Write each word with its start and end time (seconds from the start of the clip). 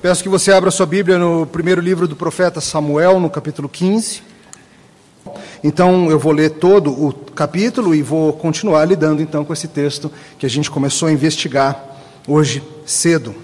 Peço 0.00 0.22
que 0.22 0.28
você 0.28 0.52
abra 0.52 0.70
sua 0.70 0.86
Bíblia 0.86 1.18
no 1.18 1.44
primeiro 1.44 1.80
livro 1.80 2.06
do 2.06 2.14
profeta 2.14 2.60
Samuel, 2.60 3.18
no 3.18 3.28
capítulo 3.28 3.68
15. 3.68 4.22
Então 5.62 6.08
eu 6.08 6.20
vou 6.20 6.30
ler 6.30 6.50
todo 6.50 6.92
o 6.92 7.12
capítulo 7.12 7.92
e 7.92 8.00
vou 8.00 8.32
continuar 8.32 8.84
lidando 8.84 9.20
então 9.20 9.44
com 9.44 9.52
esse 9.52 9.66
texto 9.66 10.08
que 10.38 10.46
a 10.46 10.48
gente 10.48 10.70
começou 10.70 11.08
a 11.08 11.12
investigar 11.12 11.84
hoje 12.28 12.62
cedo. 12.86 13.34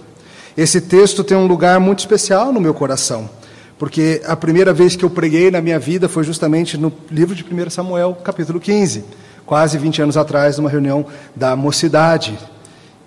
Esse 0.57 0.81
texto 0.81 1.25
tem 1.25 1.37
um 1.37 1.49
lugar 1.49 1.81
muito 1.81 1.99
especial 1.99 2.53
no 2.53 2.61
meu 2.61 2.73
coração, 2.73 3.29
porque 3.77 4.23
a 4.25 4.37
primeira 4.37 4.73
vez 4.73 4.95
que 4.95 5.05
eu 5.05 5.11
preguei 5.11 5.51
na 5.51 5.61
minha 5.61 5.81
vida 5.81 6.09
foi 6.09 6.23
justamente 6.23 6.79
no 6.79 6.93
livro 7.11 7.35
de 7.35 7.43
1 7.43 7.69
Samuel, 7.69 8.17
capítulo 8.23 8.61
15, 8.61 9.05
quase 9.45 9.77
20 9.77 10.03
anos 10.03 10.17
atrás, 10.17 10.57
numa 10.57 10.71
reunião 10.71 11.05
da 11.35 11.57
mocidade. 11.57 12.39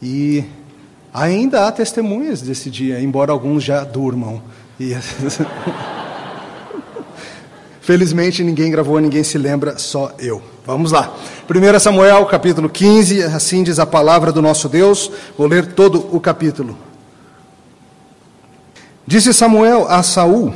E 0.04 0.44
Ainda 1.18 1.68
há 1.68 1.72
testemunhas 1.72 2.44
desse 2.44 2.70
dia, 2.70 3.02
embora 3.02 3.32
alguns 3.32 3.64
já 3.64 3.84
durmam. 3.84 4.40
E... 4.80 4.96
Felizmente 7.82 8.44
ninguém 8.44 8.70
gravou, 8.70 9.00
ninguém 9.00 9.24
se 9.24 9.36
lembra, 9.36 9.80
só 9.80 10.12
eu. 10.20 10.40
Vamos 10.64 10.92
lá. 10.92 11.12
1 11.50 11.80
Samuel, 11.80 12.24
capítulo 12.28 12.70
15, 12.70 13.24
assim 13.24 13.64
diz 13.64 13.80
a 13.80 13.86
palavra 13.88 14.32
do 14.32 14.44
nosso 14.44 14.70
Deus. 14.70 15.12
Vou 15.36 15.48
ler 15.48 15.74
todo 15.74 16.08
o 16.16 16.20
capítulo. 16.20 16.78
Disse 19.08 19.34
Samuel 19.34 19.88
a 19.90 20.04
Saul: 20.04 20.54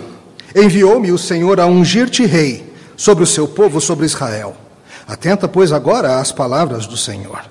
Enviou-me 0.56 1.12
o 1.12 1.18
Senhor 1.18 1.60
a 1.60 1.66
ungir-te 1.66 2.24
rei 2.24 2.72
sobre 2.96 3.24
o 3.24 3.28
seu 3.28 3.48
povo, 3.48 3.82
sobre 3.82 4.06
Israel. 4.06 4.56
Atenta, 5.08 5.48
pois, 5.48 5.72
agora 5.72 6.20
às 6.20 6.32
palavras 6.32 6.86
do 6.86 6.96
Senhor. 6.96 7.42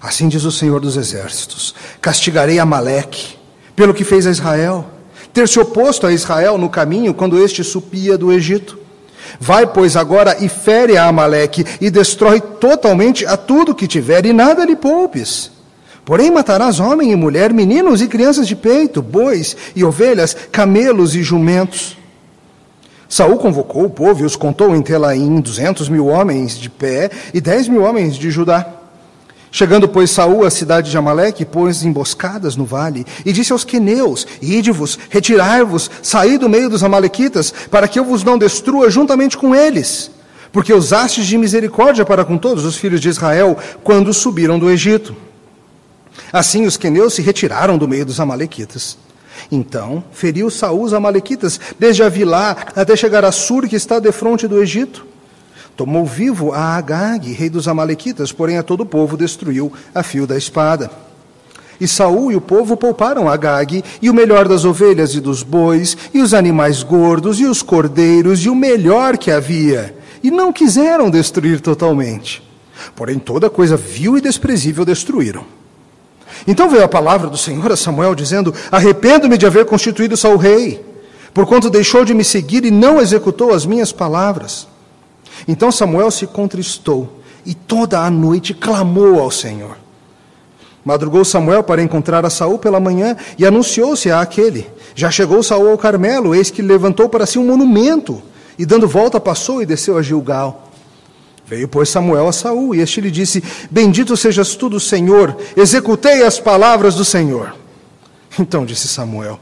Assim 0.00 0.28
diz 0.28 0.44
o 0.44 0.52
Senhor 0.52 0.80
dos 0.80 0.96
Exércitos: 0.96 1.74
Castigarei 2.00 2.58
Amaleque 2.58 3.38
pelo 3.76 3.94
que 3.94 4.04
fez 4.04 4.26
a 4.26 4.30
Israel, 4.30 4.86
ter 5.32 5.48
se 5.48 5.58
oposto 5.58 6.06
a 6.06 6.12
Israel 6.12 6.58
no 6.58 6.68
caminho 6.68 7.14
quando 7.14 7.42
este 7.42 7.64
supia 7.64 8.18
do 8.18 8.32
Egito. 8.32 8.78
Vai, 9.38 9.66
pois, 9.66 9.96
agora 9.96 10.36
e 10.40 10.48
fere 10.48 10.96
a 10.96 11.04
Amaleque 11.04 11.64
e 11.80 11.90
destrói 11.90 12.40
totalmente 12.40 13.24
a 13.24 13.36
tudo 13.36 13.74
que 13.74 13.86
tiver, 13.86 14.26
e 14.26 14.32
nada 14.32 14.64
lhe 14.64 14.76
poupes. 14.76 15.50
Porém, 16.04 16.30
matarás 16.30 16.80
homem 16.80 17.12
e 17.12 17.16
mulher, 17.16 17.52
meninos 17.52 18.02
e 18.02 18.08
crianças 18.08 18.48
de 18.48 18.56
peito, 18.56 19.00
bois 19.00 19.56
e 19.76 19.84
ovelhas, 19.84 20.36
camelos 20.50 21.14
e 21.14 21.22
jumentos. 21.22 21.96
Saul 23.08 23.38
convocou 23.38 23.84
o 23.84 23.90
povo 23.90 24.22
e 24.22 24.24
os 24.24 24.36
contou 24.36 24.74
em 24.74 24.82
Telaim, 24.82 25.40
duzentos 25.40 25.88
mil 25.88 26.06
homens 26.06 26.58
de 26.58 26.68
pé 26.68 27.10
e 27.32 27.40
dez 27.40 27.68
mil 27.68 27.82
homens 27.82 28.16
de 28.16 28.30
Judá. 28.30 28.79
Chegando, 29.52 29.88
pois, 29.88 30.10
Saul 30.10 30.44
à 30.44 30.50
cidade 30.50 30.90
de 30.90 30.96
Amaleque, 30.96 31.44
pôs 31.44 31.82
emboscadas 31.82 32.56
no 32.56 32.64
vale, 32.64 33.04
e 33.26 33.32
disse 33.32 33.52
aos 33.52 33.64
queneus: 33.64 34.26
Ide-vos, 34.40 34.98
retirai-vos, 35.08 35.90
saí 36.02 36.38
do 36.38 36.48
meio 36.48 36.70
dos 36.70 36.84
amalequitas, 36.84 37.52
para 37.70 37.88
que 37.88 37.98
eu 37.98 38.04
vos 38.04 38.22
não 38.22 38.38
destrua 38.38 38.90
juntamente 38.90 39.36
com 39.36 39.54
eles. 39.54 40.10
Porque 40.52 40.72
usastes 40.72 41.26
de 41.26 41.36
misericórdia 41.36 42.04
para 42.04 42.24
com 42.24 42.38
todos 42.38 42.64
os 42.64 42.76
filhos 42.76 43.00
de 43.00 43.08
Israel, 43.08 43.56
quando 43.82 44.12
subiram 44.12 44.58
do 44.58 44.70
Egito. 44.70 45.14
Assim 46.32 46.66
os 46.66 46.76
queneus 46.76 47.14
se 47.14 47.22
retiraram 47.22 47.76
do 47.76 47.88
meio 47.88 48.06
dos 48.06 48.20
amalequitas. 48.20 48.96
Então 49.50 50.02
feriu 50.12 50.50
Saul 50.50 50.84
os 50.84 50.92
amalequitas, 50.92 51.58
desde 51.78 52.02
Avilá 52.02 52.56
até 52.76 52.94
chegar 52.94 53.24
a 53.24 53.32
Sur, 53.32 53.66
que 53.68 53.76
está 53.76 53.98
defronte 53.98 54.46
do 54.46 54.60
Egito. 54.60 55.09
Tomou 55.76 56.04
vivo 56.04 56.52
a 56.52 56.76
Agag, 56.76 57.32
rei 57.32 57.48
dos 57.48 57.66
Amalequitas, 57.66 58.32
porém 58.32 58.58
a 58.58 58.62
todo 58.62 58.82
o 58.82 58.86
povo 58.86 59.16
destruiu 59.16 59.72
a 59.94 60.02
fio 60.02 60.26
da 60.26 60.36
espada. 60.36 60.90
E 61.80 61.88
Saul 61.88 62.30
e 62.30 62.36
o 62.36 62.40
povo 62.40 62.76
pouparam 62.76 63.28
Agag, 63.28 63.82
e 64.02 64.10
o 64.10 64.14
melhor 64.14 64.46
das 64.46 64.66
ovelhas 64.66 65.14
e 65.14 65.20
dos 65.20 65.42
bois, 65.42 65.96
e 66.12 66.20
os 66.20 66.34
animais 66.34 66.82
gordos, 66.82 67.40
e 67.40 67.46
os 67.46 67.62
cordeiros, 67.62 68.44
e 68.44 68.50
o 68.50 68.54
melhor 68.54 69.16
que 69.16 69.30
havia, 69.30 69.96
e 70.22 70.30
não 70.30 70.52
quiseram 70.52 71.08
destruir 71.08 71.60
totalmente. 71.60 72.42
Porém, 72.94 73.18
toda 73.18 73.48
coisa 73.48 73.76
vil 73.76 74.18
e 74.18 74.20
desprezível 74.20 74.84
destruíram. 74.84 75.44
Então 76.46 76.68
veio 76.68 76.84
a 76.84 76.88
palavra 76.88 77.28
do 77.28 77.36
Senhor 77.36 77.70
a 77.72 77.76
Samuel, 77.76 78.14
dizendo: 78.14 78.54
Arrependo-me 78.70 79.38
de 79.38 79.46
haver 79.46 79.64
constituído 79.64 80.16
Saul 80.16 80.36
rei, 80.36 80.84
porquanto 81.32 81.70
deixou 81.70 82.04
de 82.04 82.14
me 82.14 82.24
seguir 82.24 82.64
e 82.64 82.70
não 82.70 83.00
executou 83.00 83.52
as 83.52 83.64
minhas 83.64 83.92
palavras. 83.92 84.66
Então 85.46 85.70
Samuel 85.70 86.10
se 86.10 86.26
contristou 86.26 87.20
e 87.44 87.54
toda 87.54 88.00
a 88.00 88.10
noite 88.10 88.54
clamou 88.54 89.20
ao 89.20 89.30
Senhor. 89.30 89.76
Madrugou 90.84 91.24
Samuel 91.24 91.62
para 91.62 91.82
encontrar 91.82 92.24
a 92.24 92.30
Saul 92.30 92.58
pela 92.58 92.80
manhã 92.80 93.16
e 93.38 93.44
anunciou-se 93.44 94.10
a 94.10 94.20
aquele. 94.20 94.66
Já 94.94 95.10
chegou 95.10 95.42
Saul 95.42 95.70
ao 95.70 95.78
Carmelo, 95.78 96.34
eis 96.34 96.50
que 96.50 96.62
levantou 96.62 97.08
para 97.08 97.26
si 97.26 97.38
um 97.38 97.44
monumento 97.44 98.22
e 98.58 98.64
dando 98.66 98.88
volta 98.88 99.20
passou 99.20 99.62
e 99.62 99.66
desceu 99.66 99.96
a 99.96 100.02
Gilgal. 100.02 100.70
Veio, 101.46 101.66
pois, 101.66 101.88
Samuel 101.88 102.28
a 102.28 102.32
Saul, 102.32 102.74
e 102.74 102.80
este 102.80 103.00
lhe 103.00 103.10
disse: 103.10 103.42
Bendito 103.70 104.16
sejas 104.16 104.54
tu 104.54 104.68
do 104.68 104.78
Senhor, 104.78 105.36
executei 105.56 106.22
as 106.22 106.38
palavras 106.38 106.94
do 106.94 107.04
Senhor. 107.04 107.54
Então 108.38 108.64
disse 108.64 108.86
Samuel: 108.86 109.40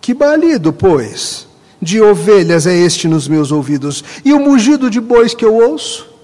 Que 0.00 0.14
balido, 0.14 0.72
pois, 0.72 1.43
de 1.84 2.00
ovelhas 2.00 2.66
é 2.66 2.74
este 2.74 3.06
nos 3.06 3.28
meus 3.28 3.52
ouvidos, 3.52 4.02
e 4.24 4.32
o 4.32 4.40
mugido 4.40 4.90
de 4.90 5.00
bois 5.00 5.34
que 5.34 5.44
eu 5.44 5.54
ouço? 5.54 6.14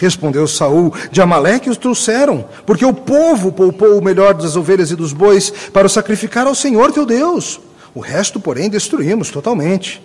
Respondeu 0.00 0.48
Saul: 0.48 0.94
De 1.12 1.20
Amaleque 1.20 1.68
os 1.68 1.76
trouxeram, 1.76 2.46
porque 2.64 2.86
o 2.86 2.94
povo 2.94 3.52
poupou 3.52 3.98
o 3.98 4.02
melhor 4.02 4.32
das 4.32 4.56
ovelhas 4.56 4.90
e 4.90 4.96
dos 4.96 5.12
bois 5.12 5.50
para 5.72 5.86
o 5.86 5.90
sacrificar 5.90 6.46
ao 6.46 6.54
Senhor 6.54 6.90
teu 6.90 7.04
Deus. 7.04 7.60
O 7.94 8.00
resto, 8.00 8.40
porém, 8.40 8.70
destruímos 8.70 9.30
totalmente. 9.30 10.02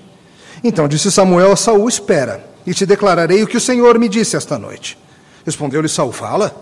Então 0.62 0.88
disse 0.88 1.09
Samuel 1.09 1.53
a 1.53 1.56
Saul: 1.56 1.88
Espera, 1.88 2.46
e 2.68 2.74
te 2.74 2.86
declararei 2.86 3.42
o 3.42 3.47
que 3.47 3.56
o 3.56 3.62
Senhor 3.62 3.97
me 3.97 4.09
disse 4.09 4.36
esta 4.36 4.59
noite. 4.59 4.97
Respondeu-lhe 5.46 5.88
Saul: 5.88 6.12
Fala. 6.12 6.53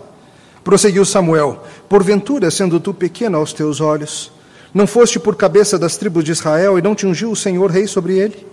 Prosseguiu 0.62 1.04
Samuel: 1.04 1.64
Porventura, 1.88 2.52
sendo 2.52 2.78
tu 2.78 2.94
pequeno 2.94 3.38
aos 3.38 3.52
teus 3.52 3.80
olhos, 3.80 4.30
não 4.74 4.86
foste 4.86 5.20
por 5.20 5.36
cabeça 5.36 5.78
das 5.78 5.96
tribos 5.96 6.24
de 6.24 6.32
Israel 6.32 6.76
e 6.78 6.82
não 6.82 6.94
te 6.94 7.06
ungiu 7.06 7.30
o 7.30 7.36
Senhor 7.36 7.70
rei 7.70 7.86
sobre 7.86 8.18
ele? 8.18 8.44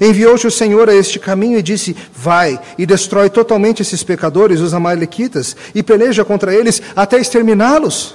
Enviou-te 0.00 0.46
o 0.46 0.50
Senhor 0.50 0.88
a 0.88 0.94
este 0.94 1.18
caminho 1.18 1.58
e 1.58 1.62
disse: 1.62 1.96
Vai 2.14 2.58
e 2.78 2.86
destrói 2.86 3.28
totalmente 3.28 3.82
esses 3.82 4.02
pecadores, 4.02 4.60
os 4.60 4.72
amalequitas, 4.72 5.56
e 5.74 5.82
peleja 5.82 6.24
contra 6.24 6.54
eles 6.54 6.80
até 6.94 7.18
exterminá-los. 7.18 8.14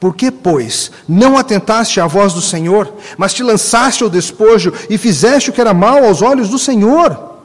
Por 0.00 0.14
que, 0.14 0.30
pois, 0.30 0.92
não 1.08 1.36
atentaste 1.36 2.00
à 2.00 2.06
voz 2.06 2.32
do 2.32 2.40
Senhor, 2.40 2.92
mas 3.16 3.34
te 3.34 3.42
lançaste 3.42 4.04
ao 4.04 4.10
despojo 4.10 4.72
e 4.88 4.96
fizeste 4.96 5.50
o 5.50 5.52
que 5.52 5.60
era 5.60 5.74
mal 5.74 6.04
aos 6.04 6.22
olhos 6.22 6.48
do 6.48 6.58
Senhor? 6.58 7.36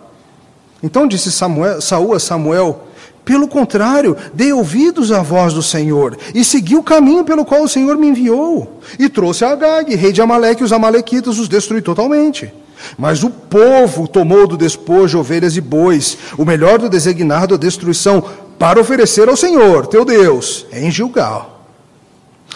Então 0.81 1.07
disse 1.07 1.31
Samuel, 1.31 1.81
Saul 1.81 2.13
a 2.13 2.19
Samuel: 2.19 2.87
pelo 3.25 3.47
contrário, 3.47 4.17
dei 4.33 4.51
ouvidos 4.51 5.11
à 5.11 5.21
voz 5.21 5.53
do 5.53 5.63
Senhor 5.63 6.17
e 6.35 6.43
segui 6.43 6.75
o 6.75 6.83
caminho 6.83 7.23
pelo 7.23 7.45
qual 7.45 7.63
o 7.63 7.69
Senhor 7.69 7.97
me 7.97 8.07
enviou. 8.07 8.81
E 8.99 9.07
trouxe 9.07 9.45
a 9.45 9.51
Agag, 9.51 9.95
rei 9.95 10.11
de 10.11 10.21
Amaleque, 10.21 10.61
e 10.61 10.65
os 10.65 10.73
amalequitas 10.73 11.37
os 11.37 11.47
destruí 11.47 11.81
totalmente. 11.81 12.53
Mas 12.97 13.23
o 13.23 13.29
povo 13.29 14.07
tomou 14.07 14.45
do 14.45 14.57
despojo 14.57 15.19
ovelhas 15.19 15.55
e 15.55 15.61
bois, 15.61 16.17
o 16.37 16.43
melhor 16.43 16.79
do 16.79 16.89
designado 16.89 17.55
à 17.55 17.57
destruição, 17.57 18.23
para 18.59 18.79
oferecer 18.79 19.29
ao 19.29 19.37
Senhor, 19.37 19.87
teu 19.87 20.03
Deus, 20.03 20.65
em 20.71 20.91
Gilgal. 20.91 21.65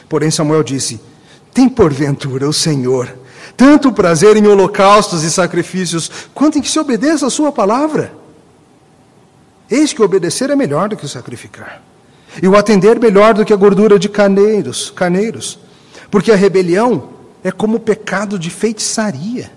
Porém 0.10 0.30
Samuel 0.30 0.64
disse: 0.64 1.00
Tem 1.54 1.70
porventura 1.70 2.48
o 2.48 2.54
Senhor 2.54 3.14
tanto 3.58 3.92
prazer 3.92 4.38
em 4.38 4.48
holocaustos 4.48 5.24
e 5.24 5.32
sacrifícios, 5.32 6.12
quanto 6.32 6.60
em 6.60 6.62
que 6.62 6.70
se 6.70 6.80
obedeça 6.80 7.26
a 7.26 7.32
sua 7.32 7.52
palavra? 7.52 8.14
Eis 9.70 9.94
que 9.94 10.02
obedecer 10.02 10.50
é 10.50 10.56
melhor 10.56 10.90
do 10.90 10.98
que 10.98 11.08
sacrificar, 11.08 11.82
e 12.42 12.48
o 12.48 12.56
atender 12.56 13.00
melhor 13.00 13.34
do 13.34 13.44
que 13.44 13.54
a 13.54 13.58
gordura 13.58 14.00
de 14.00 14.08
carneiros, 14.08 14.92
carneiros, 14.92 15.60
porque 16.10 16.32
a 16.32 16.36
rebelião 16.36 17.10
é 17.44 17.52
como 17.52 17.78
o 17.78 17.80
pecado 17.80 18.40
de 18.40 18.50
feitiçaria, 18.50 19.52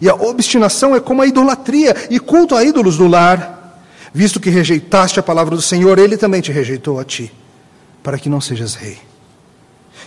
e 0.00 0.08
a 0.08 0.14
obstinação 0.14 0.94
é 0.94 1.00
como 1.00 1.22
a 1.22 1.26
idolatria 1.26 1.94
e 2.10 2.18
culto 2.18 2.54
a 2.54 2.64
ídolos 2.64 2.98
no 2.98 3.08
lar. 3.08 3.80
Visto 4.12 4.38
que 4.38 4.50
rejeitaste 4.50 5.18
a 5.18 5.22
palavra 5.22 5.56
do 5.56 5.62
Senhor, 5.62 5.98
ele 5.98 6.16
também 6.16 6.40
te 6.40 6.52
rejeitou 6.52 7.00
a 7.00 7.04
ti, 7.04 7.32
para 8.02 8.18
que 8.18 8.28
não 8.28 8.40
sejas 8.40 8.74
rei. 8.74 8.98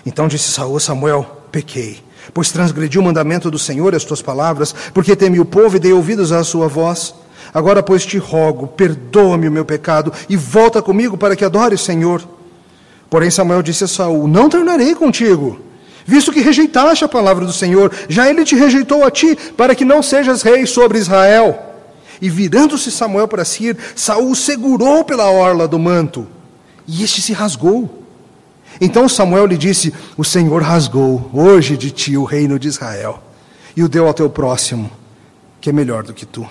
Então 0.06 0.28
disse 0.28 0.50
Saul 0.52 0.78
a 0.78 0.80
Samuel: 0.80 1.44
Pequei, 1.52 2.02
pois 2.34 2.52
transgredi 2.52 2.98
o 2.98 3.04
mandamento 3.04 3.52
do 3.52 3.60
Senhor 3.60 3.94
e 3.94 3.98
as 3.98 4.06
tuas 4.06 4.22
palavras, 4.22 4.74
porque 4.94 5.16
temi 5.16 5.40
o 5.40 5.46
povo 5.46 5.76
e 5.76 5.80
dei 5.80 5.92
ouvidos 5.92 6.32
à 6.32 6.44
sua 6.44 6.68
voz. 6.68 7.14
Agora, 7.54 7.82
pois, 7.82 8.06
te 8.06 8.18
rogo, 8.18 8.68
perdoa-me 8.68 9.48
o 9.48 9.52
meu 9.52 9.66
pecado 9.66 10.12
e 10.30 10.36
volta 10.36 10.82
comigo 10.82 11.18
para 11.18 11.36
que 11.36 11.46
adore 11.46 11.76
o 11.76 11.78
Senhor. 11.78 12.28
Porém, 13.10 13.30
Samuel 13.30 13.62
disse 13.62 13.84
a 13.84 13.88
Saul: 13.88 14.28
Não 14.28 14.50
tornarei 14.50 14.94
contigo, 14.94 15.60
visto 16.06 16.32
que 16.32 16.42
rejeitaste 16.42 17.06
a 17.06 17.08
palavra 17.08 17.46
do 17.46 17.54
Senhor, 17.54 17.92
já 18.10 18.30
ele 18.30 18.44
te 18.44 18.56
rejeitou 18.56 19.04
a 19.04 19.12
ti, 19.12 19.38
para 19.56 19.76
que 19.76 19.86
não 19.86 20.04
sejas 20.04 20.42
rei 20.42 20.66
sobre 20.66 20.98
Israel. 20.98 21.64
E 22.22 22.30
virando-se 22.30 22.92
Samuel 22.92 23.28
para 23.28 23.46
si, 23.46 23.76
Saul 23.96 24.34
segurou 24.36 25.04
pela 25.04 25.30
orla 25.30 25.68
do 25.68 25.78
manto, 25.78 26.28
e 26.88 27.04
este 27.04 27.22
se 27.22 27.34
rasgou. 27.34 28.04
Então 28.82 29.08
Samuel 29.08 29.46
lhe 29.46 29.58
disse: 29.58 29.94
O 30.18 30.24
Senhor 30.24 30.62
rasgou 30.62 31.30
hoje 31.34 31.78
de 31.78 31.92
ti 31.92 32.18
o 32.18 32.24
reino 32.24 32.60
de 32.60 32.68
Israel 32.68 33.24
e 33.76 33.84
o 33.84 33.88
deu 33.88 34.08
ao 34.08 34.14
teu 34.14 34.28
próximo, 34.28 34.90
que 35.62 35.70
é 35.70 35.74
melhor 35.74 36.04
do 36.04 36.12
que 36.12 36.26
tu. 36.26 36.48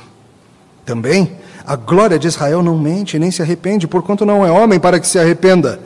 Também 0.87 1.37
a 1.67 1.75
glória 1.75 2.17
de 2.17 2.29
Israel 2.29 2.63
não 2.63 2.79
mente 2.79 3.19
nem 3.19 3.33
se 3.33 3.43
arrepende, 3.43 3.89
porquanto 3.89 4.25
não 4.25 4.47
é 4.47 4.53
homem 4.53 4.79
para 4.79 5.01
que 5.01 5.07
se 5.07 5.19
arrependa. 5.19 5.81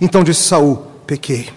Então 0.00 0.22
disse 0.22 0.44
Saul: 0.44 0.86
Pequei. 1.04 1.50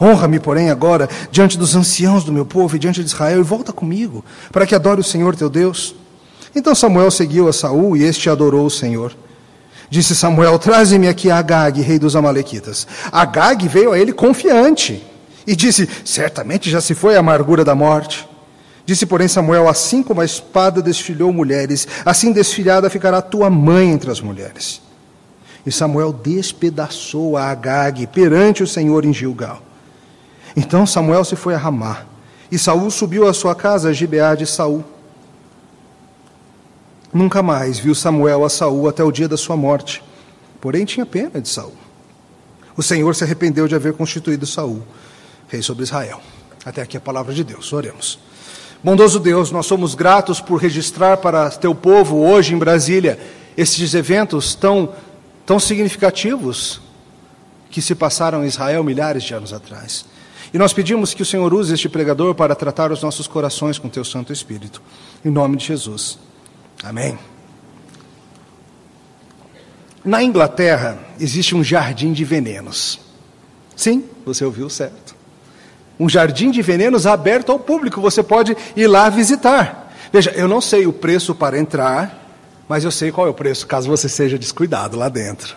Honra-me, 0.00 0.38
porém, 0.38 0.70
agora 0.70 1.08
diante 1.30 1.56
dos 1.56 1.74
anciãos 1.74 2.22
do 2.22 2.32
meu 2.32 2.44
povo 2.44 2.76
e 2.76 2.78
diante 2.78 3.00
de 3.00 3.06
Israel, 3.06 3.40
e 3.40 3.42
volta 3.42 3.72
comigo, 3.72 4.22
para 4.52 4.66
que 4.66 4.74
adore 4.74 5.00
o 5.00 5.04
Senhor 5.04 5.34
teu 5.34 5.48
Deus. 5.48 5.94
Então 6.54 6.74
Samuel 6.74 7.10
seguiu 7.10 7.48
a 7.48 7.52
Saul, 7.52 7.96
e 7.96 8.04
este 8.04 8.28
adorou 8.28 8.66
o 8.66 8.70
Senhor. 8.70 9.16
Disse 9.88 10.14
Samuel: 10.14 10.58
Traze-me 10.58 11.08
aqui 11.08 11.30
Agag, 11.30 11.80
rei 11.80 11.98
dos 11.98 12.14
Amalequitas. 12.14 12.86
Agag 13.10 13.66
veio 13.68 13.92
a 13.92 13.98
ele 13.98 14.12
confiante 14.12 15.02
e 15.46 15.56
disse: 15.56 15.88
Certamente 16.04 16.68
já 16.68 16.82
se 16.82 16.94
foi 16.94 17.16
a 17.16 17.20
amargura 17.20 17.64
da 17.64 17.74
morte. 17.74 18.33
Disse, 18.86 19.06
porém, 19.06 19.28
Samuel: 19.28 19.68
Assim 19.68 20.02
como 20.02 20.20
a 20.20 20.24
espada 20.24 20.82
desfilhou 20.82 21.32
mulheres, 21.32 21.88
assim 22.04 22.32
desfilhada 22.32 22.90
ficará 22.90 23.22
tua 23.22 23.48
mãe 23.48 23.90
entre 23.90 24.10
as 24.10 24.20
mulheres. 24.20 24.82
E 25.66 25.72
Samuel 25.72 26.12
despedaçou 26.12 27.36
a 27.36 27.46
Agag 27.50 28.06
perante 28.08 28.62
o 28.62 28.66
Senhor 28.66 29.04
em 29.04 29.12
Gilgal. 29.12 29.62
Então 30.54 30.86
Samuel 30.86 31.24
se 31.24 31.34
foi 31.34 31.54
a 31.54 31.58
Ramá, 31.58 32.04
e 32.52 32.58
Saul 32.58 32.90
subiu 32.90 33.26
à 33.26 33.32
sua 33.32 33.54
casa, 33.54 33.88
a 33.88 33.92
Gibeá 33.92 34.34
de 34.34 34.46
Saul. 34.46 34.84
Nunca 37.12 37.42
mais 37.42 37.78
viu 37.78 37.94
Samuel 37.94 38.44
a 38.44 38.50
Saul 38.50 38.88
até 38.88 39.02
o 39.02 39.10
dia 39.10 39.28
da 39.28 39.36
sua 39.36 39.56
morte. 39.56 40.02
Porém 40.60 40.84
tinha 40.84 41.06
pena 41.06 41.40
de 41.40 41.48
Saul. 41.48 41.74
O 42.76 42.82
Senhor 42.82 43.14
se 43.14 43.24
arrependeu 43.24 43.66
de 43.66 43.74
haver 43.74 43.94
constituído 43.94 44.46
Saul 44.46 44.82
rei 45.48 45.62
sobre 45.62 45.84
Israel. 45.84 46.20
Até 46.64 46.82
aqui 46.82 46.96
a 46.96 47.00
palavra 47.00 47.32
de 47.32 47.44
Deus. 47.44 47.72
Oremos. 47.72 48.18
Bondoso 48.84 49.18
Deus, 49.18 49.50
nós 49.50 49.64
somos 49.64 49.94
gratos 49.94 50.42
por 50.42 50.60
registrar 50.60 51.16
para 51.16 51.48
teu 51.48 51.74
povo 51.74 52.18
hoje 52.18 52.52
em 52.52 52.58
Brasília 52.58 53.18
estes 53.56 53.94
eventos 53.94 54.54
tão 54.54 54.92
tão 55.46 55.58
significativos 55.58 56.82
que 57.70 57.80
se 57.80 57.94
passaram 57.94 58.44
em 58.44 58.46
Israel 58.46 58.84
milhares 58.84 59.22
de 59.22 59.32
anos 59.32 59.54
atrás. 59.54 60.04
E 60.52 60.58
nós 60.58 60.74
pedimos 60.74 61.14
que 61.14 61.22
o 61.22 61.24
Senhor 61.24 61.52
use 61.54 61.72
este 61.72 61.88
pregador 61.88 62.34
para 62.34 62.54
tratar 62.54 62.92
os 62.92 63.02
nossos 63.02 63.26
corações 63.26 63.78
com 63.78 63.88
teu 63.88 64.04
Santo 64.04 64.34
Espírito. 64.34 64.82
Em 65.24 65.30
nome 65.30 65.56
de 65.56 65.64
Jesus. 65.64 66.18
Amém. 66.82 67.18
Na 70.04 70.22
Inglaterra 70.22 70.98
existe 71.18 71.54
um 71.54 71.64
jardim 71.64 72.12
de 72.12 72.22
venenos. 72.22 73.00
Sim, 73.74 74.04
você 74.26 74.44
ouviu 74.44 74.68
certo. 74.68 75.03
Um 75.98 76.08
jardim 76.08 76.50
de 76.50 76.60
venenos 76.60 77.06
aberto 77.06 77.52
ao 77.52 77.58
público, 77.58 78.00
você 78.00 78.22
pode 78.22 78.56
ir 78.74 78.86
lá 78.86 79.08
visitar. 79.08 79.92
Veja, 80.12 80.32
eu 80.32 80.48
não 80.48 80.60
sei 80.60 80.86
o 80.86 80.92
preço 80.92 81.34
para 81.34 81.58
entrar, 81.58 82.24
mas 82.68 82.84
eu 82.84 82.90
sei 82.90 83.12
qual 83.12 83.26
é 83.26 83.30
o 83.30 83.34
preço, 83.34 83.66
caso 83.66 83.88
você 83.88 84.08
seja 84.08 84.38
descuidado 84.38 84.96
lá 84.96 85.08
dentro. 85.08 85.56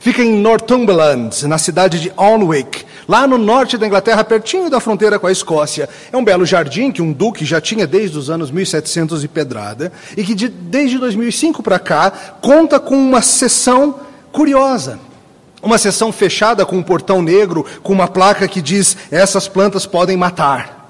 Fica 0.00 0.22
em 0.22 0.34
Northumberland, 0.34 1.46
na 1.46 1.58
cidade 1.58 2.00
de 2.00 2.10
Alnwick, 2.16 2.86
lá 3.06 3.26
no 3.26 3.36
norte 3.36 3.76
da 3.76 3.86
Inglaterra, 3.86 4.24
pertinho 4.24 4.70
da 4.70 4.80
fronteira 4.80 5.18
com 5.18 5.26
a 5.26 5.32
Escócia. 5.32 5.90
É 6.10 6.16
um 6.16 6.24
belo 6.24 6.46
jardim 6.46 6.90
que 6.90 7.02
um 7.02 7.12
duque 7.12 7.44
já 7.44 7.60
tinha 7.60 7.86
desde 7.86 8.16
os 8.16 8.30
anos 8.30 8.50
1700 8.50 9.22
e 9.24 9.28
pedrada, 9.28 9.92
e 10.16 10.24
que 10.24 10.34
de, 10.34 10.48
desde 10.48 10.96
2005 10.98 11.62
para 11.62 11.78
cá 11.78 12.10
conta 12.40 12.80
com 12.80 12.96
uma 12.96 13.20
sessão 13.20 14.00
curiosa. 14.32 14.98
Uma 15.62 15.78
sessão 15.78 16.10
fechada 16.10 16.64
com 16.64 16.76
um 16.76 16.82
portão 16.82 17.20
negro, 17.20 17.64
com 17.82 17.92
uma 17.92 18.08
placa 18.08 18.48
que 18.48 18.62
diz: 18.62 18.96
essas 19.10 19.46
plantas 19.46 19.86
podem 19.86 20.16
matar 20.16 20.80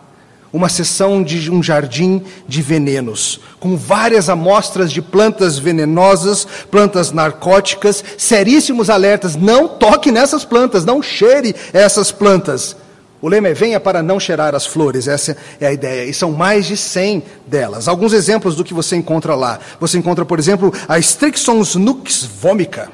uma 0.52 0.68
seção 0.68 1.22
de 1.22 1.50
um 1.50 1.62
jardim 1.62 2.22
de 2.46 2.60
venenos, 2.60 3.40
com 3.58 3.76
várias 3.76 4.28
amostras 4.28 4.90
de 4.90 5.00
plantas 5.00 5.58
venenosas, 5.58 6.46
plantas 6.70 7.12
narcóticas, 7.12 8.04
seríssimos 8.18 8.90
alertas: 8.90 9.36
não 9.36 9.68
toque 9.68 10.10
nessas 10.10 10.44
plantas, 10.44 10.84
não 10.84 11.02
cheire 11.02 11.54
essas 11.72 12.10
plantas. 12.10 12.76
O 13.22 13.28
lema 13.28 13.48
é: 13.48 13.54
venha 13.54 13.78
para 13.78 14.02
não 14.02 14.18
cheirar 14.18 14.54
as 14.54 14.66
flores, 14.66 15.06
essa 15.06 15.36
é 15.60 15.66
a 15.66 15.72
ideia, 15.72 16.08
e 16.08 16.14
são 16.14 16.32
mais 16.32 16.66
de 16.66 16.76
100 16.76 17.22
delas. 17.46 17.86
Alguns 17.86 18.12
exemplos 18.12 18.56
do 18.56 18.64
que 18.64 18.74
você 18.74 18.96
encontra 18.96 19.34
lá. 19.34 19.60
Você 19.78 19.98
encontra, 19.98 20.24
por 20.24 20.38
exemplo, 20.38 20.72
a 20.88 20.98
Strixons 20.98 21.76
nux 21.76 22.24
vomica, 22.24 22.90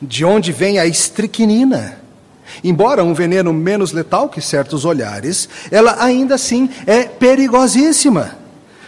de 0.00 0.24
onde 0.24 0.52
vem 0.52 0.78
a 0.78 0.86
estricnina 0.86 1.98
Embora 2.62 3.04
um 3.04 3.14
veneno 3.14 3.52
menos 3.52 3.92
letal 3.92 4.28
que 4.28 4.40
certos 4.40 4.84
olhares, 4.84 5.48
ela 5.70 6.02
ainda 6.02 6.34
assim 6.34 6.68
é 6.86 7.04
perigosíssima. 7.04 8.36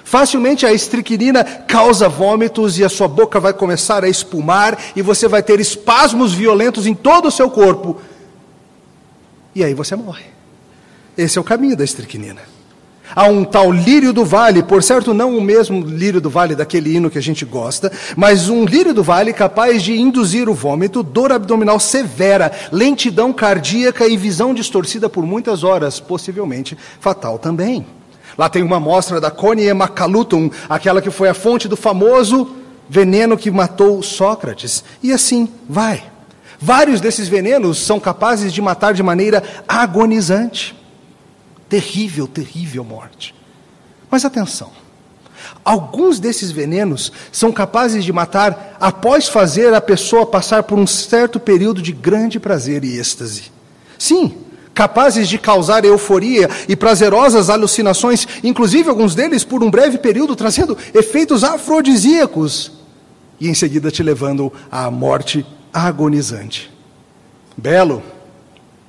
Facilmente 0.04 0.66
a 0.66 0.72
estricnina 0.72 1.44
causa 1.44 2.08
vômitos 2.08 2.78
e 2.78 2.84
a 2.84 2.88
sua 2.88 3.06
boca 3.06 3.38
vai 3.38 3.52
começar 3.52 4.02
a 4.02 4.08
espumar 4.08 4.76
e 4.96 5.02
você 5.02 5.28
vai 5.28 5.42
ter 5.42 5.60
espasmos 5.60 6.32
violentos 6.32 6.86
em 6.86 6.94
todo 6.94 7.28
o 7.28 7.30
seu 7.30 7.48
corpo. 7.48 8.00
E 9.54 9.62
aí 9.62 9.72
você 9.72 9.94
morre. 9.94 10.24
Esse 11.16 11.38
é 11.38 11.40
o 11.40 11.44
caminho 11.44 11.76
da 11.76 11.84
estricnina. 11.84 12.40
Há 13.14 13.24
um 13.26 13.44
tal 13.44 13.72
lírio 13.72 14.12
do 14.12 14.24
vale, 14.24 14.62
por 14.62 14.82
certo, 14.82 15.12
não 15.12 15.36
o 15.36 15.40
mesmo 15.40 15.80
lírio 15.80 16.20
do 16.20 16.30
vale 16.30 16.54
daquele 16.54 16.94
hino 16.94 17.10
que 17.10 17.18
a 17.18 17.22
gente 17.22 17.44
gosta, 17.44 17.90
mas 18.16 18.48
um 18.48 18.64
lírio 18.64 18.94
do 18.94 19.02
vale 19.02 19.32
capaz 19.32 19.82
de 19.82 19.98
induzir 19.98 20.48
o 20.48 20.54
vômito, 20.54 21.02
dor 21.02 21.32
abdominal 21.32 21.80
severa, 21.80 22.52
lentidão 22.70 23.32
cardíaca 23.32 24.06
e 24.06 24.16
visão 24.16 24.54
distorcida 24.54 25.08
por 25.08 25.26
muitas 25.26 25.64
horas, 25.64 25.98
possivelmente 25.98 26.76
fatal 27.00 27.38
também. 27.38 27.86
Lá 28.38 28.48
tem 28.48 28.62
uma 28.62 28.76
amostra 28.76 29.20
da 29.20 29.30
Conie 29.30 29.72
macalutum, 29.74 30.50
aquela 30.68 31.02
que 31.02 31.10
foi 31.10 31.28
a 31.28 31.34
fonte 31.34 31.68
do 31.68 31.76
famoso 31.76 32.56
veneno 32.88 33.36
que 33.36 33.50
matou 33.50 34.02
Sócrates. 34.02 34.84
E 35.02 35.12
assim 35.12 35.48
vai. 35.68 36.02
Vários 36.60 37.00
desses 37.00 37.28
venenos 37.28 37.78
são 37.78 37.98
capazes 37.98 38.52
de 38.52 38.60
matar 38.60 38.92
de 38.92 39.02
maneira 39.02 39.42
agonizante. 39.66 40.79
Terrível, 41.70 42.26
terrível 42.26 42.82
morte. 42.82 43.32
Mas 44.10 44.24
atenção. 44.24 44.72
Alguns 45.64 46.18
desses 46.18 46.50
venenos 46.50 47.12
são 47.30 47.52
capazes 47.52 48.04
de 48.04 48.12
matar 48.12 48.76
após 48.80 49.28
fazer 49.28 49.72
a 49.72 49.80
pessoa 49.80 50.26
passar 50.26 50.64
por 50.64 50.76
um 50.76 50.86
certo 50.86 51.38
período 51.38 51.80
de 51.80 51.92
grande 51.92 52.40
prazer 52.40 52.82
e 52.82 52.98
êxtase. 52.98 53.52
Sim, 53.96 54.36
capazes 54.74 55.28
de 55.28 55.38
causar 55.38 55.84
euforia 55.84 56.50
e 56.68 56.74
prazerosas 56.74 57.48
alucinações, 57.48 58.26
inclusive 58.42 58.88
alguns 58.88 59.14
deles 59.14 59.44
por 59.44 59.62
um 59.62 59.70
breve 59.70 59.96
período, 59.96 60.34
trazendo 60.34 60.76
efeitos 60.92 61.44
afrodisíacos 61.44 62.72
e 63.38 63.48
em 63.48 63.54
seguida 63.54 63.92
te 63.92 64.02
levando 64.02 64.52
à 64.72 64.90
morte 64.90 65.46
agonizante. 65.72 66.68
Belo, 67.56 68.02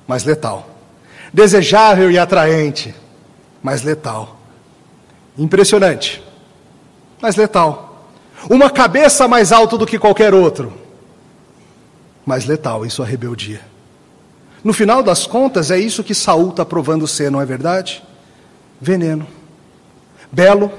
mas 0.04 0.24
letal 0.24 0.71
desejável 1.32 2.10
e 2.10 2.18
atraente, 2.18 2.94
mas 3.62 3.82
letal. 3.82 4.38
Impressionante, 5.36 6.22
mas 7.20 7.36
letal. 7.36 8.10
Uma 8.50 8.68
cabeça 8.68 9.26
mais 9.26 9.52
alta 9.52 9.78
do 9.78 9.86
que 9.86 9.98
qualquer 9.98 10.34
outro, 10.34 10.72
mas 12.26 12.44
letal 12.44 12.84
em 12.84 12.90
sua 12.90 13.06
rebeldia. 13.06 13.60
No 14.62 14.72
final 14.72 15.02
das 15.02 15.26
contas, 15.26 15.70
é 15.70 15.78
isso 15.78 16.04
que 16.04 16.14
Saul 16.14 16.50
está 16.50 16.64
provando 16.64 17.06
ser, 17.06 17.30
não 17.30 17.40
é 17.40 17.44
verdade? 17.44 18.02
Veneno. 18.80 19.26
Belo, 20.30 20.70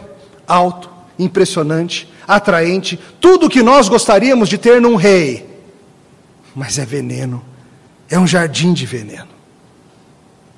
alto, 0.48 0.90
impressionante, 1.20 2.10
atraente, 2.28 3.00
tudo 3.20 3.48
o 3.48 3.50
que 3.50 3.62
nós 3.62 3.90
gostaríamos 3.90 4.48
de 4.48 4.58
ter 4.58 4.80
num 4.80 4.96
rei. 4.96 5.50
Mas 6.56 6.78
é 6.78 6.86
veneno. 6.86 7.44
É 8.10 8.18
um 8.18 8.28
jardim 8.28 8.74
de 8.74 8.86
veneno. 8.86 9.33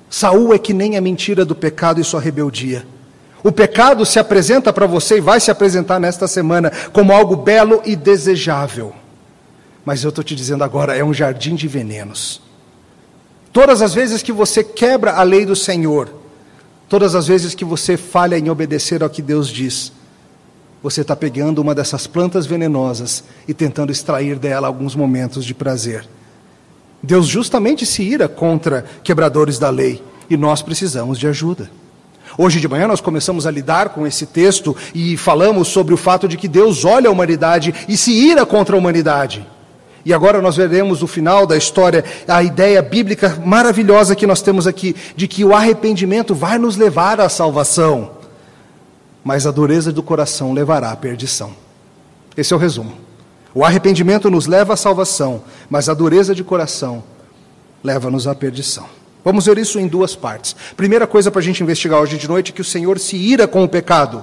Saul 0.08 0.54
é 0.54 0.58
que 0.58 0.72
nem 0.72 0.96
a 0.96 1.00
mentira 1.00 1.44
do 1.44 1.54
pecado 1.54 2.00
e 2.00 2.04
sua 2.04 2.20
rebeldia. 2.20 2.86
O 3.42 3.52
pecado 3.52 4.04
se 4.04 4.18
apresenta 4.18 4.72
para 4.72 4.86
você 4.86 5.18
e 5.18 5.20
vai 5.20 5.38
se 5.38 5.50
apresentar 5.50 6.00
nesta 6.00 6.26
semana 6.26 6.72
como 6.92 7.12
algo 7.12 7.36
belo 7.36 7.80
e 7.84 7.94
desejável. 7.94 8.92
Mas 9.84 10.02
eu 10.02 10.08
estou 10.08 10.24
te 10.24 10.34
dizendo 10.34 10.64
agora, 10.64 10.96
é 10.96 11.04
um 11.04 11.14
jardim 11.14 11.54
de 11.54 11.68
venenos. 11.68 12.42
Todas 13.52 13.82
as 13.82 13.94
vezes 13.94 14.22
que 14.22 14.32
você 14.32 14.64
quebra 14.64 15.12
a 15.12 15.22
lei 15.22 15.46
do 15.46 15.54
Senhor, 15.54 16.12
todas 16.88 17.14
as 17.14 17.26
vezes 17.26 17.54
que 17.54 17.64
você 17.64 17.96
falha 17.96 18.36
em 18.36 18.50
obedecer 18.50 19.02
ao 19.02 19.08
que 19.08 19.22
Deus 19.22 19.48
diz, 19.48 19.92
você 20.82 21.00
está 21.00 21.16
pegando 21.16 21.60
uma 21.60 21.74
dessas 21.74 22.06
plantas 22.06 22.46
venenosas 22.46 23.24
e 23.46 23.54
tentando 23.54 23.92
extrair 23.92 24.38
dela 24.38 24.66
alguns 24.66 24.94
momentos 24.94 25.44
de 25.44 25.54
prazer. 25.54 26.06
Deus 27.02 27.26
justamente 27.26 27.84
se 27.84 28.02
ira 28.02 28.28
contra 28.28 28.84
quebradores 29.02 29.58
da 29.58 29.70
lei 29.70 30.02
e 30.28 30.36
nós 30.36 30.62
precisamos 30.62 31.18
de 31.18 31.26
ajuda. 31.26 31.70
Hoje 32.38 32.60
de 32.60 32.68
manhã 32.68 32.86
nós 32.86 33.00
começamos 33.00 33.46
a 33.46 33.50
lidar 33.50 33.90
com 33.90 34.06
esse 34.06 34.26
texto 34.26 34.76
e 34.94 35.16
falamos 35.16 35.68
sobre 35.68 35.94
o 35.94 35.96
fato 35.96 36.28
de 36.28 36.36
que 36.36 36.48
Deus 36.48 36.84
olha 36.84 37.08
a 37.08 37.12
humanidade 37.12 37.74
e 37.88 37.96
se 37.96 38.12
ira 38.12 38.44
contra 38.44 38.76
a 38.76 38.78
humanidade. 38.78 39.46
E 40.04 40.12
agora 40.12 40.40
nós 40.40 40.56
veremos 40.56 41.02
o 41.02 41.06
final 41.06 41.46
da 41.46 41.56
história, 41.56 42.04
a 42.28 42.42
ideia 42.42 42.80
bíblica 42.80 43.42
maravilhosa 43.44 44.14
que 44.14 44.26
nós 44.26 44.40
temos 44.40 44.66
aqui, 44.66 44.94
de 45.16 45.26
que 45.26 45.44
o 45.44 45.54
arrependimento 45.54 46.34
vai 46.34 46.58
nos 46.58 46.76
levar 46.76 47.20
à 47.20 47.28
salvação, 47.28 48.12
mas 49.24 49.46
a 49.46 49.50
dureza 49.50 49.90
do 49.90 50.02
coração 50.02 50.52
levará 50.52 50.92
à 50.92 50.96
perdição. 50.96 51.50
Esse 52.36 52.52
é 52.52 52.56
o 52.56 52.58
resumo. 52.58 53.05
O 53.56 53.64
arrependimento 53.64 54.30
nos 54.30 54.46
leva 54.46 54.74
à 54.74 54.76
salvação, 54.76 55.42
mas 55.70 55.88
a 55.88 55.94
dureza 55.94 56.34
de 56.34 56.44
coração 56.44 57.02
leva-nos 57.82 58.26
à 58.26 58.34
perdição. 58.34 58.84
Vamos 59.24 59.46
ver 59.46 59.56
isso 59.56 59.78
em 59.78 59.88
duas 59.88 60.14
partes. 60.14 60.54
Primeira 60.76 61.06
coisa 61.06 61.30
para 61.30 61.40
a 61.40 61.42
gente 61.42 61.62
investigar 61.62 61.98
hoje 61.98 62.18
de 62.18 62.28
noite 62.28 62.52
é 62.52 62.54
que 62.54 62.60
o 62.60 62.64
Senhor 62.64 62.98
se 62.98 63.16
ira 63.16 63.48
com 63.48 63.64
o 63.64 63.68
pecado. 63.68 64.22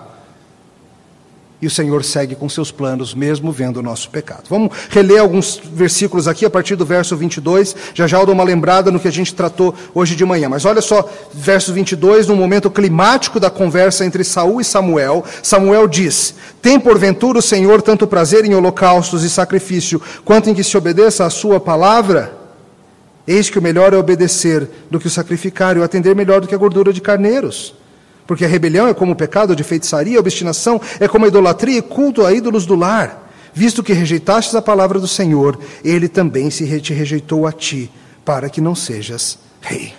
E 1.64 1.66
o 1.66 1.70
Senhor 1.70 2.04
segue 2.04 2.36
com 2.36 2.50
seus 2.50 2.74
planos, 2.74 3.14
mesmo 3.14 3.50
vendo 3.50 3.78
o 3.78 3.82
nosso 3.82 4.10
pecado. 4.10 4.44
Vamos 4.50 4.70
reler 4.90 5.22
alguns 5.22 5.62
versículos 5.64 6.28
aqui, 6.28 6.46
a 6.46 6.50
partir 6.50 6.76
do 6.76 6.86
verso 6.86 7.16
22. 7.16 7.74
Já 7.94 8.06
já 8.06 8.20
eu 8.20 8.26
dou 8.26 8.36
uma 8.36 8.44
lembrada 8.44 8.92
no 8.92 9.00
que 9.00 9.08
a 9.08 9.12
gente 9.12 9.34
tratou 9.34 9.74
hoje 9.96 10.14
de 10.14 10.26
manhã. 10.26 10.50
Mas 10.50 10.66
olha 10.66 10.82
só, 10.82 11.10
verso 11.34 11.72
22, 11.72 12.28
no 12.28 12.36
momento 12.36 12.70
climático 12.70 13.40
da 13.40 13.50
conversa 13.50 14.04
entre 14.04 14.26
Saul 14.26 14.60
e 14.60 14.66
Samuel. 14.66 15.24
Samuel 15.42 15.88
diz: 15.88 16.36
Tem 16.62 16.78
porventura 16.78 17.40
o 17.40 17.42
Senhor 17.42 17.82
tanto 17.82 18.06
prazer 18.06 18.44
em 18.44 18.54
holocaustos 18.54 19.24
e 19.24 19.30
sacrifício, 19.30 20.02
quanto 20.26 20.50
em 20.50 20.54
que 20.54 20.66
se 20.66 20.78
obedeça 20.78 21.26
a 21.26 21.30
sua 21.30 21.62
palavra? 21.62 22.40
Eis 23.26 23.50
que 23.50 23.58
o 23.58 23.62
melhor 23.62 23.94
é 23.94 23.98
obedecer 23.98 24.70
do 24.92 25.00
que 25.00 25.08
o 25.08 25.10
sacrificar, 25.10 25.78
e 25.78 25.80
o 25.80 25.84
atender 25.84 26.14
melhor 26.14 26.42
do 26.42 26.48
que 26.48 26.56
a 26.56 26.58
gordura 26.58 26.92
de 26.92 27.00
carneiros. 27.00 27.74
Porque 28.26 28.46
a 28.46 28.48
rebelião 28.48 28.88
é 28.88 28.94
como 28.94 29.12
o 29.12 29.16
pecado 29.16 29.56
de 29.56 29.64
feitiçaria, 29.64 30.18
a 30.18 30.22
obstinação 30.22 30.80
é 31.00 31.08
como 31.08 31.26
a 31.26 31.28
idolatria 31.28 31.78
e 31.78 31.82
culto 31.82 32.26
a 32.26 32.32
ídolos 32.34 32.66
do 32.66 32.76
lar. 32.76 33.32
Visto 33.54 33.84
que 33.84 33.94
rejeitastes 33.94 34.56
a 34.56 34.62
palavra 34.62 35.00
do 35.00 35.08
Senhor, 35.08 35.60
ele 35.84 36.08
também 36.08 36.50
se 36.50 36.82
te 36.82 36.94
rejeitou 36.94 37.46
a 37.46 37.52
ti, 37.52 37.92
para 38.26 38.50
que 38.50 38.62
não 38.62 38.74
sejas 38.74 39.38
rei. 39.62 39.94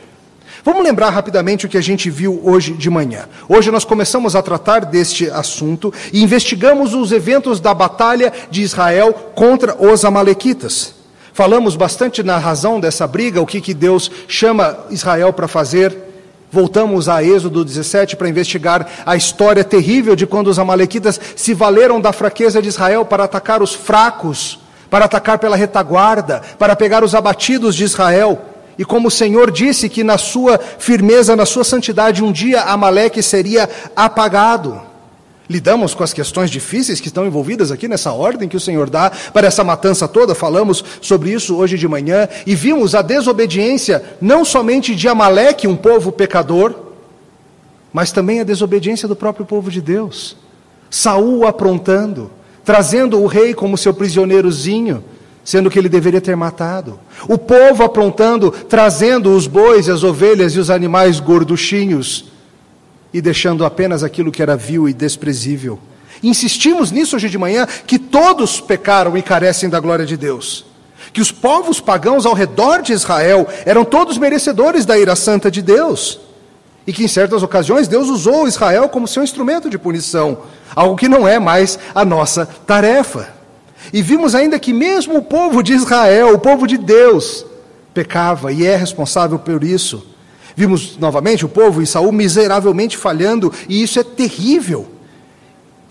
Vamos 0.64 0.82
lembrar 0.82 1.10
rapidamente 1.10 1.66
o 1.66 1.68
que 1.68 1.76
a 1.76 1.82
gente 1.82 2.08
viu 2.08 2.40
hoje 2.42 2.72
de 2.72 2.88
manhã. 2.88 3.28
Hoje 3.48 3.70
nós 3.70 3.84
começamos 3.84 4.34
a 4.34 4.40
tratar 4.40 4.86
deste 4.86 5.28
assunto 5.30 5.92
e 6.10 6.22
investigamos 6.22 6.94
os 6.94 7.12
eventos 7.12 7.60
da 7.60 7.74
batalha 7.74 8.32
de 8.50 8.62
Israel 8.62 9.12
contra 9.34 9.76
os 9.78 10.06
Amalequitas. 10.06 10.94
Falamos 11.34 11.76
bastante 11.76 12.22
na 12.22 12.38
razão 12.38 12.80
dessa 12.80 13.06
briga, 13.06 13.42
o 13.42 13.46
que, 13.46 13.60
que 13.60 13.74
Deus 13.74 14.10
chama 14.26 14.78
Israel 14.88 15.34
para 15.34 15.46
fazer 15.46 15.94
Voltamos 16.54 17.08
a 17.08 17.20
Êxodo 17.20 17.64
17 17.64 18.14
para 18.14 18.28
investigar 18.28 18.86
a 19.04 19.16
história 19.16 19.64
terrível 19.64 20.14
de 20.14 20.24
quando 20.24 20.46
os 20.46 20.56
Amalequitas 20.56 21.20
se 21.34 21.52
valeram 21.52 22.00
da 22.00 22.12
fraqueza 22.12 22.62
de 22.62 22.68
Israel 22.68 23.04
para 23.04 23.24
atacar 23.24 23.60
os 23.60 23.74
fracos, 23.74 24.60
para 24.88 25.06
atacar 25.06 25.40
pela 25.40 25.56
retaguarda, 25.56 26.42
para 26.56 26.76
pegar 26.76 27.02
os 27.02 27.12
abatidos 27.12 27.74
de 27.74 27.82
Israel. 27.82 28.40
E 28.78 28.84
como 28.84 29.08
o 29.08 29.10
Senhor 29.10 29.50
disse 29.50 29.88
que 29.88 30.04
na 30.04 30.16
sua 30.16 30.56
firmeza, 30.78 31.34
na 31.34 31.44
sua 31.44 31.64
santidade, 31.64 32.22
um 32.22 32.30
dia 32.30 32.62
Amaleque 32.62 33.20
seria 33.20 33.68
apagado. 33.96 34.80
Lidamos 35.48 35.94
com 35.94 36.02
as 36.02 36.12
questões 36.12 36.50
difíceis 36.50 37.00
que 37.00 37.08
estão 37.08 37.26
envolvidas 37.26 37.70
aqui 37.70 37.86
nessa 37.86 38.12
ordem 38.12 38.48
que 38.48 38.56
o 38.56 38.60
Senhor 38.60 38.88
dá 38.88 39.10
para 39.10 39.46
essa 39.46 39.62
matança 39.62 40.08
toda, 40.08 40.34
falamos 40.34 40.82
sobre 41.02 41.32
isso 41.32 41.56
hoje 41.56 41.76
de 41.76 41.86
manhã, 41.86 42.26
e 42.46 42.54
vimos 42.54 42.94
a 42.94 43.02
desobediência 43.02 44.02
não 44.20 44.42
somente 44.42 44.94
de 44.94 45.06
Amaleque, 45.06 45.68
um 45.68 45.76
povo 45.76 46.10
pecador, 46.10 46.74
mas 47.92 48.10
também 48.10 48.40
a 48.40 48.44
desobediência 48.44 49.06
do 49.06 49.14
próprio 49.14 49.44
povo 49.44 49.70
de 49.70 49.82
Deus. 49.82 50.34
Saul 50.90 51.46
aprontando, 51.46 52.30
trazendo 52.64 53.20
o 53.20 53.26
rei 53.26 53.52
como 53.52 53.76
seu 53.76 53.92
prisioneirozinho, 53.92 55.04
sendo 55.44 55.70
que 55.70 55.78
ele 55.78 55.90
deveria 55.90 56.22
ter 56.22 56.34
matado. 56.34 56.98
O 57.28 57.36
povo 57.36 57.84
aprontando, 57.84 58.50
trazendo 58.50 59.36
os 59.36 59.46
bois, 59.46 59.90
as 59.90 60.02
ovelhas 60.02 60.54
e 60.54 60.58
os 60.58 60.70
animais 60.70 61.20
gorduchinhos 61.20 62.32
e 63.14 63.22
deixando 63.22 63.64
apenas 63.64 64.02
aquilo 64.02 64.32
que 64.32 64.42
era 64.42 64.56
vil 64.56 64.88
e 64.88 64.92
desprezível. 64.92 65.78
Insistimos 66.20 66.90
nisso 66.90 67.14
hoje 67.14 67.30
de 67.30 67.38
manhã, 67.38 67.64
que 67.86 67.96
todos 67.96 68.60
pecaram 68.60 69.16
e 69.16 69.22
carecem 69.22 69.70
da 69.70 69.78
glória 69.78 70.04
de 70.04 70.16
Deus. 70.16 70.66
Que 71.12 71.20
os 71.20 71.30
povos 71.30 71.78
pagãos 71.78 72.26
ao 72.26 72.34
redor 72.34 72.82
de 72.82 72.92
Israel 72.92 73.46
eram 73.64 73.84
todos 73.84 74.18
merecedores 74.18 74.84
da 74.84 74.98
ira 74.98 75.14
santa 75.14 75.48
de 75.48 75.62
Deus. 75.62 76.18
E 76.84 76.92
que 76.92 77.04
em 77.04 77.08
certas 77.08 77.40
ocasiões 77.40 77.86
Deus 77.86 78.08
usou 78.08 78.48
Israel 78.48 78.88
como 78.88 79.06
seu 79.06 79.22
instrumento 79.22 79.70
de 79.70 79.78
punição, 79.78 80.38
algo 80.74 80.96
que 80.96 81.08
não 81.08 81.28
é 81.28 81.38
mais 81.38 81.78
a 81.94 82.04
nossa 82.04 82.46
tarefa. 82.66 83.28
E 83.92 84.02
vimos 84.02 84.34
ainda 84.34 84.58
que 84.58 84.72
mesmo 84.72 85.18
o 85.18 85.22
povo 85.22 85.62
de 85.62 85.72
Israel, 85.72 86.34
o 86.34 86.38
povo 86.40 86.66
de 86.66 86.76
Deus, 86.76 87.46
pecava 87.92 88.50
e 88.52 88.66
é 88.66 88.74
responsável 88.74 89.38
por 89.38 89.62
isso. 89.62 90.13
Vimos 90.56 90.96
novamente 90.98 91.44
o 91.44 91.48
povo 91.48 91.82
e 91.82 91.86
Saul 91.86 92.12
miseravelmente 92.12 92.96
falhando, 92.96 93.52
e 93.68 93.82
isso 93.82 93.98
é 93.98 94.04
terrível. 94.04 94.88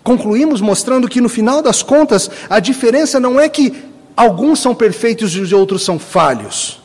Concluímos 0.04 0.62
mostrando 0.62 1.08
que 1.08 1.22
no 1.22 1.30
final 1.30 1.62
das 1.62 1.82
contas, 1.82 2.30
a 2.50 2.60
diferença 2.60 3.20
não 3.20 3.40
é 3.40 3.48
que 3.50 3.74
alguns 4.16 4.60
são 4.60 4.74
perfeitos 4.74 5.34
e 5.34 5.40
os 5.40 5.52
outros 5.52 5.84
são 5.84 5.98
falhos. 5.98 6.82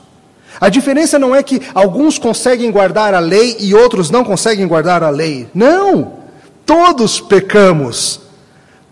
A 0.61 0.68
diferença 0.68 1.18
não 1.18 1.35
é 1.35 1.42
que 1.42 1.62
alguns 1.73 2.18
conseguem 2.18 2.70
guardar 2.70 3.14
a 3.14 3.20
lei 3.20 3.56
e 3.61 3.75
outros 3.75 4.11
não 4.11 4.25
conseguem 4.25 4.66
guardar 4.66 5.02
a 5.02 5.11
lei. 5.11 5.49
Não! 5.54 6.18
Todos 6.66 7.20
pecamos. 7.20 8.20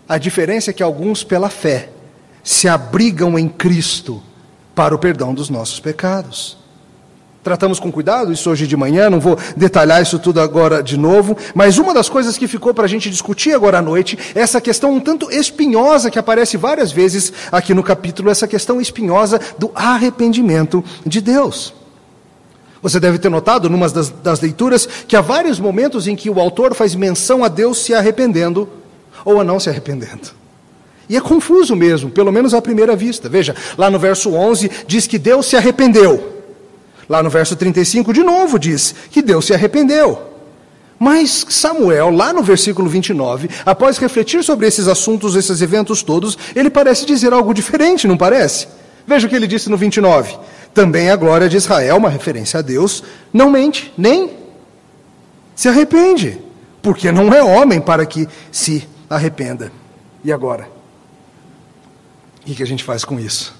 A 0.07 0.17
diferença 0.17 0.71
é 0.71 0.73
que 0.73 0.81
alguns, 0.81 1.23
pela 1.23 1.49
fé, 1.49 1.89
se 2.43 2.67
abrigam 2.67 3.37
em 3.37 3.49
Cristo 3.49 4.23
para 4.73 4.95
o 4.95 4.97
perdão 4.97 5.33
dos 5.33 5.49
nossos 5.49 5.79
pecados. 5.79 6.57
Tratamos 7.47 7.79
com 7.79 7.89
cuidado 7.89 8.33
isso 8.33 8.49
hoje 8.49 8.67
de 8.67 8.75
manhã, 8.75 9.09
não 9.09 9.21
vou 9.21 9.39
detalhar 9.55 10.01
isso 10.01 10.19
tudo 10.19 10.41
agora 10.41 10.83
de 10.83 10.97
novo, 10.97 11.37
mas 11.55 11.77
uma 11.77 11.93
das 11.93 12.09
coisas 12.09 12.37
que 12.37 12.45
ficou 12.45 12.73
para 12.73 12.83
a 12.83 12.89
gente 12.89 13.09
discutir 13.09 13.53
agora 13.53 13.77
à 13.77 13.81
noite 13.81 14.19
é 14.35 14.41
essa 14.41 14.59
questão 14.59 14.93
um 14.93 14.99
tanto 14.99 15.31
espinhosa 15.31 16.11
que 16.11 16.19
aparece 16.19 16.57
várias 16.57 16.91
vezes 16.91 17.31
aqui 17.49 17.73
no 17.73 17.81
capítulo, 17.81 18.29
essa 18.29 18.49
questão 18.49 18.81
espinhosa 18.81 19.39
do 19.57 19.71
arrependimento 19.73 20.83
de 21.05 21.21
Deus. 21.21 21.73
Você 22.81 22.99
deve 22.99 23.17
ter 23.17 23.29
notado, 23.29 23.69
numa 23.69 23.87
das, 23.87 24.09
das 24.09 24.41
leituras, 24.41 24.85
que 25.07 25.15
há 25.15 25.21
vários 25.21 25.57
momentos 25.57 26.05
em 26.05 26.17
que 26.17 26.29
o 26.29 26.41
autor 26.41 26.75
faz 26.75 26.95
menção 26.95 27.45
a 27.45 27.47
Deus 27.47 27.77
se 27.77 27.93
arrependendo 27.93 28.67
ou 29.23 29.39
a 29.39 29.43
não 29.45 29.57
se 29.57 29.69
arrependendo. 29.69 30.31
E 31.07 31.15
é 31.15 31.21
confuso 31.21 31.77
mesmo, 31.77 32.09
pelo 32.09 32.29
menos 32.29 32.53
à 32.53 32.61
primeira 32.61 32.93
vista. 32.93 33.29
Veja, 33.29 33.55
lá 33.77 33.89
no 33.89 33.97
verso 33.97 34.33
11 34.33 34.69
diz 34.85 35.07
que 35.07 35.17
Deus 35.17 35.45
se 35.45 35.55
arrependeu. 35.55 36.36
Lá 37.09 37.23
no 37.23 37.29
verso 37.29 37.55
35, 37.55 38.13
de 38.13 38.23
novo, 38.23 38.59
diz 38.59 38.93
que 39.09 39.21
Deus 39.21 39.45
se 39.45 39.53
arrependeu. 39.53 40.33
Mas 40.99 41.45
Samuel, 41.49 42.09
lá 42.09 42.33
no 42.33 42.41
versículo 42.41 42.89
29, 42.89 43.49
após 43.65 43.97
refletir 43.97 44.43
sobre 44.43 44.67
esses 44.67 44.87
assuntos, 44.87 45.35
esses 45.35 45.61
eventos 45.61 46.01
todos, 46.01 46.37
ele 46.55 46.69
parece 46.69 47.05
dizer 47.05 47.33
algo 47.33 47.53
diferente, 47.53 48.07
não 48.07 48.17
parece? 48.17 48.67
Veja 49.05 49.27
o 49.27 49.29
que 49.29 49.35
ele 49.35 49.47
disse 49.47 49.69
no 49.69 49.77
29. 49.77 50.37
Também 50.73 51.09
a 51.09 51.15
glória 51.15 51.47
de 51.47 51.55
Israel, 51.55 51.97
uma 51.97 52.09
referência 52.09 52.59
a 52.59 52.61
Deus, 52.61 53.03
não 53.31 53.49
mente, 53.49 53.93
nem 53.97 54.31
se 55.55 55.67
arrepende, 55.69 56.39
porque 56.81 57.11
não 57.11 57.33
é 57.33 57.41
homem 57.43 57.79
para 57.79 58.05
que 58.05 58.27
se 58.51 58.87
arrependa. 59.09 59.71
E 60.23 60.31
agora? 60.31 60.67
O 62.45 62.53
que 62.53 62.63
a 62.63 62.67
gente 62.67 62.83
faz 62.83 63.05
com 63.05 63.19
isso? 63.19 63.55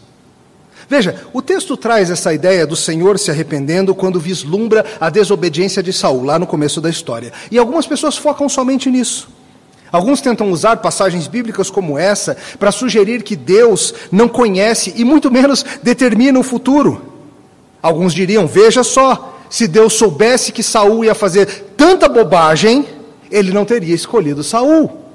Veja, 0.90 1.16
o 1.34 1.42
texto 1.42 1.76
traz 1.76 2.10
essa 2.10 2.34
ideia 2.34 2.66
do 2.66 2.76
Senhor 2.76 3.20
se 3.20 3.30
arrependendo 3.30 3.94
quando 3.94 4.20
vislumbra 4.20 4.86
a 5.00 5.10
desobediência 5.10 5.84
de 5.84 5.92
Saul, 5.92 6.24
lá 6.24 6.40
no 6.40 6.48
começo 6.48 6.80
da 6.80 6.90
história. 6.90 7.34
E 7.52 7.58
algumas 7.58 7.86
pessoas 7.86 8.16
focam 8.16 8.48
somente 8.48 8.90
nisso. 8.90 9.28
Alguns 9.92 10.22
tentam 10.22 10.52
usar 10.52 10.78
passagens 10.78 11.28
bíblicas 11.28 11.70
como 11.70 11.98
essa 11.98 12.38
para 12.60 12.72
sugerir 12.72 13.24
que 13.24 13.36
Deus 13.36 13.94
não 14.12 14.28
conhece 14.28 14.94
e 14.96 15.04
muito 15.04 15.32
menos 15.32 15.66
determina 15.82 16.40
o 16.40 16.44
futuro. 16.44 17.02
Alguns 17.82 18.14
diriam: 18.14 18.48
veja 18.48 18.84
só, 18.84 19.40
se 19.50 19.68
Deus 19.68 19.94
soubesse 19.94 20.52
que 20.52 20.64
Saul 20.64 21.06
ia 21.06 21.16
fazer 21.16 21.46
tanta 21.78 22.10
bobagem, 22.10 22.86
ele 23.32 23.52
não 23.52 23.66
teria 23.66 23.96
escolhido 23.96 24.44
Saul. 24.44 25.07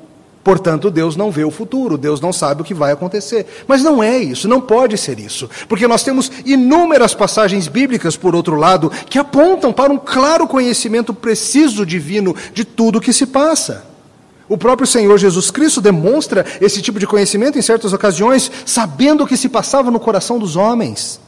Portanto, 0.44 0.90
Deus 0.90 1.16
não 1.16 1.30
vê 1.30 1.44
o 1.44 1.50
futuro, 1.50 1.96
Deus 1.96 2.20
não 2.20 2.32
sabe 2.32 2.62
o 2.62 2.64
que 2.64 2.74
vai 2.74 2.92
acontecer. 2.92 3.46
Mas 3.66 3.82
não 3.82 4.02
é 4.02 4.18
isso, 4.18 4.48
não 4.48 4.60
pode 4.60 4.98
ser 4.98 5.20
isso. 5.20 5.48
Porque 5.68 5.86
nós 5.86 6.02
temos 6.02 6.30
inúmeras 6.44 7.14
passagens 7.14 7.68
bíblicas, 7.68 8.16
por 8.16 8.34
outro 8.34 8.56
lado, 8.56 8.90
que 9.08 9.18
apontam 9.18 9.72
para 9.72 9.92
um 9.92 9.98
claro 9.98 10.48
conhecimento 10.48 11.14
preciso 11.14 11.86
divino 11.86 12.34
de 12.52 12.64
tudo 12.64 12.98
o 12.98 13.00
que 13.00 13.12
se 13.12 13.26
passa. 13.26 13.84
O 14.48 14.58
próprio 14.58 14.86
Senhor 14.86 15.16
Jesus 15.16 15.50
Cristo 15.50 15.80
demonstra 15.80 16.44
esse 16.60 16.82
tipo 16.82 16.98
de 16.98 17.06
conhecimento 17.06 17.56
em 17.56 17.62
certas 17.62 17.92
ocasiões, 17.92 18.50
sabendo 18.66 19.22
o 19.22 19.26
que 19.26 19.36
se 19.36 19.48
passava 19.48 19.90
no 19.90 20.00
coração 20.00 20.38
dos 20.38 20.56
homens. 20.56 21.20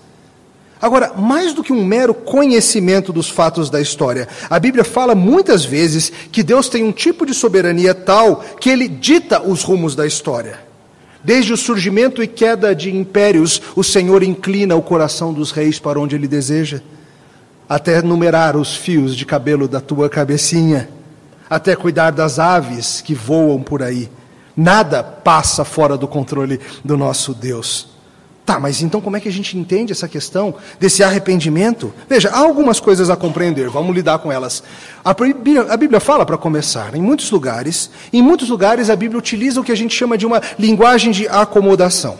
Agora, 0.84 1.14
mais 1.16 1.54
do 1.54 1.64
que 1.64 1.72
um 1.72 1.82
mero 1.82 2.12
conhecimento 2.12 3.10
dos 3.10 3.30
fatos 3.30 3.70
da 3.70 3.80
história, 3.80 4.28
a 4.50 4.60
Bíblia 4.60 4.84
fala 4.84 5.14
muitas 5.14 5.64
vezes 5.64 6.12
que 6.30 6.42
Deus 6.42 6.68
tem 6.68 6.84
um 6.84 6.92
tipo 6.92 7.24
de 7.24 7.32
soberania 7.32 7.94
tal 7.94 8.44
que 8.60 8.68
ele 8.68 8.86
dita 8.86 9.40
os 9.40 9.62
rumos 9.62 9.96
da 9.96 10.06
história. 10.06 10.60
Desde 11.24 11.54
o 11.54 11.56
surgimento 11.56 12.22
e 12.22 12.26
queda 12.26 12.74
de 12.74 12.94
impérios, 12.94 13.62
o 13.74 13.82
Senhor 13.82 14.22
inclina 14.22 14.76
o 14.76 14.82
coração 14.82 15.32
dos 15.32 15.52
reis 15.52 15.78
para 15.78 15.98
onde 15.98 16.16
ele 16.16 16.28
deseja, 16.28 16.82
até 17.66 18.02
numerar 18.02 18.54
os 18.54 18.76
fios 18.76 19.16
de 19.16 19.24
cabelo 19.24 19.66
da 19.66 19.80
tua 19.80 20.10
cabecinha, 20.10 20.90
até 21.48 21.74
cuidar 21.74 22.10
das 22.10 22.38
aves 22.38 23.00
que 23.00 23.14
voam 23.14 23.62
por 23.62 23.82
aí. 23.82 24.10
Nada 24.54 25.02
passa 25.02 25.64
fora 25.64 25.96
do 25.96 26.06
controle 26.06 26.60
do 26.84 26.94
nosso 26.94 27.32
Deus. 27.32 27.93
Tá, 28.44 28.60
mas 28.60 28.82
então 28.82 29.00
como 29.00 29.16
é 29.16 29.20
que 29.20 29.28
a 29.28 29.32
gente 29.32 29.56
entende 29.56 29.90
essa 29.90 30.06
questão 30.06 30.54
desse 30.78 31.02
arrependimento? 31.02 31.94
Veja, 32.06 32.28
há 32.28 32.40
algumas 32.40 32.78
coisas 32.78 33.08
a 33.08 33.16
compreender, 33.16 33.70
vamos 33.70 33.94
lidar 33.94 34.18
com 34.18 34.30
elas. 34.30 34.62
A 35.02 35.14
Bíblia, 35.14 35.62
a 35.62 35.76
Bíblia 35.78 35.98
fala, 35.98 36.26
para 36.26 36.36
começar, 36.36 36.94
em 36.94 37.00
muitos 37.00 37.30
lugares, 37.30 37.90
em 38.12 38.20
muitos 38.20 38.50
lugares 38.50 38.90
a 38.90 38.96
Bíblia 38.96 39.18
utiliza 39.18 39.60
o 39.60 39.64
que 39.64 39.72
a 39.72 39.76
gente 39.76 39.94
chama 39.94 40.18
de 40.18 40.26
uma 40.26 40.42
linguagem 40.58 41.10
de 41.10 41.26
acomodação. 41.26 42.18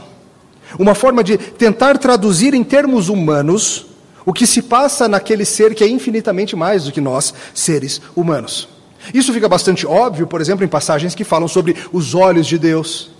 Uma 0.78 0.95
forma 0.95 1.23
de 1.23 1.37
tentar 1.37 1.99
traduzir 1.99 2.54
em 2.54 2.64
termos 2.64 3.11
humanos 3.11 3.87
o 4.25 4.33
que 4.33 4.47
se 4.47 4.62
passa 4.62 5.07
naquele 5.07 5.45
ser 5.45 5.75
que 5.75 5.85
é 5.85 5.88
infinitamente 5.88 6.57
mais 6.57 6.85
do 6.85 6.93
que 6.93 7.02
nós, 7.02 7.35
seres 7.52 8.00
humanos. 8.16 8.66
Isso 9.12 9.33
fica 9.35 9.47
bastante 9.47 9.87
óbvio, 9.87 10.26
por 10.26 10.40
exemplo, 10.40 10.64
em 10.64 10.69
passagens 10.69 11.14
que 11.14 11.25
falam 11.25 11.47
sobre 11.47 11.76
os 11.93 12.14
olhos 12.14 12.47
de 12.47 12.59
Deus, 12.59 13.11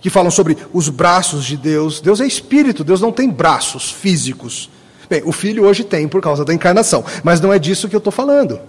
que 0.00 0.10
falam 0.10 0.30
sobre 0.30 0.56
os 0.72 0.88
braços 0.88 1.44
de 1.44 1.56
Deus. 1.56 2.00
Deus 2.00 2.20
é 2.20 2.26
espírito, 2.26 2.82
Deus 2.82 3.00
não 3.00 3.12
tem 3.12 3.28
braços 3.28 3.90
físicos. 3.90 4.70
Bem, 5.08 5.22
o 5.24 5.32
filho 5.32 5.64
hoje 5.64 5.82
tem 5.84 6.06
por 6.06 6.22
causa 6.22 6.44
da 6.44 6.54
encarnação, 6.54 7.04
mas 7.24 7.40
não 7.40 7.52
é 7.52 7.58
disso 7.58 7.88
que 7.88 7.96
eu 7.96 7.98
estou 7.98 8.12
falando. 8.12 8.60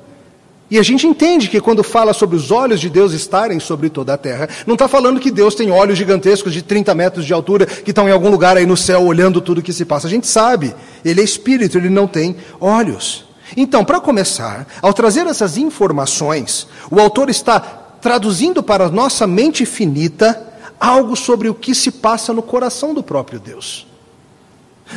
E 0.72 0.80
a 0.80 0.84
gente 0.84 1.06
entende 1.06 1.50
que 1.50 1.60
quando 1.60 1.84
fala 1.84 2.14
sobre 2.14 2.38
os 2.38 2.50
olhos 2.50 2.80
de 2.80 2.90
Deus 2.90 3.12
estarem 3.12 3.60
sobre 3.60 3.90
toda 3.90 4.14
a 4.14 4.18
terra, 4.18 4.48
não 4.66 4.76
está 4.76 4.88
falando 4.88 5.20
que 5.20 5.30
Deus 5.30 5.54
tem 5.54 5.70
olhos 5.70 5.98
gigantescos 5.98 6.54
de 6.54 6.62
30 6.62 6.96
metros 6.96 7.26
de 7.26 7.34
altura 7.34 7.66
que 7.66 7.92
estão 7.92 8.08
em 8.08 8.12
algum 8.12 8.30
lugar 8.30 8.56
aí 8.56 8.66
no 8.66 8.78
céu 8.78 9.04
olhando 9.04 9.42
tudo 9.42 9.58
o 9.58 9.62
que 9.62 9.74
se 9.74 9.84
passa. 9.84 10.08
A 10.08 10.10
gente 10.10 10.28
sabe, 10.28 10.74
ele 11.04 11.20
é 11.20 11.24
espírito, 11.26 11.78
ele 11.78 11.90
não 11.90 12.08
tem 12.08 12.38
olhos. 12.58 13.26
Então, 13.56 13.84
para 13.84 14.00
começar, 14.00 14.66
ao 14.82 14.94
trazer 14.94 15.28
essas 15.28 15.58
informações, 15.58 16.66
o 16.90 17.02
autor 17.02 17.30
está 17.30 17.60
traduzindo 17.60 18.64
para 18.64 18.86
a 18.86 18.90
nossa 18.90 19.28
mente 19.28 19.66
finita 19.66 20.51
algo 20.82 21.16
sobre 21.16 21.48
o 21.48 21.54
que 21.54 21.76
se 21.76 21.92
passa 21.92 22.34
no 22.34 22.42
coração 22.42 22.92
do 22.92 23.04
próprio 23.04 23.40
Deus. 23.40 23.86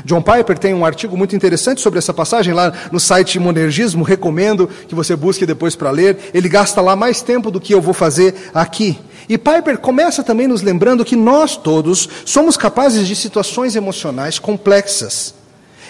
John 0.05 0.23
Piper 0.23 0.59
tem 0.59 0.75
um 0.75 0.85
artigo 0.85 1.17
muito 1.17 1.37
interessante 1.37 1.81
sobre 1.81 1.99
essa 1.99 2.13
passagem 2.13 2.55
lá 2.55 2.73
no 2.91 2.99
site 2.99 3.39
Monergismo, 3.39 4.03
recomendo 4.03 4.69
que 4.89 4.95
você 4.95 5.15
busque 5.15 5.47
depois 5.47 5.77
para 5.77 5.91
ler. 5.91 6.31
Ele 6.33 6.49
gasta 6.49 6.81
lá 6.81 6.97
mais 6.97 7.23
tempo 7.23 7.51
do 7.51 7.61
que 7.61 7.75
eu 7.75 7.83
vou 7.83 7.95
fazer 7.95 8.51
aqui. 8.53 8.99
E 9.29 9.39
Piper 9.39 9.79
começa 9.79 10.25
também 10.25 10.49
nos 10.49 10.63
lembrando 10.63 11.05
que 11.05 11.15
nós 11.15 11.57
todos 11.57 12.09
somos 12.25 12.57
capazes 12.57 13.07
de 13.07 13.15
situações 13.15 13.77
emocionais 13.77 14.39
complexas 14.39 15.35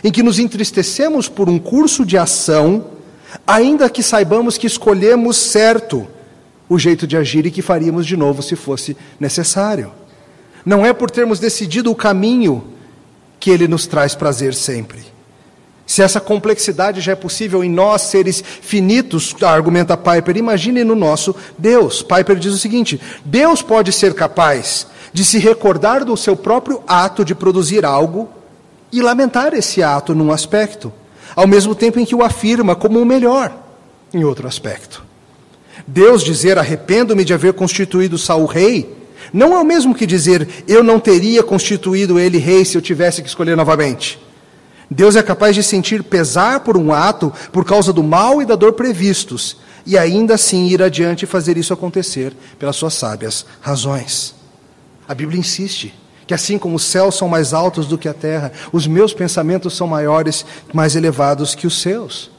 em 0.03 0.11
que 0.11 0.23
nos 0.23 0.39
entristecemos 0.39 1.29
por 1.31 1.49
um 1.49 1.59
curso 1.59 2.05
de 2.05 2.19
ação, 2.19 2.85
ainda 3.47 3.89
que 3.89 4.03
saibamos 4.03 4.59
que 4.59 4.67
escolhemos 4.67 5.37
certo 5.37 6.07
o 6.75 6.79
jeito 6.79 7.07
de 7.07 7.17
agir 7.17 7.47
e 7.47 7.51
que 7.51 7.63
faríamos 7.63 8.07
de 8.07 8.17
novo 8.17 8.43
se 8.43 8.57
fosse 8.57 8.97
necessário. 9.19 9.93
Não 10.65 10.85
é 10.85 10.93
por 10.93 11.11
termos 11.11 11.39
decidido 11.39 11.91
o 11.91 11.95
caminho 11.95 12.65
que 13.39 13.51
ele 13.51 13.69
nos 13.69 13.87
traz 13.87 14.15
prazer 14.15 14.55
sempre. 14.55 15.15
Se 15.87 16.03
essa 16.03 16.21
complexidade 16.21 17.01
já 17.01 17.13
é 17.13 17.15
possível 17.15 17.63
em 17.63 17.71
nós, 17.71 18.03
seres 18.03 18.43
finitos, 18.43 19.35
argumenta 19.43 19.97
Piper, 19.97 20.39
imagine 20.39 20.83
no 20.83 20.95
nosso 20.95 21.37
Deus. 21.59 22.03
Piper 22.03 22.37
diz 22.37 22.55
o 22.55 22.59
seguinte: 22.59 23.01
Deus 23.25 23.61
pode 23.61 23.93
ser 23.93 24.15
capaz 24.15 24.87
de 25.13 25.25
se 25.25 25.39
recordar 25.39 26.05
do 26.05 26.17
seu 26.17 26.35
próprio 26.35 26.83
ato 26.89 27.25
de 27.25 27.35
produzir 27.35 27.85
algo 27.85 28.31
e 28.91 29.03
lamentar 29.03 29.53
esse 29.53 29.83
ato 29.83 30.15
num 30.15 30.33
aspecto, 30.33 30.91
ao 31.37 31.47
mesmo 31.47 31.75
tempo 31.75 32.01
em 32.01 32.05
que 32.05 32.15
o 32.15 32.23
afirma 32.25 32.75
como 32.75 33.01
o 33.01 33.05
melhor 33.05 33.55
em 34.13 34.25
outro 34.25 34.49
aspecto. 34.49 35.04
Deus 35.87 36.23
dizer 36.23 36.59
arrependo-me 36.59 37.25
de 37.25 37.35
haver 37.35 37.53
constituído 37.53 38.17
Saul 38.17 38.47
rei, 38.47 38.97
não 39.33 39.55
é 39.55 39.61
o 39.61 39.65
mesmo 39.65 39.95
que 39.95 40.07
dizer 40.07 40.49
eu 40.67 40.83
não 40.83 41.01
teria 41.01 41.43
constituído 41.43 42.19
ele 42.19 42.39
rei 42.39 42.65
se 42.65 42.77
eu 42.77 42.83
tivesse 42.83 43.23
que 43.23 43.29
escolher 43.29 43.57
novamente. 43.57 44.19
Deus 44.91 45.17
é 45.17 45.23
capaz 45.23 45.55
de 45.55 45.63
sentir 45.63 46.03
pesar 46.03 46.61
por 46.61 46.77
um 46.77 46.93
ato 46.93 47.33
por 47.53 47.65
causa 47.65 47.93
do 47.93 48.03
mal 48.03 48.41
e 48.41 48.47
da 48.47 48.55
dor 48.55 48.75
previstos, 48.75 49.57
e 49.87 49.99
ainda 49.99 50.35
assim 50.35 50.67
ir 50.69 50.83
adiante 50.83 51.25
e 51.25 51.27
fazer 51.27 51.57
isso 51.57 51.73
acontecer 51.73 52.33
pelas 52.59 52.77
suas 52.77 52.95
sábias 52.95 53.45
razões. 53.61 54.35
A 55.07 55.15
Bíblia 55.15 55.39
insiste 55.39 55.93
que 56.27 56.35
assim 56.35 56.59
como 56.59 56.77
os 56.77 56.85
céus 56.85 57.17
são 57.17 57.29
mais 57.29 57.53
altos 57.53 57.87
do 57.87 57.99
que 57.99 58.09
a 58.09 58.15
terra, 58.15 58.53
os 58.73 58.87
meus 58.87 59.13
pensamentos 59.13 59.77
são 59.77 59.87
maiores, 59.87 60.45
mais 60.73 60.97
elevados 60.97 61.55
que 61.55 61.67
os 61.67 61.81
seus. 61.81 62.31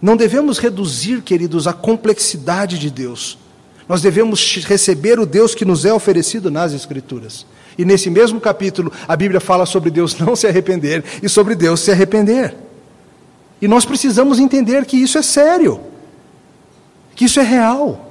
Não 0.00 0.16
devemos 0.16 0.58
reduzir, 0.58 1.22
queridos, 1.22 1.66
a 1.66 1.72
complexidade 1.72 2.78
de 2.78 2.90
Deus. 2.90 3.38
Nós 3.88 4.02
devemos 4.02 4.64
receber 4.66 5.18
o 5.18 5.26
Deus 5.26 5.54
que 5.54 5.64
nos 5.64 5.84
é 5.84 5.92
oferecido 5.92 6.50
nas 6.50 6.72
Escrituras. 6.72 7.46
E 7.78 7.84
nesse 7.84 8.10
mesmo 8.10 8.40
capítulo, 8.40 8.92
a 9.06 9.16
Bíblia 9.16 9.40
fala 9.40 9.66
sobre 9.66 9.90
Deus 9.90 10.18
não 10.18 10.34
se 10.34 10.46
arrepender 10.46 11.04
e 11.22 11.28
sobre 11.28 11.54
Deus 11.54 11.80
se 11.80 11.90
arrepender. 11.90 12.54
E 13.60 13.68
nós 13.68 13.84
precisamos 13.84 14.38
entender 14.38 14.84
que 14.84 14.96
isso 14.96 15.18
é 15.18 15.22
sério, 15.22 15.80
que 17.14 17.24
isso 17.24 17.40
é 17.40 17.42
real 17.42 18.06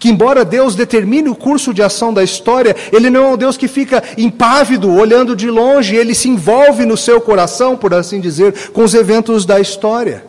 que, 0.00 0.08
embora 0.08 0.46
Deus 0.46 0.74
determine 0.74 1.28
o 1.28 1.34
curso 1.34 1.74
de 1.74 1.82
ação 1.82 2.12
da 2.12 2.24
história, 2.24 2.74
Ele 2.90 3.10
não 3.10 3.22
é 3.22 3.28
um 3.34 3.36
Deus 3.36 3.58
que 3.58 3.68
fica 3.68 4.02
impávido, 4.16 4.90
olhando 4.90 5.36
de 5.36 5.50
longe, 5.50 5.94
Ele 5.94 6.14
se 6.14 6.26
envolve 6.26 6.86
no 6.86 6.96
seu 6.96 7.20
coração, 7.20 7.76
por 7.76 7.92
assim 7.92 8.18
dizer, 8.18 8.70
com 8.70 8.82
os 8.82 8.94
eventos 8.94 9.44
da 9.44 9.60
história. 9.60 10.24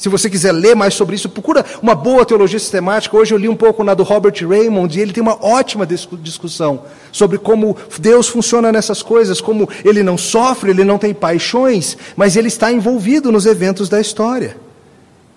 Se 0.00 0.08
você 0.08 0.30
quiser 0.30 0.52
ler 0.52 0.74
mais 0.74 0.94
sobre 0.94 1.14
isso, 1.14 1.28
procura 1.28 1.62
uma 1.82 1.94
boa 1.94 2.24
teologia 2.24 2.58
sistemática. 2.58 3.14
Hoje 3.14 3.34
eu 3.34 3.38
li 3.38 3.50
um 3.50 3.54
pouco 3.54 3.84
na 3.84 3.92
do 3.92 4.02
Robert 4.02 4.32
Raymond 4.48 4.98
e 4.98 5.02
ele 5.02 5.12
tem 5.12 5.22
uma 5.22 5.36
ótima 5.44 5.86
discussão 5.86 6.84
sobre 7.12 7.36
como 7.36 7.76
Deus 7.98 8.26
funciona 8.26 8.72
nessas 8.72 9.02
coisas, 9.02 9.42
como 9.42 9.68
ele 9.84 10.02
não 10.02 10.16
sofre, 10.16 10.70
ele 10.70 10.84
não 10.84 10.96
tem 10.96 11.12
paixões, 11.12 11.98
mas 12.16 12.34
ele 12.34 12.48
está 12.48 12.72
envolvido 12.72 13.30
nos 13.30 13.44
eventos 13.44 13.90
da 13.90 14.00
história. 14.00 14.56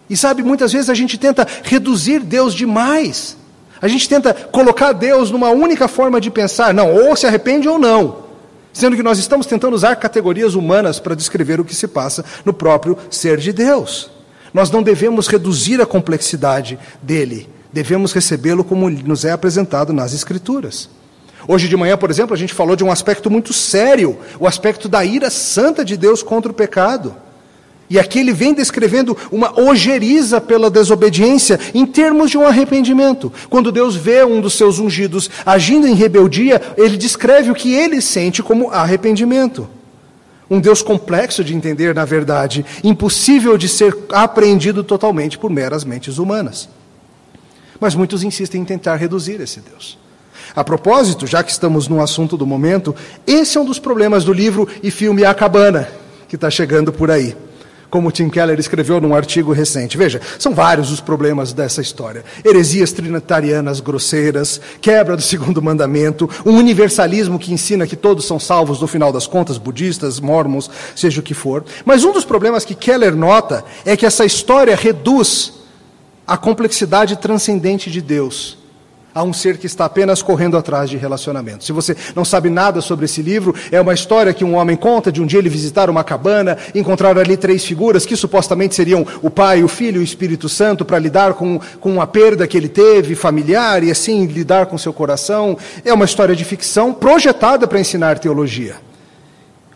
E 0.09 0.15
sabe, 0.15 0.41
muitas 0.43 0.71
vezes 0.71 0.89
a 0.89 0.93
gente 0.93 1.17
tenta 1.17 1.45
reduzir 1.63 2.21
Deus 2.21 2.53
demais. 2.53 3.35
A 3.81 3.89
gente 3.89 4.07
tenta 4.07 4.33
colocar 4.33 4.93
Deus 4.93 5.29
numa 5.29 5.49
única 5.49 5.89
forma 5.89 6.21
de 6.21 6.31
pensar, 6.31 6.73
não, 6.73 6.89
ou 6.89 7.17
se 7.17 7.27
arrepende 7.27 7.67
ou 7.67 7.77
não. 7.77 8.15
Sendo 8.71 8.95
que 8.95 9.03
nós 9.03 9.19
estamos 9.19 9.45
tentando 9.45 9.73
usar 9.73 9.97
categorias 9.97 10.55
humanas 10.55 11.01
para 11.01 11.17
descrever 11.17 11.59
o 11.59 11.65
que 11.65 11.75
se 11.75 11.89
passa 11.89 12.23
no 12.45 12.53
próprio 12.53 12.97
ser 13.09 13.37
de 13.37 13.51
Deus. 13.51 14.22
Nós 14.53 14.69
não 14.69 14.83
devemos 14.83 15.27
reduzir 15.27 15.81
a 15.81 15.85
complexidade 15.85 16.77
dele, 17.01 17.49
devemos 17.71 18.13
recebê-lo 18.13 18.63
como 18.63 18.89
nos 18.89 19.25
é 19.25 19.31
apresentado 19.31 19.91
nas 19.91 20.13
Escrituras. 20.13 20.89
Hoje 21.47 21.67
de 21.67 21.75
manhã, 21.75 21.97
por 21.97 22.09
exemplo, 22.09 22.33
a 22.33 22.37
gente 22.37 22.53
falou 22.53 22.75
de 22.75 22.83
um 22.83 22.91
aspecto 22.91 23.29
muito 23.29 23.51
sério, 23.51 24.17
o 24.39 24.47
aspecto 24.47 24.87
da 24.87 25.03
ira 25.03 25.29
santa 25.29 25.83
de 25.83 25.97
Deus 25.97 26.23
contra 26.23 26.51
o 26.51 26.55
pecado. 26.55 27.15
E 27.89 27.99
aqui 27.99 28.19
ele 28.19 28.31
vem 28.31 28.53
descrevendo 28.53 29.15
uma 29.29 29.59
ojeriza 29.59 30.39
pela 30.39 30.69
desobediência 30.69 31.59
em 31.73 31.85
termos 31.85 32.31
de 32.31 32.37
um 32.37 32.47
arrependimento. 32.47 33.31
Quando 33.49 33.73
Deus 33.73 33.95
vê 33.95 34.23
um 34.23 34.39
dos 34.39 34.53
seus 34.53 34.79
ungidos 34.79 35.29
agindo 35.45 35.85
em 35.85 35.93
rebeldia, 35.93 36.61
ele 36.77 36.95
descreve 36.95 37.51
o 37.51 37.55
que 37.55 37.73
ele 37.73 38.01
sente 38.01 38.41
como 38.41 38.71
arrependimento. 38.71 39.67
Um 40.53 40.59
Deus 40.59 40.83
complexo 40.83 41.43
de 41.43 41.55
entender, 41.55 41.95
na 41.95 42.05
verdade, 42.05 42.63
impossível 42.83 43.57
de 43.57 43.67
ser 43.67 43.97
apreendido 44.11 44.83
totalmente 44.83 45.35
por 45.35 45.49
meras 45.49 45.83
mentes 45.83 46.19
humanas. 46.19 46.69
Mas 47.79 47.95
muitos 47.95 48.21
insistem 48.21 48.61
em 48.61 48.63
tentar 48.63 48.97
reduzir 48.97 49.41
esse 49.41 49.59
Deus. 49.61 49.97
A 50.55 50.63
propósito, 50.63 51.25
já 51.25 51.41
que 51.41 51.51
estamos 51.51 51.87
no 51.87 51.99
assunto 51.99 52.37
do 52.37 52.45
momento, 52.45 52.95
esse 53.25 53.57
é 53.57 53.61
um 53.61 53.65
dos 53.65 53.79
problemas 53.79 54.23
do 54.23 54.31
livro 54.31 54.69
e 54.83 54.91
filme 54.91 55.25
A 55.25 55.33
Cabana, 55.33 55.89
que 56.29 56.35
está 56.35 56.51
chegando 56.51 56.93
por 56.93 57.09
aí 57.09 57.35
como 57.93 58.11
Tim 58.11 58.27
Keller 58.27 58.59
escreveu 58.59 58.99
num 58.99 59.13
artigo 59.13 59.53
recente. 59.53 59.99
Veja, 59.99 60.19
são 60.39 60.51
vários 60.51 60.89
os 60.89 60.99
problemas 60.99 61.53
dessa 61.53 61.79
história: 61.79 62.25
heresias 62.43 62.91
trinitarianas 62.91 63.79
grosseiras, 63.79 64.59
quebra 64.81 65.15
do 65.15 65.21
segundo 65.21 65.61
mandamento, 65.61 66.27
um 66.43 66.57
universalismo 66.57 67.37
que 67.37 67.53
ensina 67.53 67.85
que 67.85 67.95
todos 67.95 68.25
são 68.25 68.39
salvos 68.39 68.81
no 68.81 68.87
final 68.87 69.13
das 69.13 69.27
contas, 69.27 69.59
budistas, 69.59 70.19
mormons, 70.19 70.71
seja 70.95 71.19
o 71.19 71.23
que 71.23 71.35
for. 71.35 71.63
Mas 71.85 72.03
um 72.03 72.11
dos 72.11 72.25
problemas 72.25 72.65
que 72.65 72.73
Keller 72.73 73.15
nota 73.15 73.63
é 73.85 73.95
que 73.95 74.07
essa 74.07 74.25
história 74.25 74.75
reduz 74.75 75.53
a 76.25 76.35
complexidade 76.35 77.17
transcendente 77.17 77.91
de 77.91 78.01
Deus 78.01 78.62
a 79.13 79.23
um 79.23 79.31
ser 79.31 79.57
que 79.57 79.65
está 79.65 79.85
apenas 79.85 80.21
correndo 80.21 80.57
atrás 80.57 80.89
de 80.89 80.97
relacionamento. 80.97 81.63
Se 81.63 81.71
você 81.71 81.95
não 82.15 82.25
sabe 82.25 82.49
nada 82.49 82.81
sobre 82.81 83.05
esse 83.05 83.21
livro, 83.21 83.53
é 83.71 83.79
uma 83.79 83.93
história 83.93 84.33
que 84.33 84.43
um 84.43 84.55
homem 84.55 84.75
conta 84.75 85.11
de 85.11 85.21
um 85.21 85.25
dia 85.25 85.39
ele 85.39 85.49
visitar 85.49 85.89
uma 85.89 86.03
cabana, 86.03 86.57
encontrar 86.73 87.17
ali 87.17 87.37
três 87.37 87.63
figuras 87.63 88.05
que 88.05 88.15
supostamente 88.15 88.75
seriam 88.75 89.05
o 89.21 89.29
pai, 89.29 89.63
o 89.63 89.67
filho 89.67 89.97
e 89.97 89.99
o 89.99 90.03
Espírito 90.03 90.49
Santo 90.49 90.83
para 90.83 90.99
lidar 90.99 91.33
com, 91.33 91.59
com 91.79 92.01
a 92.01 92.07
perda 92.07 92.47
que 92.47 92.57
ele 92.57 92.69
teve 92.69 93.15
familiar 93.15 93.83
e 93.83 93.91
assim 93.91 94.25
lidar 94.25 94.65
com 94.65 94.77
seu 94.77 94.93
coração. 94.93 95.57
É 95.85 95.93
uma 95.93 96.05
história 96.05 96.35
de 96.35 96.43
ficção 96.43 96.93
projetada 96.93 97.67
para 97.67 97.79
ensinar 97.79 98.19
teologia. 98.19 98.75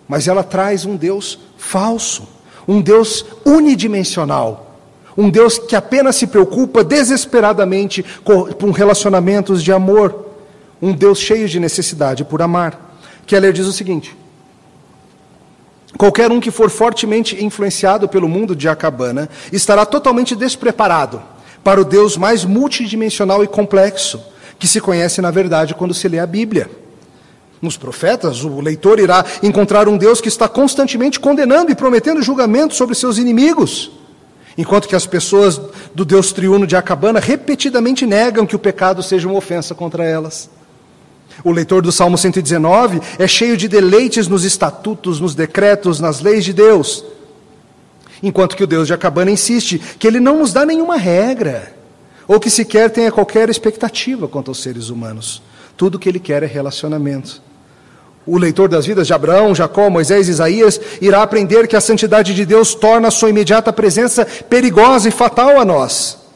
Mas 0.08 0.28
ela 0.28 0.44
traz 0.44 0.86
um 0.86 0.96
Deus 0.96 1.38
falso, 1.58 2.28
um 2.68 2.82
Deus 2.82 3.26
unidimensional 3.46 4.67
um 5.18 5.30
Deus 5.30 5.58
que 5.58 5.76
apenas 5.76 6.16
se 6.16 6.28
preocupa 6.28 6.84
desesperadamente 6.84 8.06
com 8.24 8.72
relacionamentos 8.72 9.64
de 9.64 9.72
amor. 9.72 10.28
Um 10.80 10.94
Deus 10.94 11.18
cheio 11.18 11.50
de 11.50 11.60
necessidade 11.60 12.24
por 12.24 12.42
amar. 12.42 12.96
Keller 13.26 13.52
diz 13.52 13.66
o 13.66 13.74
seguinte: 13.74 14.16
Qualquer 15.98 16.32
um 16.32 16.40
que 16.40 16.52
for 16.52 16.70
fortemente 16.70 17.44
influenciado 17.44 18.08
pelo 18.08 18.30
mundo 18.30 18.56
de 18.56 18.70
Acabana 18.70 19.28
estará 19.52 19.86
totalmente 19.86 20.36
despreparado 20.36 21.20
para 21.64 21.82
o 21.82 21.86
Deus 21.86 22.16
mais 22.16 22.46
multidimensional 22.46 23.44
e 23.44 23.48
complexo 23.48 24.22
que 24.60 24.68
se 24.68 24.80
conhece 24.80 25.22
na 25.22 25.32
verdade 25.32 25.74
quando 25.74 25.94
se 25.94 26.08
lê 26.08 26.20
a 26.20 26.28
Bíblia. 26.28 26.70
Nos 27.60 27.76
profetas, 27.76 28.44
o 28.44 28.62
leitor 28.62 29.00
irá 29.00 29.26
encontrar 29.42 29.88
um 29.88 29.98
Deus 29.98 30.22
que 30.22 30.28
está 30.28 30.48
constantemente 30.48 31.20
condenando 31.20 31.72
e 31.72 31.76
prometendo 31.76 32.22
julgamento 32.22 32.76
sobre 32.76 32.94
seus 32.94 33.18
inimigos. 33.18 33.97
Enquanto 34.58 34.88
que 34.88 34.96
as 34.96 35.06
pessoas 35.06 35.62
do 35.94 36.04
Deus 36.04 36.32
triuno 36.32 36.66
de 36.66 36.76
Acabana 36.76 37.20
repetidamente 37.20 38.06
negam 38.06 38.46
que 38.46 38.56
o 38.56 38.60
pecado 38.60 39.04
seja 39.04 39.28
uma 39.28 39.38
ofensa 39.38 39.76
contra 39.76 40.04
elas. 40.04 40.50
O 41.44 41.52
leitor 41.52 41.84
do 41.84 41.92
Salmo 41.92 42.18
119 42.18 43.00
é 43.20 43.28
cheio 43.28 43.56
de 43.56 43.68
deleites 43.68 44.28
nos 44.28 44.44
estatutos, 44.44 45.20
nos 45.20 45.36
decretos, 45.36 46.00
nas 46.00 46.22
leis 46.22 46.44
de 46.44 46.54
Deus. 46.54 47.06
Enquanto 48.24 48.56
que 48.58 48.64
o 48.64 48.68
Deus 48.68 48.88
de 48.88 48.94
Acabana 48.94 49.30
insiste 49.30 49.80
que 50.00 50.08
ele 50.08 50.20
não 50.20 50.40
nos 50.40 50.52
dá 50.52 50.66
nenhuma 50.66 50.98
regra, 50.98 51.76
ou 52.28 52.40
que 52.40 52.50
sequer 52.50 52.90
tenha 52.90 53.12
qualquer 53.12 53.50
expectativa 53.50 54.28
quanto 54.28 54.50
aos 54.50 54.62
seres 54.62 54.90
humanos. 54.90 55.42
Tudo 55.78 56.00
que 56.00 56.10
ele 56.10 56.20
quer 56.20 56.42
é 56.42 56.48
relacionamento 56.48 57.42
o 58.28 58.38
leitor 58.38 58.68
das 58.68 58.86
vidas 58.86 59.08
de 59.08 59.14
Abraão, 59.14 59.56
Jacó, 59.56 59.90
Moisés 59.90 60.28
e 60.28 60.32
Isaías 60.32 60.80
irá 61.02 61.24
aprender 61.24 61.68
que 61.68 61.76
a 61.76 61.82
santidade 61.82 62.36
de 62.36 62.46
Deus 62.46 62.76
torna 62.76 63.08
a 63.08 63.12
sua 63.12 63.30
imediata 63.30 63.72
presença 63.72 64.28
perigosa 64.50 65.08
e 65.08 65.12
fatal 65.12 65.60
a 65.60 65.66
nós. 65.66 66.27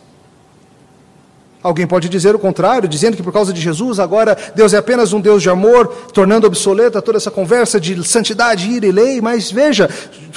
Alguém 1.63 1.86
pode 1.86 2.10
dizer 2.10 2.34
o 2.34 2.39
contrário, 2.39 2.89
dizendo 2.89 3.15
que 3.15 3.21
por 3.21 3.32
causa 3.32 3.54
de 3.54 3.62
Jesus 3.62 4.00
agora 4.00 4.36
Deus 4.56 4.74
é 4.74 4.78
apenas 4.78 5.13
um 5.13 5.21
Deus 5.21 5.43
de 5.43 5.50
amor, 5.50 5.88
tornando 6.12 6.47
obsoleta 6.47 7.02
toda 7.02 7.17
essa 7.17 7.30
conversa 7.30 7.80
de 7.80 8.04
santidade, 8.04 8.69
ira 8.69 8.88
e 8.88 8.91
lei. 8.91 9.21
Mas 9.21 9.52
veja, 9.52 9.88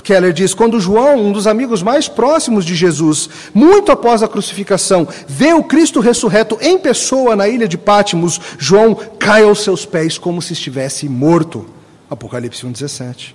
Keller 0.05 0.35
diz, 0.35 0.53
quando 0.53 0.79
João, 0.79 1.17
um 1.17 1.33
dos 1.33 1.47
amigos 1.47 1.83
mais 1.83 2.07
próximos 2.07 2.65
de 2.65 2.75
Jesus, 2.75 3.29
muito 3.55 3.91
após 3.91 4.23
a 4.23 4.29
crucificação, 4.29 5.09
vê 5.27 5.55
o 5.55 5.65
Cristo 5.65 5.99
ressurreto 5.99 6.59
em 6.61 6.79
pessoa 6.79 7.35
na 7.35 7.49
ilha 7.49 7.67
de 7.67 7.79
Pátimos, 7.79 8.39
João 8.59 8.95
cai 9.19 9.43
aos 9.43 9.65
seus 9.65 9.87
pés 9.87 10.19
como 10.19 10.43
se 10.43 10.53
estivesse 10.53 11.09
morto. 11.09 11.67
Apocalipse 12.09 12.67
1,17. 12.67 13.35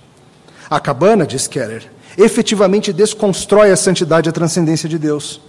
A 0.70 0.78
cabana, 0.78 1.26
diz 1.26 1.48
Keller, 1.48 1.90
efetivamente 2.16 2.92
desconstrói 2.92 3.72
a 3.72 3.76
santidade 3.76 4.28
e 4.28 4.30
a 4.30 4.32
transcendência 4.32 4.88
de 4.88 4.96
Deus 4.96 5.40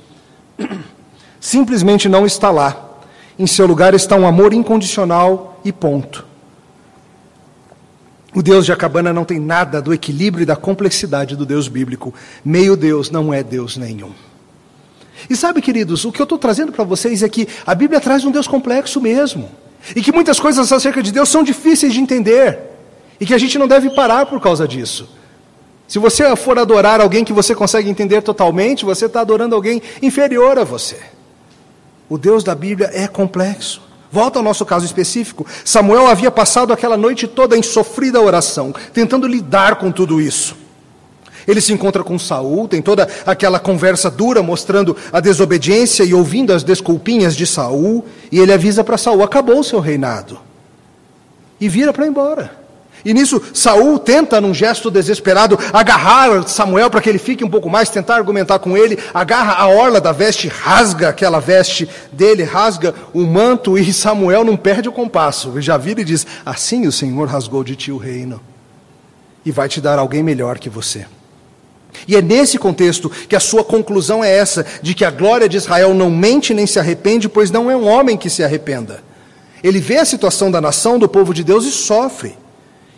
simplesmente 1.41 2.08
não 2.08 2.25
está 2.25 2.51
lá. 2.51 2.89
Em 3.38 3.47
seu 3.47 3.65
lugar 3.65 3.95
está 3.95 4.15
um 4.15 4.27
amor 4.27 4.54
incondicional 4.54 5.60
e 5.65 5.71
ponto. 5.73 6.25
O 8.34 8.41
Deus 8.41 8.65
de 8.65 8.71
Acabana 8.71 9.12
não 9.12 9.25
tem 9.25 9.39
nada 9.39 9.82
do 9.82 9.93
equilíbrio 9.93 10.43
e 10.43 10.45
da 10.45 10.56
complexidade 10.56 11.36
do 11.36 11.45
Deus 11.45 11.67
bíblico. 11.67 12.13
Meio 12.45 12.77
Deus 12.77 13.10
não 13.12 13.34
é 13.34 13.43
Deus 13.43 13.75
nenhum. 13.75 14.12
E 15.30 15.36
sabe, 15.36 15.62
queridos, 15.62 16.06
o 16.06 16.12
que 16.12 16.21
eu 16.21 16.23
estou 16.23 16.38
trazendo 16.38 16.71
para 16.71 16.84
vocês 16.84 17.23
é 17.23 17.30
que 17.30 17.47
a 17.65 17.75
Bíblia 17.75 17.99
traz 17.99 18.23
um 18.23 18.32
Deus 18.32 18.47
complexo 18.47 19.01
mesmo. 19.01 19.49
E 19.95 20.01
que 20.01 20.12
muitas 20.12 20.39
coisas 20.39 20.71
acerca 20.71 21.01
de 21.01 21.12
Deus 21.12 21.27
são 21.27 21.43
difíceis 21.43 21.93
de 21.93 21.99
entender. 21.99 22.58
E 23.19 23.25
que 23.25 23.34
a 23.34 23.38
gente 23.38 23.58
não 23.60 23.67
deve 23.67 23.89
parar 23.89 24.25
por 24.27 24.39
causa 24.39 24.67
disso. 24.67 25.10
Se 25.88 25.99
você 25.99 26.34
for 26.38 26.58
adorar 26.58 27.01
alguém 27.01 27.25
que 27.25 27.34
você 27.34 27.54
consegue 27.54 27.89
entender 27.89 28.21
totalmente, 28.21 28.86
você 28.86 29.08
está 29.08 29.19
adorando 29.21 29.56
alguém 29.56 29.82
inferior 30.01 30.58
a 30.58 30.63
você. 30.63 30.97
O 32.12 32.17
Deus 32.17 32.43
da 32.43 32.54
Bíblia 32.54 32.89
é 32.91 33.08
complexo. 33.08 33.82
Volta 34.12 34.38
ao 34.38 34.43
nosso 34.43 34.65
caso 34.65 34.86
específico. 34.86 35.47
Samuel 35.63 36.08
havia 36.08 36.30
passado 36.30 36.74
aquela 36.74 36.97
noite 36.97 37.26
toda 37.26 37.58
em 37.58 37.63
sofrida 37.63 38.19
oração, 38.19 38.76
tentando 38.93 39.26
lidar 39.26 39.78
com 39.78 39.93
tudo 39.93 40.19
isso. 40.19 40.58
Ele 41.47 41.62
se 41.62 41.71
encontra 41.71 42.04
com 42.04 42.19
Saul, 42.19 42.67
tem 42.67 42.82
toda 42.82 43.08
aquela 43.26 43.62
conversa 43.62 44.12
dura 44.12 44.43
mostrando 44.43 44.93
a 45.10 45.21
desobediência 45.21 46.04
e 46.04 46.13
ouvindo 46.13 46.52
as 46.52 46.65
desculpinhas 46.65 47.34
de 47.34 47.47
Saul, 47.47 48.04
e 48.30 48.39
ele 48.39 48.52
avisa 48.52 48.84
para 48.84 48.97
Saul: 48.97 49.24
acabou 49.24 49.62
o 49.62 49.63
seu 49.63 49.80
reinado. 49.80 50.38
E 51.62 51.69
vira 51.69 51.93
para 51.93 52.06
embora. 52.06 52.61
E 53.03 53.13
nisso, 53.13 53.41
Saul 53.53 53.97
tenta, 53.97 54.39
num 54.39 54.53
gesto 54.53 54.91
desesperado, 54.91 55.57
agarrar 55.73 56.47
Samuel 56.47 56.89
para 56.89 57.01
que 57.01 57.09
ele 57.09 57.17
fique 57.17 57.43
um 57.43 57.49
pouco 57.49 57.69
mais, 57.69 57.89
tentar 57.89 58.15
argumentar 58.15 58.59
com 58.59 58.77
ele, 58.77 58.97
agarra 59.13 59.53
a 59.53 59.67
orla 59.67 59.99
da 59.99 60.11
veste, 60.11 60.47
rasga 60.47 61.09
aquela 61.09 61.39
veste 61.39 61.89
dele, 62.11 62.43
rasga 62.43 62.93
o 63.13 63.21
manto, 63.21 63.77
e 63.77 63.91
Samuel 63.91 64.43
não 64.43 64.55
perde 64.55 64.87
o 64.87 64.93
compasso. 64.93 65.49
Ele 65.49 65.61
já 65.61 65.77
vira 65.77 66.01
e 66.01 66.05
diz: 66.05 66.27
Assim 66.45 66.85
o 66.85 66.91
Senhor 66.91 67.27
rasgou 67.27 67.63
de 67.63 67.75
ti 67.75 67.91
o 67.91 67.97
reino, 67.97 68.39
e 69.43 69.51
vai 69.51 69.67
te 69.67 69.81
dar 69.81 69.97
alguém 69.97 70.21
melhor 70.21 70.59
que 70.59 70.69
você. 70.69 71.05
E 72.07 72.15
é 72.15 72.21
nesse 72.21 72.57
contexto 72.57 73.09
que 73.09 73.35
a 73.35 73.39
sua 73.39 73.63
conclusão 73.63 74.23
é 74.23 74.31
essa: 74.31 74.65
de 74.81 74.93
que 74.93 75.03
a 75.03 75.11
glória 75.11 75.49
de 75.49 75.57
Israel 75.57 75.93
não 75.93 76.11
mente 76.11 76.53
nem 76.53 76.67
se 76.67 76.79
arrepende, 76.79 77.27
pois 77.27 77.49
não 77.49 77.69
é 77.69 77.75
um 77.75 77.87
homem 77.87 78.15
que 78.15 78.29
se 78.29 78.43
arrependa. 78.43 79.03
Ele 79.63 79.79
vê 79.79 79.97
a 79.97 80.05
situação 80.05 80.49
da 80.49 80.61
nação, 80.61 80.97
do 80.97 81.07
povo 81.07 81.33
de 81.33 81.43
Deus 81.43 81.65
e 81.65 81.71
sofre. 81.71 82.40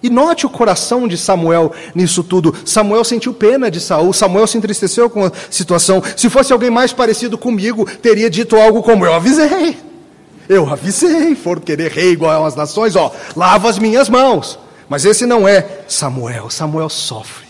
E 0.03 0.09
note 0.09 0.45
o 0.45 0.49
coração 0.49 1.07
de 1.07 1.17
Samuel 1.17 1.71
nisso 1.95 2.25
tudo. 2.25 2.53
Samuel 2.65 3.05
sentiu 3.05 3.33
pena 3.33 3.71
de 3.71 3.79
Saul, 3.79 4.11
Samuel 4.11 4.45
se 4.45 4.57
entristeceu 4.57 5.09
com 5.09 5.23
a 5.23 5.31
situação. 5.49 6.03
Se 6.17 6.29
fosse 6.29 6.51
alguém 6.51 6.69
mais 6.69 6.91
parecido 6.91 7.37
comigo, 7.37 7.85
teria 8.01 8.29
dito 8.29 8.57
algo 8.57 8.83
como: 8.83 9.05
Eu 9.05 9.13
avisei, 9.13 9.77
eu 10.49 10.69
avisei, 10.69 11.33
for 11.35 11.61
querer 11.61 11.89
rei 11.89 12.11
igual 12.11 12.45
às 12.45 12.53
nações, 12.53 12.97
ó, 12.97 13.13
lava 13.33 13.69
as 13.69 13.79
minhas 13.79 14.09
mãos. 14.09 14.59
Mas 14.89 15.05
esse 15.05 15.25
não 15.25 15.47
é 15.47 15.65
Samuel, 15.87 16.49
Samuel 16.49 16.89
sofre. 16.89 17.47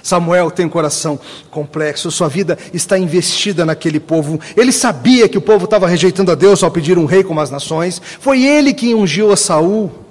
Samuel 0.00 0.52
tem 0.52 0.64
um 0.64 0.68
coração 0.68 1.18
complexo, 1.50 2.12
sua 2.12 2.28
vida 2.28 2.56
está 2.72 2.96
investida 2.96 3.64
naquele 3.64 3.98
povo. 3.98 4.38
Ele 4.56 4.70
sabia 4.70 5.28
que 5.28 5.36
o 5.36 5.40
povo 5.40 5.64
estava 5.64 5.88
rejeitando 5.88 6.30
a 6.30 6.36
Deus 6.36 6.62
ao 6.62 6.70
pedir 6.70 6.96
um 6.96 7.04
rei 7.04 7.24
como 7.24 7.40
as 7.40 7.50
nações. 7.50 8.00
Foi 8.20 8.44
ele 8.44 8.72
que 8.72 8.94
ungiu 8.94 9.32
a 9.32 9.36
Saul. 9.36 10.05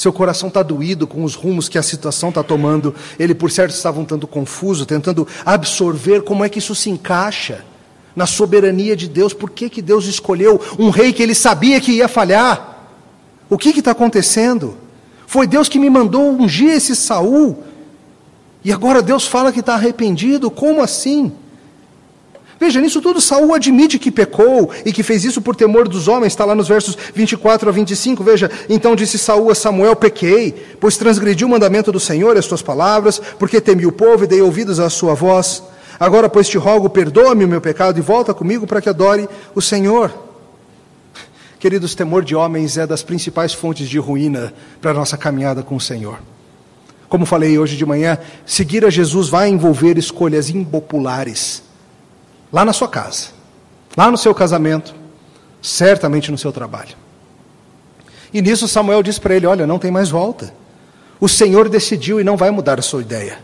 Seu 0.00 0.14
coração 0.14 0.48
está 0.48 0.62
doído 0.62 1.06
com 1.06 1.24
os 1.24 1.34
rumos 1.34 1.68
que 1.68 1.76
a 1.76 1.82
situação 1.82 2.30
está 2.30 2.42
tomando. 2.42 2.94
Ele, 3.18 3.34
por 3.34 3.50
certo, 3.50 3.74
estava 3.74 4.00
um 4.00 4.04
tanto 4.06 4.26
confuso, 4.26 4.86
tentando 4.86 5.28
absorver 5.44 6.22
como 6.22 6.42
é 6.42 6.48
que 6.48 6.58
isso 6.58 6.74
se 6.74 6.88
encaixa 6.88 7.66
na 8.16 8.24
soberania 8.24 8.96
de 8.96 9.06
Deus. 9.06 9.34
Por 9.34 9.50
que, 9.50 9.68
que 9.68 9.82
Deus 9.82 10.06
escolheu 10.06 10.58
um 10.78 10.88
rei 10.88 11.12
que 11.12 11.22
ele 11.22 11.34
sabia 11.34 11.78
que 11.82 11.92
ia 11.92 12.08
falhar? 12.08 12.88
O 13.50 13.58
que 13.58 13.78
está 13.78 13.90
acontecendo? 13.90 14.74
Foi 15.26 15.46
Deus 15.46 15.68
que 15.68 15.78
me 15.78 15.90
mandou 15.90 16.32
ungir 16.32 16.70
esse 16.70 16.96
Saul. 16.96 17.62
E 18.64 18.72
agora 18.72 19.02
Deus 19.02 19.26
fala 19.26 19.52
que 19.52 19.60
está 19.60 19.74
arrependido? 19.74 20.50
Como 20.50 20.80
assim? 20.80 21.30
Veja, 22.60 22.78
nisso 22.78 23.00
tudo 23.00 23.22
Saul 23.22 23.54
admite 23.54 23.98
que 23.98 24.10
pecou 24.10 24.70
e 24.84 24.92
que 24.92 25.02
fez 25.02 25.24
isso 25.24 25.40
por 25.40 25.56
temor 25.56 25.88
dos 25.88 26.08
homens, 26.08 26.34
está 26.34 26.44
lá 26.44 26.54
nos 26.54 26.68
versos 26.68 26.94
24 27.14 27.70
a 27.70 27.72
25. 27.72 28.22
Veja, 28.22 28.50
então 28.68 28.94
disse 28.94 29.18
Saul 29.18 29.50
a 29.50 29.54
Samuel: 29.54 29.96
Pequei, 29.96 30.52
pois 30.78 30.98
transgredi 30.98 31.42
o 31.42 31.48
mandamento 31.48 31.90
do 31.90 31.98
Senhor 31.98 32.36
e 32.36 32.38
as 32.38 32.46
tuas 32.46 32.60
palavras, 32.60 33.18
porque 33.38 33.62
temi 33.62 33.86
o 33.86 33.92
povo 33.92 34.24
e 34.24 34.26
dei 34.26 34.42
ouvidos 34.42 34.78
à 34.78 34.90
sua 34.90 35.14
voz. 35.14 35.62
Agora, 35.98 36.28
pois 36.28 36.50
te 36.50 36.58
rogo, 36.58 36.90
perdoa-me 36.90 37.46
o 37.46 37.48
meu 37.48 37.62
pecado 37.62 37.98
e 37.98 38.02
volta 38.02 38.34
comigo 38.34 38.66
para 38.66 38.82
que 38.82 38.90
adore 38.90 39.26
o 39.54 39.62
Senhor. 39.62 40.12
Queridos, 41.58 41.94
temor 41.94 42.22
de 42.22 42.36
homens 42.36 42.76
é 42.76 42.86
das 42.86 43.02
principais 43.02 43.54
fontes 43.54 43.88
de 43.88 43.98
ruína 43.98 44.52
para 44.82 44.90
a 44.90 44.94
nossa 44.94 45.16
caminhada 45.16 45.62
com 45.62 45.76
o 45.76 45.80
Senhor. 45.80 46.18
Como 47.08 47.24
falei 47.24 47.58
hoje 47.58 47.74
de 47.74 47.86
manhã, 47.86 48.18
seguir 48.44 48.84
a 48.84 48.90
Jesus 48.90 49.30
vai 49.30 49.48
envolver 49.48 49.96
escolhas 49.96 50.50
impopulares 50.50 51.69
lá 52.52 52.64
na 52.64 52.72
sua 52.72 52.88
casa, 52.88 53.28
lá 53.96 54.10
no 54.10 54.18
seu 54.18 54.34
casamento, 54.34 54.94
certamente 55.62 56.30
no 56.30 56.38
seu 56.38 56.52
trabalho. 56.52 56.96
E 58.32 58.40
nisso 58.40 58.68
Samuel 58.68 59.02
diz 59.02 59.18
para 59.18 59.34
ele: 59.34 59.46
Olha, 59.46 59.66
não 59.66 59.78
tem 59.78 59.90
mais 59.90 60.08
volta. 60.08 60.52
O 61.20 61.28
Senhor 61.28 61.68
decidiu 61.68 62.20
e 62.20 62.24
não 62.24 62.36
vai 62.36 62.50
mudar 62.50 62.78
a 62.78 62.82
sua 62.82 63.02
ideia. 63.02 63.38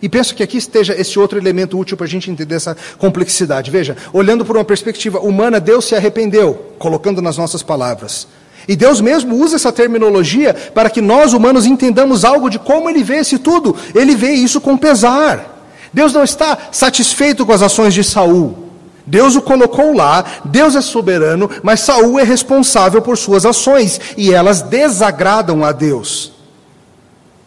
E 0.00 0.08
penso 0.08 0.34
que 0.34 0.42
aqui 0.42 0.56
esteja 0.56 0.94
esse 0.94 1.18
outro 1.18 1.38
elemento 1.38 1.76
útil 1.76 1.96
para 1.96 2.06
a 2.06 2.08
gente 2.08 2.30
entender 2.30 2.54
essa 2.54 2.76
complexidade. 2.98 3.70
Veja, 3.70 3.96
olhando 4.12 4.44
por 4.44 4.56
uma 4.56 4.64
perspectiva 4.64 5.18
humana, 5.18 5.58
Deus 5.58 5.86
se 5.86 5.96
arrependeu, 5.96 6.74
colocando 6.78 7.20
nas 7.20 7.36
nossas 7.36 7.64
palavras. 7.64 8.28
E 8.68 8.76
Deus 8.76 9.00
mesmo 9.00 9.34
usa 9.34 9.56
essa 9.56 9.72
terminologia 9.72 10.54
para 10.54 10.90
que 10.90 11.00
nós 11.00 11.32
humanos 11.32 11.66
entendamos 11.66 12.24
algo 12.24 12.48
de 12.48 12.58
como 12.58 12.88
ele 12.88 13.02
vê 13.02 13.16
esse 13.16 13.38
tudo. 13.38 13.74
Ele 13.94 14.14
vê 14.14 14.30
isso 14.30 14.60
com 14.60 14.76
pesar. 14.76 15.57
Deus 15.92 16.12
não 16.12 16.24
está 16.24 16.56
satisfeito 16.70 17.44
com 17.46 17.52
as 17.52 17.62
ações 17.62 17.94
de 17.94 18.04
Saul. 18.04 18.68
Deus 19.06 19.36
o 19.36 19.40
colocou 19.40 19.94
lá, 19.94 20.22
Deus 20.44 20.76
é 20.76 20.82
soberano, 20.82 21.50
mas 21.62 21.80
Saul 21.80 22.18
é 22.18 22.22
responsável 22.22 23.00
por 23.00 23.16
suas 23.16 23.46
ações 23.46 23.98
e 24.18 24.34
elas 24.34 24.60
desagradam 24.60 25.64
a 25.64 25.72
Deus. 25.72 26.32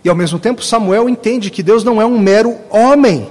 E 0.04 0.10
ao 0.10 0.16
mesmo 0.16 0.40
tempo, 0.40 0.64
Samuel 0.64 1.08
entende 1.08 1.52
que 1.52 1.62
Deus 1.62 1.84
não 1.84 2.02
é 2.02 2.06
um 2.06 2.18
mero 2.18 2.58
homem. 2.72 3.30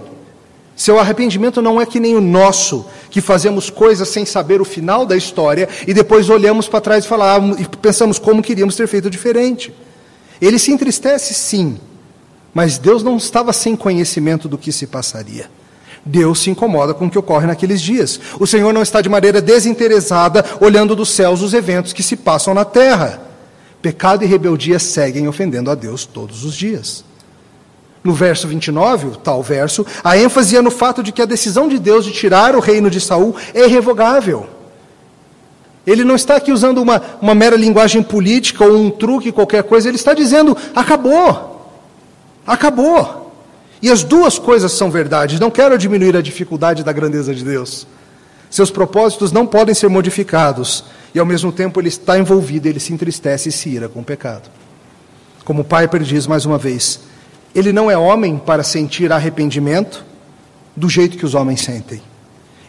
Seu 0.77 0.99
arrependimento 0.99 1.61
não 1.61 1.81
é 1.81 1.85
que 1.85 1.99
nem 1.99 2.15
o 2.15 2.21
nosso, 2.21 2.87
que 3.11 3.21
fazemos 3.21 3.69
coisas 3.69 4.09
sem 4.09 4.25
saber 4.25 4.61
o 4.61 4.65
final 4.65 5.05
da 5.05 5.17
história 5.17 5.69
e 5.87 5.93
depois 5.93 6.31
olhamos 6.31 6.69
para 6.69 6.81
trás 6.81 7.05
e, 7.05 7.09
falamos, 7.09 7.61
e 7.61 7.65
pensamos 7.65 8.19
como 8.19 8.41
queríamos 8.43 8.77
ter 8.77 8.87
feito 8.87 9.11
diferente. 9.11 9.75
Ele 10.41 10.59
se 10.59 10.71
entristece, 10.71 11.35
sim, 11.35 11.79
mas 12.53 12.79
Deus 12.79 13.03
não 13.03 13.17
estava 13.17 13.53
sem 13.53 13.77
conhecimento 13.77 14.49
do 14.49 14.59
que 14.59 14.73
se 14.73 14.87
passaria. 14.87 15.51
Deus 16.05 16.41
se 16.41 16.51
incomoda 16.51 16.95
com 16.95 17.07
o 17.07 17.11
que 17.11 17.19
ocorre 17.19 17.47
naqueles 17.47 17.81
dias. 17.81 18.21
O 18.39 18.47
Senhor 18.47 18.73
não 18.73 18.83
está 18.83 19.01
de 19.01 19.09
maneira 19.09 19.41
desinteressada 19.41 20.45
olhando 20.61 20.97
dos 20.97 21.11
céus 21.11 21.43
os 21.43 21.53
eventos 21.53 21.93
que 21.93 22.03
se 22.03 22.17
passam 22.17 22.55
na 22.55 22.65
terra. 22.65 23.23
Pecado 23.83 24.25
e 24.25 24.27
rebeldia 24.27 24.79
seguem 24.79 25.29
ofendendo 25.29 25.71
a 25.71 25.75
Deus 25.75 26.05
todos 26.05 26.45
os 26.45 26.55
dias. 26.55 27.05
No 28.03 28.15
verso 28.15 28.49
29, 28.49 29.09
o 29.09 29.17
tal 29.17 29.43
verso, 29.43 29.85
a 30.03 30.17
ênfase 30.17 30.57
é 30.57 30.63
no 30.63 30.71
fato 30.71 31.03
de 31.03 31.13
que 31.13 31.21
a 31.21 31.27
decisão 31.27 31.69
de 31.69 31.79
Deus 31.79 32.05
de 32.05 32.13
tirar 32.13 32.57
o 32.57 32.61
reino 32.61 32.91
de 32.91 33.01
Saul 33.01 33.37
é 33.55 33.67
irrevogável. 33.67 34.49
Ele 35.87 36.03
não 36.03 36.15
está 36.15 36.37
aqui 36.37 36.51
usando 36.51 36.79
uma, 36.79 37.03
uma 37.21 37.35
mera 37.35 37.57
linguagem 37.57 38.03
política 38.03 38.65
ou 38.65 38.77
um 38.77 38.91
truque, 38.91 39.33
qualquer 39.33 39.63
coisa, 39.65 39.89
ele 39.89 39.97
está 39.97 40.15
dizendo: 40.15 40.57
acabou. 40.75 41.50
Acabou. 42.47 43.33
E 43.83 43.91
as 43.91 44.03
duas 44.03 44.39
coisas 44.39 44.73
são 44.73 44.91
verdades. 44.91 45.41
Não 45.41 45.51
quero 45.51 45.79
diminuir 45.79 46.17
a 46.17 46.23
dificuldade 46.23 46.85
da 46.85 46.93
grandeza 46.93 47.35
de 47.35 47.45
Deus. 47.45 47.87
Seus 48.51 48.71
propósitos 48.71 49.33
não 49.33 49.47
podem 49.47 49.75
ser 49.75 49.89
modificados. 49.89 50.85
E 51.15 51.19
ao 51.19 51.27
mesmo 51.27 51.51
tempo 51.51 51.81
ele 51.81 51.89
está 51.89 52.19
envolvido, 52.19 52.69
ele 52.69 52.81
se 52.81 52.93
entristece 52.93 53.49
e 53.49 53.53
se 53.53 53.69
ira 53.69 53.89
com 53.89 54.01
o 54.01 54.05
pecado. 54.05 54.51
Como 55.45 55.65
Piper 55.65 56.03
diz 56.03 56.27
mais 56.27 56.45
uma 56.45 56.59
vez, 56.59 57.01
ele 57.55 57.73
não 57.73 57.91
é 57.91 57.97
homem 57.97 58.39
para 58.39 58.63
sentir 58.63 59.13
arrependimento 59.13 60.05
do 60.77 60.89
jeito 60.89 61.17
que 61.17 61.27
os 61.27 61.35
homens 61.35 61.63
sentem. 61.63 62.01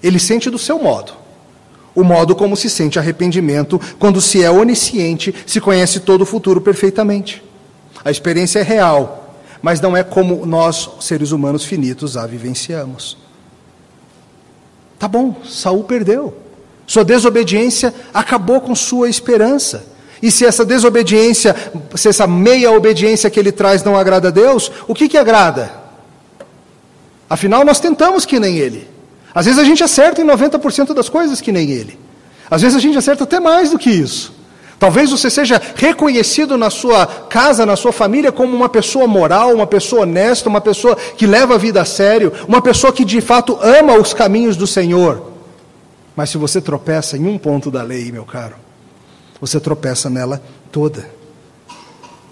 Ele 0.01 0.17
sente 0.17 0.49
do 0.49 0.57
seu 0.57 0.79
modo. 0.79 1.13
O 1.93 2.03
modo 2.03 2.35
como 2.35 2.55
se 2.55 2.69
sente 2.69 2.97
arrependimento 2.97 3.79
quando 3.99 4.21
se 4.21 4.41
é 4.41 4.49
onisciente, 4.49 5.35
se 5.45 5.59
conhece 5.59 5.99
todo 5.99 6.21
o 6.21 6.25
futuro 6.25 6.61
perfeitamente. 6.61 7.43
A 8.03 8.09
experiência 8.09 8.59
é 8.59 8.63
real, 8.63 9.20
mas 9.61 9.79
não 9.79 9.95
é 9.95 10.03
como 10.03 10.45
nós, 10.45 10.89
seres 10.99 11.31
humanos 11.31 11.63
finitos, 11.63 12.17
a 12.17 12.25
vivenciamos. 12.25 13.17
Tá 14.97 15.07
bom, 15.07 15.35
Saul 15.47 15.83
perdeu. 15.83 16.35
Sua 16.87 17.05
desobediência 17.05 17.93
acabou 18.13 18.61
com 18.61 18.75
sua 18.75 19.09
esperança. 19.09 19.85
E 20.21 20.29
se 20.29 20.45
essa 20.45 20.63
desobediência, 20.63 21.55
se 21.95 22.09
essa 22.09 22.27
meia 22.27 22.71
obediência 22.71 23.29
que 23.29 23.39
ele 23.39 23.51
traz 23.51 23.83
não 23.83 23.97
agrada 23.97 24.27
a 24.27 24.31
Deus, 24.31 24.71
o 24.87 24.93
que, 24.93 25.09
que 25.09 25.17
agrada? 25.17 25.71
Afinal, 27.29 27.63
nós 27.63 27.79
tentamos 27.79 28.25
que 28.25 28.39
nem 28.39 28.57
ele. 28.57 28.87
Às 29.33 29.45
vezes 29.45 29.59
a 29.59 29.63
gente 29.63 29.83
acerta 29.83 30.21
em 30.21 30.25
90% 30.25 30.93
das 30.93 31.07
coisas 31.07 31.39
que 31.39 31.51
nem 31.51 31.71
ele. 31.71 31.97
Às 32.49 32.61
vezes 32.61 32.77
a 32.77 32.81
gente 32.81 32.97
acerta 32.97 33.23
até 33.23 33.39
mais 33.39 33.71
do 33.71 33.79
que 33.79 33.89
isso. 33.89 34.33
Talvez 34.81 35.11
você 35.11 35.29
seja 35.29 35.61
reconhecido 35.75 36.57
na 36.57 36.71
sua 36.71 37.05
casa, 37.05 37.67
na 37.67 37.75
sua 37.75 37.91
família, 37.91 38.31
como 38.31 38.55
uma 38.55 38.67
pessoa 38.67 39.05
moral, 39.05 39.53
uma 39.53 39.67
pessoa 39.67 40.01
honesta, 40.01 40.49
uma 40.49 40.59
pessoa 40.59 40.95
que 40.95 41.27
leva 41.27 41.53
a 41.53 41.57
vida 41.59 41.79
a 41.79 41.85
sério, 41.85 42.33
uma 42.47 42.63
pessoa 42.63 42.91
que 42.91 43.05
de 43.05 43.21
fato 43.21 43.59
ama 43.61 43.93
os 43.93 44.11
caminhos 44.11 44.57
do 44.57 44.65
Senhor. 44.65 45.33
Mas 46.15 46.31
se 46.31 46.37
você 46.39 46.59
tropeça 46.59 47.15
em 47.15 47.27
um 47.27 47.37
ponto 47.37 47.69
da 47.69 47.83
lei, 47.83 48.11
meu 48.11 48.25
caro, 48.25 48.55
você 49.39 49.59
tropeça 49.59 50.09
nela 50.09 50.41
toda. 50.71 51.07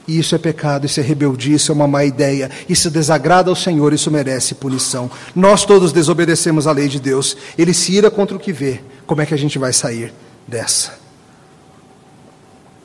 E 0.07 0.17
isso 0.17 0.33
é 0.33 0.39
pecado, 0.39 0.87
isso 0.87 0.99
é 0.99 1.03
rebeldia, 1.03 1.55
isso 1.55 1.71
é 1.71 1.75
uma 1.75 1.87
má 1.87 2.03
ideia, 2.03 2.49
isso 2.67 2.89
desagrada 2.89 3.51
ao 3.51 3.55
Senhor, 3.55 3.93
isso 3.93 4.09
merece 4.09 4.55
punição. 4.55 5.11
Nós 5.35 5.65
todos 5.65 5.91
desobedecemos 5.91 6.65
a 6.65 6.71
lei 6.71 6.87
de 6.87 6.99
Deus, 6.99 7.37
ele 7.55 7.75
se 7.75 7.91
ira 7.91 8.09
contra 8.09 8.35
o 8.35 8.39
que 8.39 8.51
vê. 8.51 8.81
Como 9.05 9.21
é 9.21 9.25
que 9.27 9.35
a 9.35 9.37
gente 9.37 9.59
vai 9.59 9.71
sair 9.71 10.11
dessa? 10.47 10.98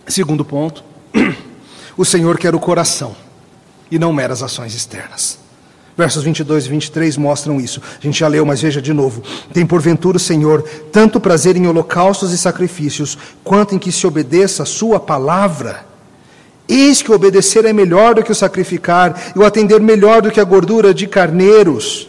Segundo 0.07 0.45
ponto, 0.45 0.85
o 1.97 2.05
Senhor 2.05 2.39
quer 2.39 2.55
o 2.55 2.61
coração 2.61 3.17
e 3.91 3.99
não 3.99 4.13
meras 4.13 4.43
ações 4.43 4.75
externas. 4.75 5.39
Versos 5.97 6.25
22 6.25 6.67
e 6.67 6.69
23 6.69 7.17
mostram 7.17 7.61
isso. 7.61 7.81
A 7.99 8.03
gente 8.03 8.19
já 8.19 8.27
leu, 8.27 8.45
mas 8.45 8.61
veja 8.61 8.83
de 8.83 8.93
novo. 8.93 9.23
Tem 9.53 9.65
porventura 9.65 10.17
o 10.17 10.21
Senhor 10.21 10.63
tanto 10.91 11.21
prazer 11.21 11.57
em 11.57 11.69
holocaustos 11.69 12.33
e 12.33 12.39
sacrifícios, 12.39 13.17
quanto 13.45 13.75
em 13.75 13.79
que 13.79 13.93
se 13.93 14.07
obedeça 14.07 14.65
a 14.65 14.67
Sua 14.67 14.99
palavra. 14.99 15.87
Eis 16.69 17.01
que 17.01 17.13
obedecer 17.13 17.65
é 17.65 17.73
melhor 17.73 18.15
do 18.15 18.25
que 18.25 18.33
o 18.33 18.35
sacrificar, 18.35 19.33
e 19.37 19.39
o 19.39 19.45
atender 19.45 19.81
melhor 19.81 20.21
do 20.21 20.33
que 20.33 20.41
a 20.41 20.45
gordura 20.45 20.93
de 20.93 21.07
carneiros. 21.07 22.09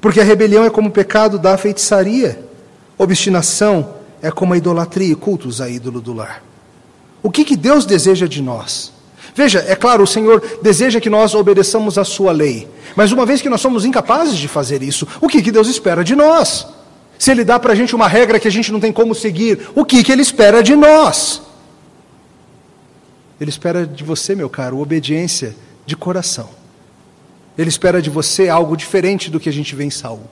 Porque 0.00 0.20
a 0.20 0.24
rebelião 0.24 0.64
é 0.64 0.70
como 0.70 0.88
o 0.88 0.92
pecado 0.92 1.38
da 1.38 1.56
feitiçaria, 1.56 2.44
obstinação 2.98 3.94
é 4.20 4.30
como 4.30 4.52
a 4.52 4.58
idolatria 4.58 5.12
e 5.12 5.16
cultos 5.16 5.60
a 5.60 5.70
ídolo 5.70 6.00
do 6.02 6.12
lar. 6.12 6.42
O 7.26 7.30
que, 7.32 7.44
que 7.44 7.56
Deus 7.56 7.84
deseja 7.84 8.28
de 8.28 8.40
nós? 8.40 8.92
Veja, 9.34 9.58
é 9.66 9.74
claro, 9.74 10.04
o 10.04 10.06
Senhor 10.06 10.40
deseja 10.62 11.00
que 11.00 11.10
nós 11.10 11.34
obedeçamos 11.34 11.98
a 11.98 12.04
Sua 12.04 12.30
lei. 12.30 12.68
Mas 12.94 13.10
uma 13.10 13.26
vez 13.26 13.42
que 13.42 13.48
nós 13.48 13.60
somos 13.60 13.84
incapazes 13.84 14.36
de 14.36 14.46
fazer 14.46 14.80
isso, 14.80 15.08
o 15.20 15.26
que, 15.26 15.42
que 15.42 15.50
Deus 15.50 15.66
espera 15.66 16.04
de 16.04 16.14
nós? 16.14 16.68
Se 17.18 17.32
Ele 17.32 17.42
dá 17.42 17.58
para 17.58 17.72
a 17.72 17.74
gente 17.74 17.96
uma 17.96 18.06
regra 18.06 18.38
que 18.38 18.46
a 18.46 18.50
gente 18.50 18.70
não 18.70 18.78
tem 18.78 18.92
como 18.92 19.12
seguir, 19.12 19.70
o 19.74 19.84
que, 19.84 20.04
que 20.04 20.12
Ele 20.12 20.22
espera 20.22 20.62
de 20.62 20.76
nós? 20.76 21.42
Ele 23.40 23.50
espera 23.50 23.84
de 23.84 24.04
você, 24.04 24.36
meu 24.36 24.48
caro, 24.48 24.78
obediência 24.78 25.56
de 25.84 25.96
coração. 25.96 26.48
Ele 27.58 27.68
espera 27.68 28.00
de 28.00 28.08
você 28.08 28.48
algo 28.48 28.76
diferente 28.76 29.32
do 29.32 29.40
que 29.40 29.48
a 29.48 29.52
gente 29.52 29.74
vê 29.74 29.82
em 29.82 29.90
Saul. 29.90 30.30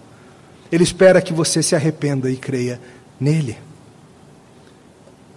Ele 0.71 0.85
espera 0.85 1.21
que 1.21 1.33
você 1.33 1.61
se 1.61 1.75
arrependa 1.75 2.31
e 2.31 2.37
creia 2.37 2.81
nele. 3.19 3.59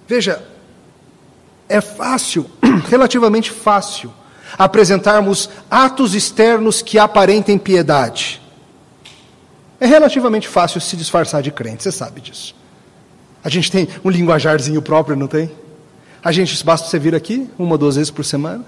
Veja, 0.08 0.56
é 1.70 1.82
fácil, 1.82 2.50
relativamente 2.90 3.52
fácil, 3.52 4.14
apresentarmos 4.58 5.50
atos 5.70 6.14
externos 6.14 6.82
que 6.82 6.98
aparentem 6.98 7.58
piedade. 7.58 8.42
É 9.80 9.86
relativamente 9.86 10.48
fácil 10.48 10.82
se 10.82 10.98
disfarçar 10.98 11.42
de 11.42 11.52
crente, 11.52 11.84
você 11.84 11.92
sabe 11.92 12.22
disso. 12.22 12.56
A 13.44 13.50
gente 13.50 13.72
tem 13.72 13.88
um 14.04 14.10
linguajarzinho 14.10 14.82
próprio, 14.82 15.16
não 15.16 15.28
tem? 15.28 15.52
A 16.24 16.32
gente, 16.32 16.64
basta 16.66 16.88
você 16.88 16.98
vir 16.98 17.14
aqui 17.14 17.50
uma 17.58 17.78
duas 17.78 17.96
vezes 17.96 18.12
por 18.12 18.26
semana. 18.26 18.66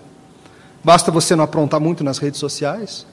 Basta 0.83 1.11
você 1.11 1.35
não 1.35 1.43
aprontar 1.43 1.79
muito 1.79 2.03
nas 2.03 2.17
redes 2.17 2.39
sociais. 2.39 3.05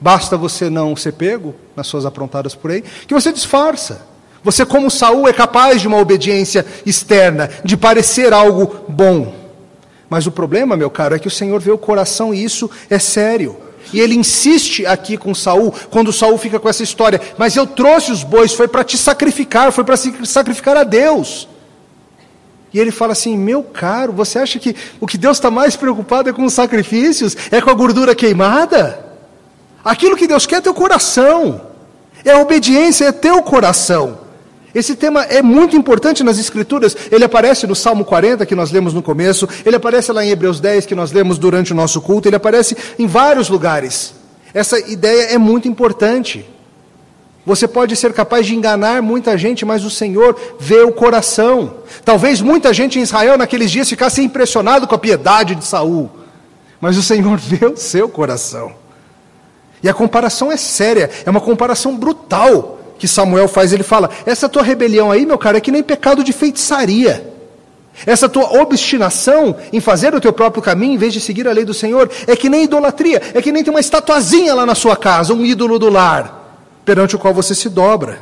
Basta 0.00 0.36
você 0.36 0.68
não 0.68 0.96
ser 0.96 1.12
pego 1.12 1.54
nas 1.74 1.86
suas 1.86 2.04
aprontadas 2.04 2.54
por 2.54 2.70
aí, 2.70 2.82
que 2.82 3.14
você 3.14 3.32
disfarça. 3.32 4.06
Você, 4.46 4.64
como 4.64 4.88
Saul, 4.92 5.26
é 5.26 5.32
capaz 5.32 5.80
de 5.80 5.88
uma 5.88 5.98
obediência 5.98 6.64
externa, 6.86 7.50
de 7.64 7.76
parecer 7.76 8.32
algo 8.32 8.76
bom. 8.86 9.34
Mas 10.08 10.24
o 10.28 10.30
problema, 10.30 10.76
meu 10.76 10.88
caro, 10.88 11.16
é 11.16 11.18
que 11.18 11.26
o 11.26 11.30
Senhor 11.32 11.60
vê 11.60 11.72
o 11.72 11.76
coração 11.76 12.32
e 12.32 12.44
isso 12.44 12.70
é 12.88 12.96
sério. 12.96 13.56
E 13.92 13.98
ele 13.98 14.14
insiste 14.14 14.86
aqui 14.86 15.16
com 15.16 15.34
Saul, 15.34 15.74
quando 15.90 16.12
Saul 16.12 16.38
fica 16.38 16.60
com 16.60 16.68
essa 16.68 16.84
história, 16.84 17.20
mas 17.36 17.56
eu 17.56 17.66
trouxe 17.66 18.12
os 18.12 18.22
bois, 18.22 18.52
foi 18.52 18.68
para 18.68 18.84
te 18.84 18.96
sacrificar, 18.96 19.72
foi 19.72 19.82
para 19.82 19.96
sacrificar 19.96 20.76
a 20.76 20.84
Deus. 20.84 21.48
E 22.72 22.78
ele 22.78 22.92
fala 22.92 23.14
assim: 23.14 23.36
meu 23.36 23.64
caro, 23.64 24.12
você 24.12 24.38
acha 24.38 24.60
que 24.60 24.76
o 25.00 25.08
que 25.08 25.18
Deus 25.18 25.38
está 25.38 25.50
mais 25.50 25.74
preocupado 25.74 26.30
é 26.30 26.32
com 26.32 26.44
os 26.44 26.52
sacrifícios? 26.52 27.36
É 27.50 27.60
com 27.60 27.70
a 27.70 27.74
gordura 27.74 28.14
queimada? 28.14 29.04
Aquilo 29.84 30.16
que 30.16 30.28
Deus 30.28 30.46
quer 30.46 30.58
é 30.58 30.60
teu 30.60 30.74
coração, 30.74 31.62
é 32.24 32.30
a 32.30 32.38
obediência, 32.38 33.06
é 33.06 33.10
teu 33.10 33.42
coração. 33.42 34.24
Esse 34.76 34.94
tema 34.94 35.22
é 35.22 35.40
muito 35.40 35.74
importante 35.74 36.22
nas 36.22 36.38
Escrituras. 36.38 36.94
Ele 37.10 37.24
aparece 37.24 37.66
no 37.66 37.74
Salmo 37.74 38.04
40, 38.04 38.44
que 38.44 38.54
nós 38.54 38.70
lemos 38.70 38.92
no 38.92 39.02
começo, 39.02 39.48
ele 39.64 39.74
aparece 39.74 40.12
lá 40.12 40.22
em 40.22 40.28
Hebreus 40.28 40.60
10, 40.60 40.84
que 40.84 40.94
nós 40.94 41.12
lemos 41.12 41.38
durante 41.38 41.72
o 41.72 41.74
nosso 41.74 41.98
culto, 41.98 42.28
ele 42.28 42.36
aparece 42.36 42.76
em 42.98 43.06
vários 43.06 43.48
lugares. 43.48 44.12
Essa 44.52 44.78
ideia 44.78 45.32
é 45.32 45.38
muito 45.38 45.66
importante. 45.66 46.44
Você 47.46 47.66
pode 47.66 47.96
ser 47.96 48.12
capaz 48.12 48.44
de 48.44 48.54
enganar 48.54 49.00
muita 49.00 49.38
gente, 49.38 49.64
mas 49.64 49.82
o 49.82 49.88
Senhor 49.88 50.36
vê 50.60 50.82
o 50.82 50.92
coração. 50.92 51.76
Talvez 52.04 52.42
muita 52.42 52.74
gente 52.74 52.98
em 52.98 53.02
Israel 53.02 53.38
naqueles 53.38 53.70
dias 53.70 53.88
ficasse 53.88 54.20
impressionado 54.20 54.86
com 54.86 54.94
a 54.94 54.98
piedade 54.98 55.54
de 55.54 55.64
Saul, 55.64 56.10
mas 56.78 56.98
o 56.98 57.02
Senhor 57.02 57.38
vê 57.40 57.64
o 57.64 57.78
seu 57.78 58.10
coração. 58.10 58.74
E 59.82 59.88
a 59.88 59.94
comparação 59.94 60.52
é 60.52 60.58
séria, 60.58 61.08
é 61.24 61.30
uma 61.30 61.40
comparação 61.40 61.96
brutal 61.96 62.76
que 62.98 63.08
Samuel 63.08 63.48
faz. 63.48 63.72
Ele 63.72 63.82
fala: 63.82 64.10
Essa 64.24 64.48
tua 64.48 64.62
rebelião 64.62 65.10
aí, 65.10 65.24
meu 65.24 65.38
cara, 65.38 65.58
é 65.58 65.60
que 65.60 65.70
nem 65.70 65.82
pecado 65.82 66.22
de 66.22 66.32
feitiçaria. 66.32 67.34
Essa 68.04 68.28
tua 68.28 68.60
obstinação 68.60 69.56
em 69.72 69.80
fazer 69.80 70.14
o 70.14 70.20
teu 70.20 70.32
próprio 70.32 70.62
caminho, 70.62 70.94
em 70.94 70.98
vez 70.98 71.14
de 71.14 71.20
seguir 71.20 71.48
a 71.48 71.52
lei 71.52 71.64
do 71.64 71.72
Senhor, 71.72 72.10
é 72.26 72.36
que 72.36 72.50
nem 72.50 72.64
idolatria, 72.64 73.22
é 73.32 73.40
que 73.40 73.50
nem 73.50 73.64
tem 73.64 73.72
uma 73.72 73.80
estatuazinha 73.80 74.54
lá 74.54 74.66
na 74.66 74.74
sua 74.74 74.96
casa, 74.96 75.32
um 75.32 75.44
ídolo 75.44 75.78
do 75.78 75.88
lar, 75.88 76.60
perante 76.84 77.16
o 77.16 77.18
qual 77.18 77.32
você 77.32 77.54
se 77.54 77.70
dobra. 77.70 78.18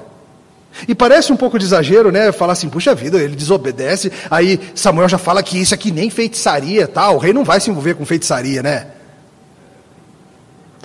E 0.86 0.94
parece 0.94 1.32
um 1.32 1.36
pouco 1.36 1.58
de 1.58 1.64
exagero, 1.64 2.10
né? 2.12 2.30
Falar 2.32 2.52
assim, 2.52 2.68
puxa 2.68 2.94
vida, 2.94 3.18
ele 3.18 3.34
desobedece, 3.34 4.12
aí 4.30 4.60
Samuel 4.74 5.08
já 5.08 5.18
fala 5.18 5.42
que 5.42 5.60
isso 5.60 5.74
aqui 5.74 5.90
nem 5.90 6.10
feitiçaria, 6.10 6.86
tal. 6.86 7.16
O 7.16 7.18
rei 7.18 7.32
não 7.32 7.44
vai 7.44 7.60
se 7.60 7.70
envolver 7.70 7.94
com 7.94 8.04
feitiçaria, 8.04 8.62
né? 8.62 8.88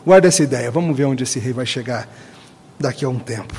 Guarda 0.05 0.27
essa 0.27 0.43
ideia, 0.43 0.71
vamos 0.71 0.95
ver 0.95 1.05
onde 1.05 1.23
esse 1.23 1.39
rei 1.39 1.53
vai 1.53 1.65
chegar 1.65 2.07
daqui 2.79 3.03
a 3.03 3.09
um 3.09 3.19
tempo. 3.19 3.53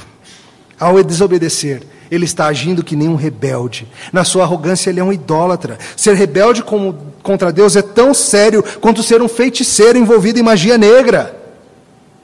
Ao 0.80 1.02
desobedecer, 1.04 1.82
ele 2.10 2.24
está 2.24 2.46
agindo 2.46 2.82
que 2.82 2.96
nem 2.96 3.06
um 3.06 3.14
rebelde. 3.14 3.86
Na 4.10 4.24
sua 4.24 4.44
arrogância, 4.44 4.88
ele 4.88 4.98
é 4.98 5.04
um 5.04 5.12
idólatra. 5.12 5.78
Ser 5.94 6.14
rebelde 6.14 6.62
como, 6.62 6.96
contra 7.22 7.52
Deus 7.52 7.76
é 7.76 7.82
tão 7.82 8.14
sério 8.14 8.64
quanto 8.80 9.02
ser 9.02 9.20
um 9.20 9.28
feiticeiro 9.28 9.98
envolvido 9.98 10.38
em 10.38 10.42
magia 10.42 10.78
negra. 10.78 11.38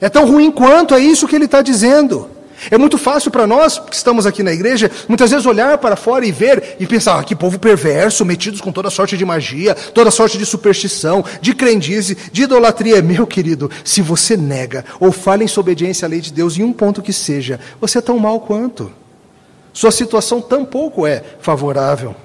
É 0.01 0.09
tão 0.09 0.27
ruim 0.27 0.51
quanto 0.51 0.95
é 0.95 0.99
isso 0.99 1.29
que 1.29 1.37
ele 1.37 1.45
está 1.45 1.61
dizendo. 1.61 2.31
É 2.71 2.79
muito 2.79 2.97
fácil 2.97 3.31
para 3.31 3.47
nós, 3.47 3.79
que 3.79 3.95
estamos 3.95 4.27
aqui 4.27 4.43
na 4.43 4.53
igreja, 4.53 4.91
muitas 5.09 5.31
vezes 5.31 5.47
olhar 5.47 5.79
para 5.79 5.95
fora 5.95 6.25
e 6.25 6.33
ver 6.33 6.77
e 6.81 6.87
pensar: 6.87 7.19
ah, 7.19 7.25
que 7.25 7.37
povo 7.37 7.59
perverso, 7.59 8.25
metidos 8.25 8.61
com 8.61 8.73
toda 8.73 8.91
sorte 8.91 9.17
de 9.17 9.25
magia, 9.25 9.75
toda 9.75 10.11
sorte 10.11 10.39
de 10.39 10.47
superstição, 10.47 11.25
de 11.41 11.55
crendice, 11.55 12.17
de 12.33 12.43
idolatria. 12.43 13.03
Meu 13.03 13.27
querido, 13.27 13.71
se 13.85 14.01
você 14.03 14.37
nega 14.37 14.85
ou 14.99 15.13
fala 15.13 15.45
em 15.45 15.49
sua 15.49 15.61
obediência 15.61 16.07
à 16.07 16.09
lei 16.09 16.21
de 16.21 16.33
Deus 16.33 16.59
em 16.59 16.63
um 16.63 16.73
ponto 16.73 17.03
que 17.03 17.13
seja, 17.13 17.61
você 17.81 17.99
é 17.99 18.03
tão 18.03 18.19
mal 18.19 18.41
quanto. 18.41 18.91
Sua 19.73 19.91
situação 19.91 20.41
tampouco 20.41 21.07
é 21.07 21.23
favorável. 21.41 22.17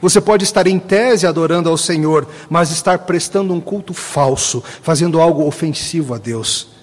Você 0.00 0.20
pode 0.20 0.44
estar 0.44 0.66
em 0.66 0.78
tese 0.78 1.26
adorando 1.26 1.68
ao 1.68 1.76
Senhor, 1.76 2.26
mas 2.48 2.70
estar 2.70 2.98
prestando 3.00 3.54
um 3.54 3.60
culto 3.60 3.94
falso, 3.94 4.62
fazendo 4.82 5.20
algo 5.20 5.46
ofensivo 5.46 6.14
a 6.14 6.18
Deus. 6.18 6.73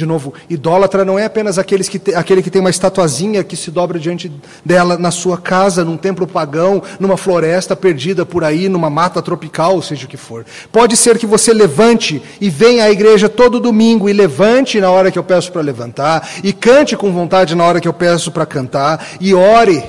De 0.00 0.06
novo, 0.06 0.32
idólatra 0.48 1.04
não 1.04 1.18
é 1.18 1.26
apenas 1.26 1.58
aqueles 1.58 1.86
que 1.86 1.98
te, 1.98 2.14
aquele 2.14 2.42
que 2.42 2.50
tem 2.50 2.58
uma 2.58 2.70
estatuazinha 2.70 3.44
que 3.44 3.54
se 3.54 3.70
dobra 3.70 3.98
diante 3.98 4.32
dela 4.64 4.96
na 4.96 5.10
sua 5.10 5.36
casa, 5.36 5.84
num 5.84 5.98
templo 5.98 6.26
pagão, 6.26 6.82
numa 6.98 7.18
floresta 7.18 7.76
perdida 7.76 8.24
por 8.24 8.42
aí, 8.42 8.66
numa 8.66 8.88
mata 8.88 9.20
tropical, 9.20 9.82
seja 9.82 10.06
o 10.06 10.08
que 10.08 10.16
for. 10.16 10.46
Pode 10.72 10.96
ser 10.96 11.18
que 11.18 11.26
você 11.26 11.52
levante 11.52 12.22
e 12.40 12.48
venha 12.48 12.84
à 12.84 12.90
igreja 12.90 13.28
todo 13.28 13.60
domingo 13.60 14.08
e 14.08 14.14
levante 14.14 14.80
na 14.80 14.90
hora 14.90 15.10
que 15.10 15.18
eu 15.18 15.22
peço 15.22 15.52
para 15.52 15.60
levantar, 15.60 16.26
e 16.42 16.50
cante 16.50 16.96
com 16.96 17.12
vontade 17.12 17.54
na 17.54 17.62
hora 17.62 17.78
que 17.78 17.86
eu 17.86 17.92
peço 17.92 18.32
para 18.32 18.46
cantar, 18.46 19.06
e 19.20 19.34
ore, 19.34 19.84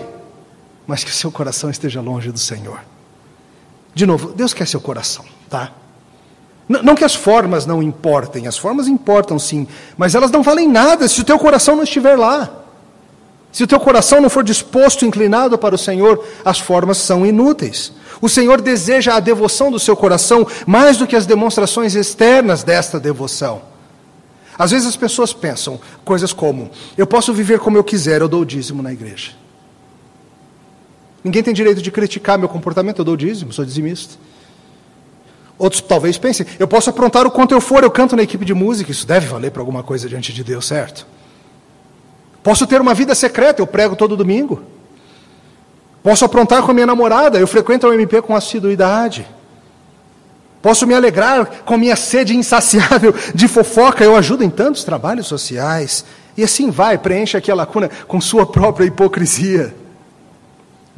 mas 0.86 1.06
que 1.06 1.10
o 1.10 1.14
seu 1.14 1.32
coração 1.32 1.70
esteja 1.70 2.02
longe 2.02 2.34
do 2.34 2.40
Senhor. 2.40 2.82
De 3.96 4.06
novo, 4.06 4.34
Deus 4.34 4.54
quer 4.54 4.68
seu 4.68 4.82
coração, 4.82 5.24
tá? 5.50 5.72
Não 6.80 6.96
que 6.96 7.04
as 7.04 7.14
formas 7.14 7.66
não 7.66 7.84
importem, 7.84 8.48
as 8.48 8.58
formas 8.58 8.88
importam 8.88 9.38
sim, 9.38 9.68
mas 9.98 10.16
elas 10.16 10.32
não 10.32 10.42
valem 10.42 10.70
nada 10.70 11.08
se 11.08 11.20
o 11.20 11.24
teu 11.24 11.38
coração 11.38 11.76
não 11.76 11.84
estiver 11.84 12.18
lá. 12.18 12.50
Se 13.52 13.64
o 13.64 13.68
teu 13.68 13.80
coração 13.80 14.22
não 14.22 14.30
for 14.30 14.44
disposto, 14.44 15.06
inclinado 15.06 15.58
para 15.58 15.76
o 15.76 15.78
Senhor, 15.78 16.26
as 16.46 16.60
formas 16.60 16.98
são 16.98 17.26
inúteis. 17.26 17.92
O 18.22 18.30
Senhor 18.30 18.62
deseja 18.62 19.16
a 19.16 19.20
devoção 19.20 19.70
do 19.70 19.80
seu 19.80 19.98
coração 19.98 20.48
mais 20.66 20.96
do 20.96 21.06
que 21.06 21.16
as 21.16 21.26
demonstrações 21.26 21.94
externas 21.94 22.64
desta 22.64 23.00
devoção. 23.00 23.64
Às 24.58 24.72
vezes 24.72 24.88
as 24.88 24.96
pessoas 24.96 25.34
pensam 25.34 25.82
coisas 26.06 26.32
como: 26.32 26.70
eu 26.98 27.06
posso 27.06 27.34
viver 27.34 27.60
como 27.60 27.78
eu 27.78 27.84
quiser, 27.84 28.22
eu 28.22 28.30
dou 28.30 28.42
o 28.42 28.46
dízimo 28.46 28.82
na 28.82 28.94
igreja. 28.94 29.32
Ninguém 31.24 31.44
tem 31.44 31.54
direito 31.54 31.82
de 31.82 31.92
criticar 31.92 32.38
meu 32.38 32.48
comportamento, 32.48 33.00
eu 33.00 33.06
dou 33.06 33.16
o 33.16 33.18
dízimo, 33.18 33.52
sou 33.52 33.66
dizimista. 33.66 34.16
Outros 35.62 35.80
talvez 35.80 36.18
pensem, 36.18 36.44
eu 36.58 36.68
posso 36.68 36.90
aprontar 36.90 37.28
o 37.28 37.30
quanto 37.30 37.54
eu 37.54 37.62
for, 37.62 37.84
eu 37.84 37.92
canto 37.92 38.16
na 38.16 38.24
equipe 38.24 38.44
de 38.44 38.52
música, 38.52 38.90
isso 38.90 39.06
deve 39.06 39.28
valer 39.28 39.52
para 39.52 39.62
alguma 39.62 39.84
coisa 39.84 40.10
diante 40.10 40.34
de 40.34 40.44
Deus, 40.44 40.66
certo? 40.66 41.06
Posso 42.42 42.66
ter 42.66 42.82
uma 42.82 42.96
vida 42.96 43.14
secreta, 43.14 43.62
eu 43.62 43.68
prego 43.68 43.96
todo 43.96 44.18
domingo. 44.18 44.64
Posso 46.02 46.26
aprontar 46.26 46.64
com 46.64 46.72
a 46.72 46.74
minha 46.74 46.88
namorada, 46.88 47.38
eu 47.38 47.46
frequento 47.46 47.86
o 47.86 47.94
MP 47.94 48.24
com 48.24 48.36
assiduidade. 48.36 49.28
Posso 50.64 50.88
me 50.88 50.96
alegrar 50.96 51.62
com 51.64 51.78
minha 51.78 51.96
sede 51.96 52.36
insaciável 52.36 53.14
de 53.36 53.48
fofoca, 53.48 54.04
eu 54.04 54.16
ajudo 54.16 54.44
em 54.44 54.50
tantos 54.50 54.84
trabalhos 54.84 55.28
sociais. 55.28 56.04
E 56.36 56.44
assim 56.44 56.72
vai, 56.72 56.98
preenche 56.98 57.38
aqui 57.38 57.52
a 57.52 57.56
lacuna 57.56 57.88
com 58.08 58.20
sua 58.20 58.48
própria 58.48 58.86
hipocrisia. 58.86 59.76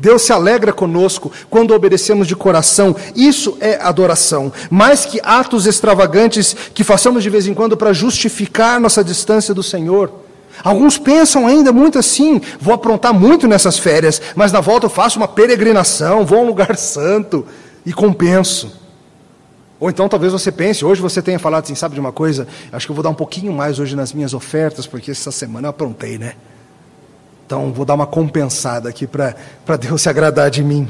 Deus 0.04 0.24
se 0.24 0.34
alegra 0.34 0.74
conosco 0.74 1.32
quando 1.50 1.74
obedecemos 1.74 2.28
de 2.28 2.36
coração. 2.36 2.94
Isso 3.16 3.58
é 3.62 3.80
adoração. 3.82 4.52
Mais 4.70 5.06
que 5.06 5.22
atos 5.24 5.66
extravagantes 5.66 6.54
que 6.74 6.84
façamos 6.84 7.24
de 7.24 7.30
vez 7.30 7.48
em 7.48 7.54
quando 7.54 7.78
para 7.78 7.94
justificar 7.94 8.82
nossa 8.82 9.02
distância 9.02 9.54
do 9.54 9.63
Senhor. 9.63 10.12
Alguns 10.62 10.98
pensam 10.98 11.48
ainda 11.48 11.72
muito 11.72 11.98
assim: 11.98 12.42
vou 12.60 12.74
aprontar 12.74 13.13
muito 13.13 13.48
nessas 13.48 13.80
férias, 13.80 14.22
mas 14.36 14.52
na 14.52 14.60
volta 14.60 14.88
eu 14.88 14.89
faço 14.89 15.18
uma 15.18 15.28
peregrinação, 15.28 16.26
vou 16.26 16.39
a 16.39 16.42
um 16.42 16.48
lugar 16.48 16.76
santo 16.78 17.48
e 17.86 17.94
compenso. 17.94 18.74
Ou 19.80 19.89
então 19.89 20.10
talvez 20.10 20.34
você 20.34 20.52
pense, 20.52 20.84
hoje 20.84 21.02
você 21.02 21.22
tenha 21.22 21.39
falado 21.39 21.63
assim: 21.63 21.76
sabe 21.76 21.94
de 21.94 22.02
uma 22.02 22.12
coisa? 22.12 22.46
Acho 22.74 22.86
que 22.86 22.92
eu 22.92 22.96
vou 22.96 23.04
dar 23.04 23.10
um 23.10 23.16
pouquinho 23.16 23.54
mais 23.54 23.80
hoje 23.80 23.96
nas 23.96 24.12
minhas 24.12 24.34
ofertas, 24.34 24.86
porque 24.86 25.12
essa 25.12 25.32
semana 25.32 25.68
eu 25.68 25.70
aprontei, 25.70 26.18
né? 26.18 26.34
Então, 27.45 27.71
vou 27.71 27.86
dar 27.86 27.93
uma 27.93 28.08
compensada 28.08 28.89
aqui 28.89 29.06
para 29.06 29.77
Deus 29.79 30.01
se 30.01 30.10
agradar 30.10 30.49
de 30.49 30.63
mim. 30.63 30.88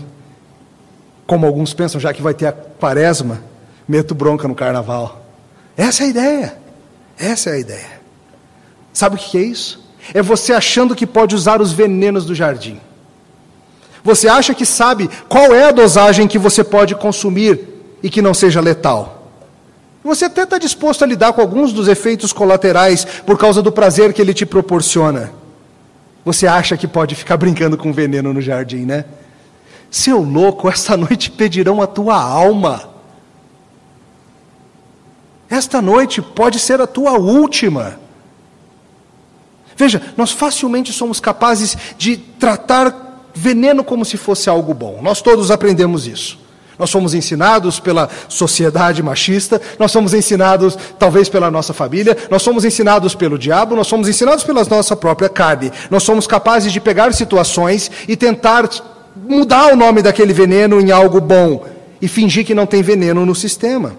Como 1.26 1.46
alguns 1.46 1.74
pensam, 1.74 2.00
já 2.00 2.14
que 2.14 2.22
vai 2.22 2.34
ter 2.34 2.48
a 2.48 2.52
quaresma, 2.52 3.42
meto 3.88 4.14
bronca 4.14 4.48
no 4.48 4.56
carnaval. 4.56 5.22
Essa 5.76 6.04
é 6.04 6.06
a 6.06 6.10
ideia. 6.10 6.58
Essa 7.18 7.50
é 7.50 7.54
a 7.54 7.60
ideia. 7.60 8.02
Sabe 8.92 9.16
o 9.16 9.20
que 9.20 9.38
é 9.38 9.42
isso? 9.42 9.84
É 10.14 10.22
você 10.22 10.54
achando 10.54 10.96
que 10.96 11.08
pode 11.08 11.36
usar 11.36 11.62
os 11.62 11.72
venenos 11.72 12.26
do 12.26 12.36
jardim. 12.36 12.80
Você 14.04 14.28
acha 14.28 14.54
que 14.54 14.66
sabe 14.66 15.10
qual 15.30 15.54
é 15.54 15.66
a 15.66 15.72
dosagem 15.72 16.28
que 16.28 16.38
você 16.38 16.64
pode 16.64 16.94
consumir 16.94 17.60
e 18.04 18.10
que 18.10 18.22
não 18.22 18.34
seja 18.34 18.60
letal. 18.60 19.30
Você 20.04 20.26
até 20.26 20.44
está 20.44 20.58
disposto 20.58 21.04
a 21.04 21.08
lidar 21.08 21.32
com 21.32 21.40
alguns 21.40 21.72
dos 21.72 21.88
efeitos 21.88 22.34
colaterais 22.34 23.06
por 23.26 23.38
causa 23.38 23.62
do 23.62 23.72
prazer 23.72 24.12
que 24.12 24.22
ele 24.22 24.34
te 24.34 24.46
proporciona. 24.46 25.32
Você 26.26 26.48
acha 26.48 26.78
que 26.78 26.88
pode 26.88 27.16
ficar 27.16 27.38
brincando 27.38 27.78
com 27.78 27.92
veneno 27.92 28.34
no 28.34 28.42
jardim, 28.42 28.86
né? 28.86 29.06
Seu 29.92 30.22
louco, 30.22 30.70
esta 30.70 30.96
noite 30.98 31.30
pedirão 31.30 31.82
a 31.82 31.88
tua 31.88 32.16
alma. 32.16 32.90
Esta 35.50 35.82
noite 35.82 36.22
pode 36.22 36.60
ser 36.60 36.82
a 36.82 36.88
tua 36.88 37.12
última. 37.14 38.00
Veja, 39.76 40.02
nós 40.16 40.32
facilmente 40.32 40.94
somos 40.94 41.20
capazes 41.20 41.78
de 41.98 42.18
tratar 42.18 43.30
veneno 43.34 43.84
como 43.84 44.06
se 44.06 44.18
fosse 44.18 44.50
algo 44.50 44.74
bom. 44.74 45.00
Nós 45.02 45.22
todos 45.22 45.52
aprendemos 45.52 46.08
isso. 46.08 46.40
Nós 46.84 46.90
somos 46.90 47.14
ensinados 47.14 47.80
pela 47.80 48.10
sociedade 48.28 49.02
machista, 49.02 49.62
nós 49.80 49.90
somos 49.90 50.14
ensinados 50.14 50.78
talvez 51.00 51.30
pela 51.30 51.50
nossa 51.50 51.74
família, 51.74 52.18
nós 52.30 52.42
somos 52.42 52.66
ensinados 52.66 53.16
pelo 53.16 53.40
diabo, 53.40 53.74
nós 53.74 53.88
somos 53.88 54.10
ensinados 54.10 54.44
pela 54.44 54.66
nossa 54.66 54.94
própria 54.94 55.30
carne. 55.30 55.72
Nós 55.90 56.04
somos 56.04 56.28
capazes 56.28 56.74
de 56.74 56.82
pegar 56.82 57.14
situações 57.14 57.90
e 58.06 58.18
tentar 58.18 58.70
mudar 59.16 59.72
o 59.72 59.78
nome 59.78 60.02
daquele 60.02 60.34
veneno 60.34 60.82
em 60.82 60.92
algo 60.92 61.22
bom 61.22 61.64
e 62.02 62.08
fingir 62.10 62.46
que 62.46 62.54
não 62.54 62.66
tem 62.66 62.84
veneno 62.84 63.26
no 63.26 63.34
sistema. 63.34 63.96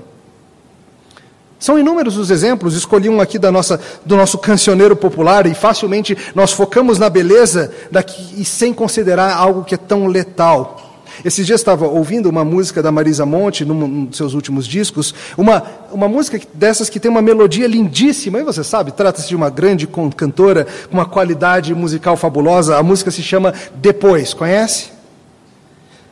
São 1.59 1.79
inúmeros 1.79 2.18
os 2.18 2.31
exemplos, 2.31 2.75
escolhi 2.75 3.09
um 3.09 3.18
aqui 3.18 3.38
da 3.38 3.51
nossa, 3.51 3.81
do 4.05 4.14
nosso 4.14 4.37
cancioneiro 4.37 4.94
popular 4.94 5.47
e 5.47 5.55
facilmente 5.55 6.14
nós 6.35 6.53
focamos 6.53 6.99
na 6.99 7.09
beleza 7.09 7.73
daqui, 7.90 8.35
e 8.37 8.44
sem 8.44 8.75
considerar 8.75 9.35
algo 9.35 9.64
que 9.64 9.75
é 9.75 9.79
tão 9.79 10.07
letal. 10.07 10.93
Esses 11.22 11.46
dias 11.46 11.61
estava 11.61 11.87
ouvindo 11.87 12.29
uma 12.29 12.44
música 12.44 12.83
da 12.83 12.90
Marisa 12.90 13.27
Monte, 13.27 13.64
num 13.64 14.07
dos 14.07 14.16
seus 14.16 14.33
últimos 14.33 14.66
discos, 14.66 15.14
uma, 15.37 15.62
uma 15.92 16.09
música 16.09 16.40
dessas 16.55 16.88
que 16.88 16.98
tem 16.98 17.11
uma 17.11 17.20
melodia 17.20 17.66
lindíssima, 17.66 18.40
e 18.40 18.42
você 18.42 18.64
sabe, 18.64 18.92
trata-se 18.92 19.29
de 19.29 19.37
uma 19.37 19.50
grande 19.50 19.87
cantora, 20.16 20.66
com 20.90 20.94
uma 20.94 21.07
qualidade 21.07 21.74
musical 21.74 22.16
fabulosa. 22.16 22.77
A 22.77 22.83
música 22.83 23.11
se 23.11 23.22
chama 23.22 23.53
Depois, 23.74 24.33
conhece? 24.33 24.92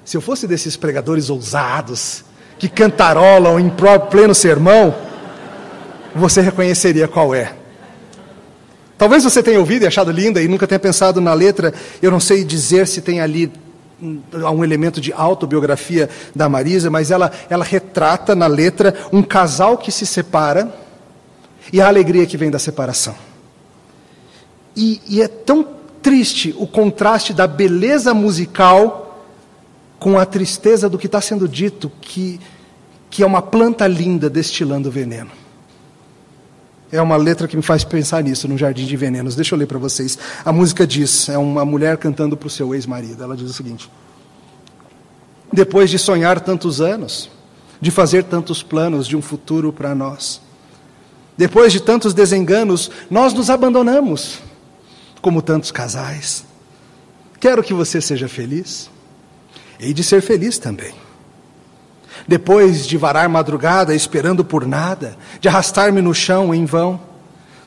Se 0.05 0.17
eu 0.17 0.21
fosse 0.21 0.47
desses 0.47 0.77
pregadores 0.77 1.31
ousados, 1.31 2.25
que 2.59 2.69
cantarolam 2.69 3.59
em 3.59 3.73
pleno 4.11 4.35
sermão, 4.35 4.95
você 6.15 6.41
reconheceria 6.41 7.09
qual 7.09 7.35
é. 7.35 7.55
Talvez 8.97 9.25
você 9.25 9.43
tenha 9.43 9.59
ouvido 9.59 9.83
e 9.83 9.87
achado 9.89 10.13
linda 10.13 10.41
e 10.41 10.47
nunca 10.47 10.65
tenha 10.65 10.79
pensado 10.79 11.21
na 11.21 11.35
letra. 11.35 11.75
Eu 12.01 12.09
não 12.09 12.21
sei 12.21 12.45
dizer 12.45 12.87
se 12.87 13.01
tem 13.01 13.21
ali 13.21 13.51
há 14.45 14.51
um 14.51 14.65
elemento 14.65 15.01
de 15.01 15.13
autobiografia 15.13 16.09
da 16.35 16.49
Marisa, 16.49 16.91
mas 16.91 17.11
ela, 17.11 17.31
ela 17.49 17.65
retrata 17.65 18.35
na 18.35 18.47
letra 18.47 18.95
um 19.13 19.23
casal 19.23 19.79
que 19.79 19.93
se 19.93 20.07
separa 20.07 20.73
e 21.73 21.81
a 21.81 21.89
alegria 21.89 22.27
que 22.27 22.37
vem 22.37 22.51
da 22.51 22.59
separação. 22.59 23.15
E, 24.77 25.01
e 25.09 25.23
é 25.23 25.29
tão 25.29 25.67
triste 26.01 26.55
o 26.59 26.67
contraste 26.67 27.33
da 27.33 27.47
beleza 27.47 28.13
musical 28.13 29.03
com 29.99 30.19
a 30.19 30.27
tristeza 30.27 30.89
do 30.89 30.99
que 30.99 31.07
está 31.07 31.21
sendo 31.21 31.49
dito, 31.49 31.91
que, 32.01 32.41
que 33.09 33.23
é 33.23 33.27
uma 33.27 33.41
planta 33.41 33.87
linda 33.87 34.29
destilando 34.29 34.91
veneno. 34.91 35.42
É 36.93 37.01
uma 37.01 37.17
letra 37.17 37.49
que 37.49 37.57
me 37.57 37.63
faz 37.63 37.83
pensar 37.85 38.23
nisso, 38.23 38.47
no 38.47 38.59
Jardim 38.59 38.85
de 38.85 38.97
Venenos. 38.99 39.35
Deixa 39.35 39.55
eu 39.55 39.59
ler 39.59 39.67
para 39.67 39.79
vocês. 39.79 40.19
A 40.45 40.53
música 40.53 40.87
diz: 40.87 41.27
é 41.31 41.39
uma 41.39 41.65
mulher 41.65 41.97
cantando 41.97 42.37
para 42.37 42.47
o 42.47 42.51
seu 42.51 42.75
ex-marido. 42.75 43.25
Ela 43.25 43.35
diz 43.35 43.49
o 43.49 43.55
seguinte: 43.55 43.91
Depois 45.51 45.89
de 45.89 45.99
sonhar 45.99 46.39
tantos 46.39 46.83
anos, 46.83 47.31
de 47.81 47.91
fazer 47.91 48.25
tantos 48.25 48.63
planos 48.63 49.09
de 49.09 49.17
um 49.17 49.23
futuro 49.23 49.73
para 49.73 49.95
nós, 49.95 50.43
depois 51.35 51.73
de 51.73 51.81
tantos 51.81 52.13
desenganos, 52.13 52.91
nós 53.11 53.33
nos 53.33 53.49
abandonamos, 53.49 54.41
como 55.23 55.41
tantos 55.41 55.71
casais. 55.71 56.45
Quero 57.41 57.63
que 57.63 57.73
você 57.73 58.03
seja 58.03 58.29
feliz, 58.29 58.91
e 59.81 59.95
de 59.95 60.05
ser 60.05 60.21
feliz 60.21 60.59
também. 60.59 60.93
Depois 62.27 62.87
de 62.87 62.97
varar 62.97 63.29
madrugada 63.29 63.95
esperando 63.95 64.45
por 64.45 64.67
nada, 64.67 65.17
de 65.41 65.49
arrastar-me 65.49 66.01
no 66.01 66.15
chão 66.15 66.55
em 66.55 66.65
vão, 66.65 67.01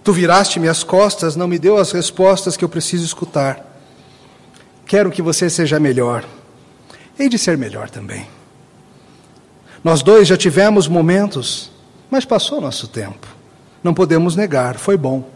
tu 0.03 0.13
viraste-me 0.13 0.67
as 0.67 0.83
costas, 0.83 1.35
não 1.35 1.47
me 1.47 1.59
deu 1.59 1.77
as 1.77 1.91
respostas 1.91 2.55
que 2.55 2.63
eu 2.63 2.69
preciso 2.69 3.05
escutar. 3.05 3.59
Quero 4.85 5.11
que 5.11 5.21
você 5.21 5.49
seja 5.49 5.79
melhor, 5.79 6.23
hei 7.19 7.27
de 7.27 7.37
ser 7.37 7.57
melhor 7.57 7.89
também. 7.89 8.27
Nós 9.83 10.01
dois 10.01 10.27
já 10.27 10.37
tivemos 10.37 10.87
momentos, 10.87 11.71
mas 12.09 12.25
passou 12.25 12.61
nosso 12.61 12.87
tempo. 12.87 13.27
Não 13.83 13.93
podemos 13.93 14.35
negar, 14.35 14.77
foi 14.77 14.97
bom. 14.97 15.29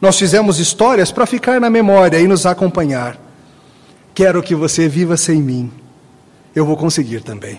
Nós 0.00 0.18
fizemos 0.18 0.58
histórias 0.58 1.10
para 1.10 1.24
ficar 1.24 1.60
na 1.60 1.70
memória 1.70 2.20
e 2.20 2.28
nos 2.28 2.44
acompanhar. 2.44 3.16
Quero 4.14 4.42
que 4.42 4.54
você 4.54 4.86
viva 4.86 5.16
sem 5.16 5.40
mim. 5.40 5.72
Eu 6.54 6.66
vou 6.66 6.76
conseguir 6.76 7.22
também. 7.22 7.58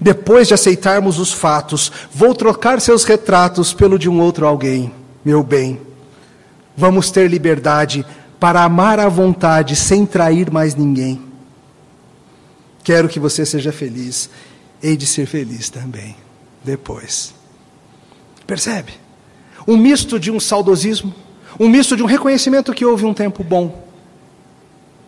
Depois 0.00 0.46
de 0.48 0.54
aceitarmos 0.54 1.18
os 1.18 1.32
fatos, 1.32 1.90
vou 2.12 2.34
trocar 2.34 2.80
seus 2.80 3.04
retratos 3.04 3.72
pelo 3.72 3.98
de 3.98 4.08
um 4.08 4.20
outro 4.20 4.46
alguém, 4.46 4.92
meu 5.24 5.42
bem. 5.42 5.80
Vamos 6.76 7.10
ter 7.10 7.30
liberdade 7.30 8.04
para 8.38 8.62
amar 8.62 9.00
à 9.00 9.08
vontade 9.08 9.74
sem 9.74 10.04
trair 10.04 10.50
mais 10.50 10.74
ninguém. 10.74 11.22
Quero 12.84 13.08
que 13.08 13.18
você 13.18 13.46
seja 13.46 13.72
feliz, 13.72 14.28
hei 14.82 14.96
de 14.96 15.06
ser 15.06 15.26
feliz 15.26 15.70
também, 15.70 16.14
depois. 16.62 17.34
Percebe? 18.46 18.92
Um 19.66 19.76
misto 19.76 20.20
de 20.20 20.30
um 20.30 20.38
saudosismo, 20.38 21.12
um 21.58 21.68
misto 21.68 21.96
de 21.96 22.02
um 22.02 22.06
reconhecimento 22.06 22.74
que 22.74 22.84
houve 22.84 23.06
um 23.06 23.14
tempo 23.14 23.42
bom, 23.42 23.82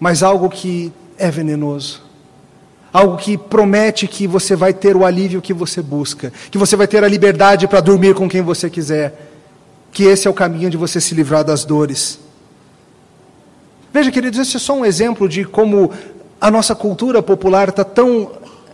mas 0.00 0.22
algo 0.22 0.48
que 0.48 0.90
é 1.18 1.30
venenoso 1.30 2.07
algo 2.92 3.16
que 3.16 3.36
promete 3.36 4.06
que 4.06 4.26
você 4.26 4.56
vai 4.56 4.72
ter 4.72 4.96
o 4.96 5.04
alívio 5.04 5.42
que 5.42 5.52
você 5.52 5.82
busca, 5.82 6.32
que 6.50 6.58
você 6.58 6.76
vai 6.76 6.86
ter 6.86 7.04
a 7.04 7.08
liberdade 7.08 7.68
para 7.68 7.80
dormir 7.80 8.14
com 8.14 8.28
quem 8.28 8.42
você 8.42 8.70
quiser, 8.70 9.30
que 9.92 10.04
esse 10.04 10.26
é 10.26 10.30
o 10.30 10.34
caminho 10.34 10.70
de 10.70 10.76
você 10.76 11.00
se 11.00 11.14
livrar 11.14 11.44
das 11.44 11.64
dores. 11.64 12.18
Veja, 13.92 14.10
queridos, 14.10 14.38
esse 14.38 14.56
é 14.56 14.60
só 14.60 14.74
um 14.74 14.84
exemplo 14.84 15.28
de 15.28 15.44
como 15.44 15.90
a 16.40 16.50
nossa 16.50 16.74
cultura 16.74 17.22
popular 17.22 17.68
está 17.68 17.84
tão 17.84 18.32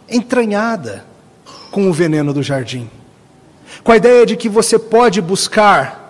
entranhada 0.09 1.05
com 1.71 1.89
o 1.89 1.93
veneno 1.93 2.33
do 2.33 2.43
jardim, 2.43 2.91
com 3.83 3.93
a 3.93 3.97
ideia 3.97 4.27
de 4.27 4.37
que 4.37 4.49
você 4.49 4.79
pode 4.79 5.21
buscar 5.21 6.05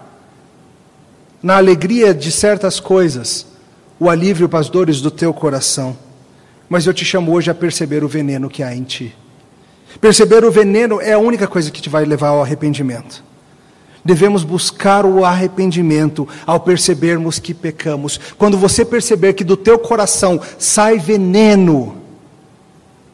na 1.42 1.56
alegria 1.56 2.14
de 2.14 2.32
certas 2.32 2.80
coisas 2.80 3.46
o 4.00 4.08
alívio 4.10 4.48
para 4.48 4.58
as 4.58 4.68
dores 4.68 5.00
do 5.00 5.10
teu 5.10 5.32
coração. 5.32 5.96
Mas 6.68 6.86
eu 6.86 6.94
te 6.94 7.04
chamo 7.04 7.32
hoje 7.32 7.50
a 7.50 7.54
perceber 7.54 8.02
o 8.04 8.08
veneno 8.08 8.48
que 8.48 8.62
há 8.62 8.74
em 8.74 8.82
ti. 8.82 9.14
Perceber 10.00 10.44
o 10.44 10.50
veneno 10.50 11.00
é 11.00 11.12
a 11.12 11.18
única 11.18 11.46
coisa 11.46 11.70
que 11.70 11.80
te 11.80 11.88
vai 11.88 12.04
levar 12.04 12.28
ao 12.28 12.42
arrependimento. 12.42 13.22
Devemos 14.04 14.44
buscar 14.44 15.06
o 15.06 15.24
arrependimento 15.24 16.28
ao 16.46 16.60
percebermos 16.60 17.38
que 17.38 17.54
pecamos. 17.54 18.20
Quando 18.36 18.58
você 18.58 18.84
perceber 18.84 19.32
que 19.32 19.44
do 19.44 19.56
teu 19.56 19.78
coração 19.78 20.40
sai 20.58 20.98
veneno, 20.98 21.96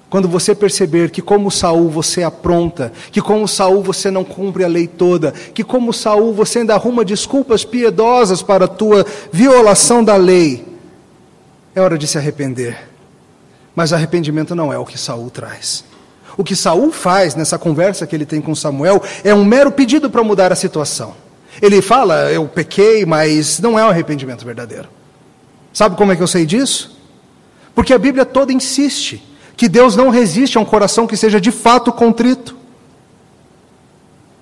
quando 0.08 0.26
você 0.26 0.52
perceber 0.52 1.10
que 1.10 1.22
como 1.22 1.48
Saul 1.48 1.88
você 1.88 2.24
apronta, 2.24 2.92
que 3.12 3.22
como 3.22 3.46
Saul 3.46 3.80
você 3.84 4.10
não 4.10 4.24
cumpre 4.24 4.64
a 4.64 4.68
lei 4.68 4.88
toda, 4.88 5.30
que 5.30 5.62
como 5.62 5.92
Saul 5.92 6.34
você 6.34 6.58
ainda 6.58 6.74
arruma 6.74 7.04
desculpas 7.04 7.64
piedosas 7.64 8.42
para 8.42 8.64
a 8.64 8.68
tua 8.68 9.06
violação 9.30 10.02
da 10.02 10.16
lei, 10.16 10.66
é 11.72 11.80
hora 11.80 11.96
de 11.96 12.08
se 12.08 12.18
arrepender. 12.18 12.89
Mas 13.74 13.92
arrependimento 13.92 14.54
não 14.54 14.72
é 14.72 14.78
o 14.78 14.84
que 14.84 14.98
Saul 14.98 15.30
traz. 15.30 15.84
O 16.36 16.44
que 16.44 16.56
Saul 16.56 16.90
faz 16.90 17.34
nessa 17.34 17.58
conversa 17.58 18.06
que 18.06 18.14
ele 18.14 18.26
tem 18.26 18.40
com 18.40 18.54
Samuel 18.54 19.02
é 19.22 19.34
um 19.34 19.44
mero 19.44 19.70
pedido 19.70 20.08
para 20.08 20.22
mudar 20.22 20.52
a 20.52 20.56
situação. 20.56 21.14
Ele 21.60 21.82
fala, 21.82 22.30
eu 22.32 22.46
pequei, 22.48 23.04
mas 23.04 23.58
não 23.60 23.78
é 23.78 23.84
um 23.84 23.88
arrependimento 23.88 24.44
verdadeiro. 24.44 24.88
Sabe 25.72 25.96
como 25.96 26.12
é 26.12 26.16
que 26.16 26.22
eu 26.22 26.26
sei 26.26 26.46
disso? 26.46 26.98
Porque 27.74 27.92
a 27.92 27.98
Bíblia 27.98 28.24
toda 28.24 28.52
insiste 28.52 29.22
que 29.56 29.68
Deus 29.68 29.94
não 29.94 30.08
resiste 30.08 30.56
a 30.56 30.60
um 30.60 30.64
coração 30.64 31.06
que 31.06 31.16
seja 31.16 31.40
de 31.40 31.50
fato 31.50 31.92
contrito. 31.92 32.56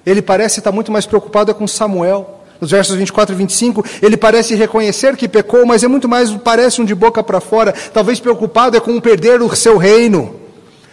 Ele 0.07 0.23
parece 0.23 0.61
estar 0.61 0.73
muito 0.73 0.93
mais 0.93 1.07
preocupado 1.07 1.51
é 1.51 1.55
com 1.55 1.67
Samuel 1.67 2.38
nos 2.61 2.71
versos 2.71 2.97
24 2.97 3.35
e 3.35 3.39
25, 3.39 3.85
ele 4.03 4.17
parece 4.17 4.55
reconhecer 4.55 5.17
que 5.17 5.29
pecou, 5.29 5.65
mas 5.65 5.83
é 5.83 5.89
muito 5.89 6.09
mais, 6.09 6.31
parece 6.33 6.81
um 6.81 6.85
de 6.85 6.95
boca 6.95 7.23
para 7.23 7.41
fora, 7.41 7.73
talvez 7.93 8.19
preocupado 8.19 8.77
é 8.77 8.81
com 8.81 9.01
perder 9.01 9.41
o 9.41 9.55
seu 9.55 9.77
reino, 9.77 10.35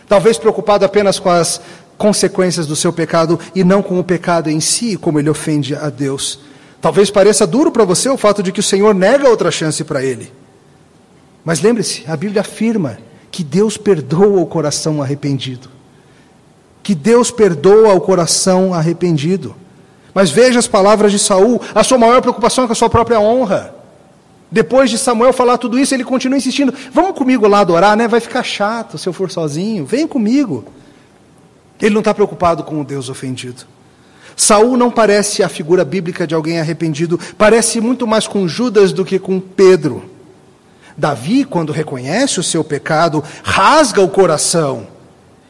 talvez 0.08 0.38
preocupado 0.38 0.86
apenas 0.86 1.20
com 1.20 1.30
as 1.30 1.60
consequências 1.98 2.68
do 2.68 2.76
seu 2.76 2.92
pecado 2.92 3.40
e 3.54 3.64
não 3.64 3.82
com 3.82 4.00
o 4.00 4.04
pecado 4.04 4.50
em 4.50 4.60
si, 4.60 4.98
como 4.98 5.20
ele 5.20 5.30
ofende 5.30 5.76
a 5.76 5.90
Deus. 5.90 6.40
Talvez 6.82 7.10
pareça 7.10 7.48
duro 7.48 7.72
para 7.72 7.84
você 7.84 8.10
o 8.10 8.18
fato 8.18 8.44
de 8.44 8.52
que 8.52 8.60
o 8.60 8.64
Senhor 8.64 8.94
nega 8.94 9.28
outra 9.30 9.50
chance 9.50 9.84
para 9.84 10.04
ele. 10.04 10.32
Mas 11.44 11.62
lembre-se, 11.62 12.04
a 12.08 12.16
Bíblia 12.16 12.42
afirma 12.42 12.98
que 13.32 13.44
Deus 13.44 13.78
perdoa 13.78 14.40
o 14.40 14.46
coração 14.46 15.02
arrependido. 15.02 15.70
Que 16.84 16.94
Deus 16.94 17.32
perdoa 17.32 17.94
o 17.94 18.02
coração 18.02 18.74
arrependido. 18.74 19.56
Mas 20.16 20.32
veja 20.32 20.58
as 20.58 20.68
palavras 20.68 21.12
de 21.12 21.20
Saul, 21.20 21.62
a 21.76 21.84
sua 21.84 21.98
maior 21.98 22.22
preocupação 22.22 22.64
é 22.64 22.68
com 22.68 22.72
a 22.72 22.76
sua 22.76 22.90
própria 22.90 23.20
honra. 23.20 23.76
Depois 24.50 24.90
de 24.90 24.98
Samuel 24.98 25.34
falar 25.34 25.58
tudo 25.58 25.78
isso, 25.78 25.94
ele 25.94 26.06
continua 26.06 26.38
insistindo: 26.38 26.74
Vamos 26.94 27.18
comigo 27.18 27.46
lá 27.46 27.60
adorar, 27.60 27.98
né? 27.98 28.08
Vai 28.08 28.22
ficar 28.22 28.42
chato 28.42 28.98
se 28.98 29.10
eu 29.10 29.12
for 29.12 29.30
sozinho. 29.30 29.86
Vem 29.86 30.08
comigo. 30.08 30.64
Ele 31.82 31.94
não 31.94 32.00
está 32.00 32.14
preocupado 32.14 32.64
com 32.64 32.80
o 32.80 32.86
Deus 32.86 33.10
ofendido. 33.10 33.64
Saul 34.38 34.78
não 34.78 34.90
parece 34.90 35.44
a 35.44 35.50
figura 35.50 35.84
bíblica 35.84 36.26
de 36.26 36.34
alguém 36.34 36.62
arrependido, 36.62 37.20
parece 37.38 37.82
muito 37.82 38.08
mais 38.08 38.26
com 38.26 38.48
Judas 38.48 38.94
do 38.94 39.04
que 39.04 39.20
com 39.20 39.42
Pedro. 39.42 40.10
Davi, 40.98 41.44
quando 41.44 41.74
reconhece 41.74 42.40
o 42.40 42.44
seu 42.44 42.64
pecado, 42.64 43.22
rasga 43.44 44.02
o 44.02 44.08
coração 44.08 44.95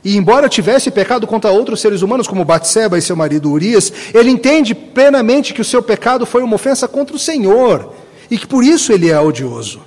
e 0.06 0.16
embora 0.16 0.48
tivesse 0.48 0.92
pecado 0.92 1.26
contra 1.26 1.50
outros 1.50 1.82
seres 1.82 2.04
humanos, 2.04 2.28
como 2.28 2.46
Batseba 2.46 2.96
e 2.96 3.02
seu 3.02 3.16
marido 3.16 3.50
Urias, 3.50 3.92
ele 4.14 4.30
entende 4.30 4.76
plenamente 4.76 5.52
que 5.52 5.62
o 5.62 5.66
seu 5.66 5.82
pecado 5.82 6.28
foi 6.28 6.44
uma 6.44 6.54
ofensa 6.54 6.88
contra 6.88 7.16
o 7.16 7.20
Senhor 7.20 7.92
e 8.30 8.38
que 8.38 8.46
por 8.46 8.64
isso 8.64 8.94
ele 8.94 9.10
é 9.10 9.20
odioso. 9.20 9.82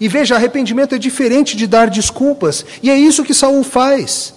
E 0.00 0.06
veja, 0.06 0.36
arrependimento 0.36 0.94
é 0.94 0.98
diferente 0.98 1.56
de 1.56 1.66
dar 1.66 1.90
desculpas, 1.90 2.64
e 2.84 2.88
é 2.88 2.96
isso 2.96 3.24
que 3.24 3.34
Saul 3.34 3.64
faz. 3.64 4.34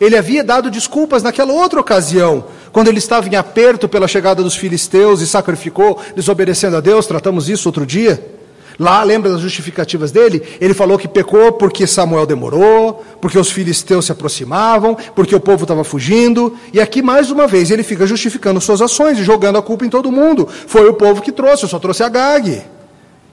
Ele 0.00 0.16
havia 0.16 0.42
dado 0.42 0.68
desculpas 0.68 1.22
naquela 1.22 1.52
outra 1.52 1.80
ocasião, 1.80 2.44
quando 2.72 2.88
ele 2.88 2.98
estava 2.98 3.28
em 3.28 3.36
aperto 3.36 3.88
pela 3.88 4.08
chegada 4.08 4.42
dos 4.42 4.56
filisteus 4.56 5.20
e 5.20 5.28
sacrificou, 5.28 6.00
desobedecendo 6.16 6.76
a 6.76 6.80
Deus, 6.80 7.06
tratamos 7.06 7.48
isso 7.48 7.68
outro 7.68 7.86
dia. 7.86 8.31
Lá, 8.78 9.02
lembra 9.02 9.30
das 9.30 9.40
justificativas 9.40 10.10
dele? 10.10 10.42
Ele 10.60 10.74
falou 10.74 10.98
que 10.98 11.06
pecou 11.06 11.52
porque 11.52 11.86
Samuel 11.86 12.26
demorou, 12.26 13.04
porque 13.20 13.38
os 13.38 13.50
filisteus 13.50 14.06
se 14.06 14.12
aproximavam, 14.12 14.96
porque 15.14 15.34
o 15.34 15.40
povo 15.40 15.64
estava 15.64 15.84
fugindo. 15.84 16.56
E 16.72 16.80
aqui, 16.80 17.02
mais 17.02 17.30
uma 17.30 17.46
vez, 17.46 17.70
ele 17.70 17.82
fica 17.82 18.06
justificando 18.06 18.60
suas 18.60 18.80
ações 18.80 19.18
e 19.18 19.24
jogando 19.24 19.58
a 19.58 19.62
culpa 19.62 19.84
em 19.84 19.90
todo 19.90 20.10
mundo. 20.10 20.48
Foi 20.66 20.88
o 20.88 20.94
povo 20.94 21.22
que 21.22 21.32
trouxe, 21.32 21.64
eu 21.64 21.68
só 21.68 21.78
trouxe 21.78 22.02
a 22.02 22.08
Gag. 22.08 22.62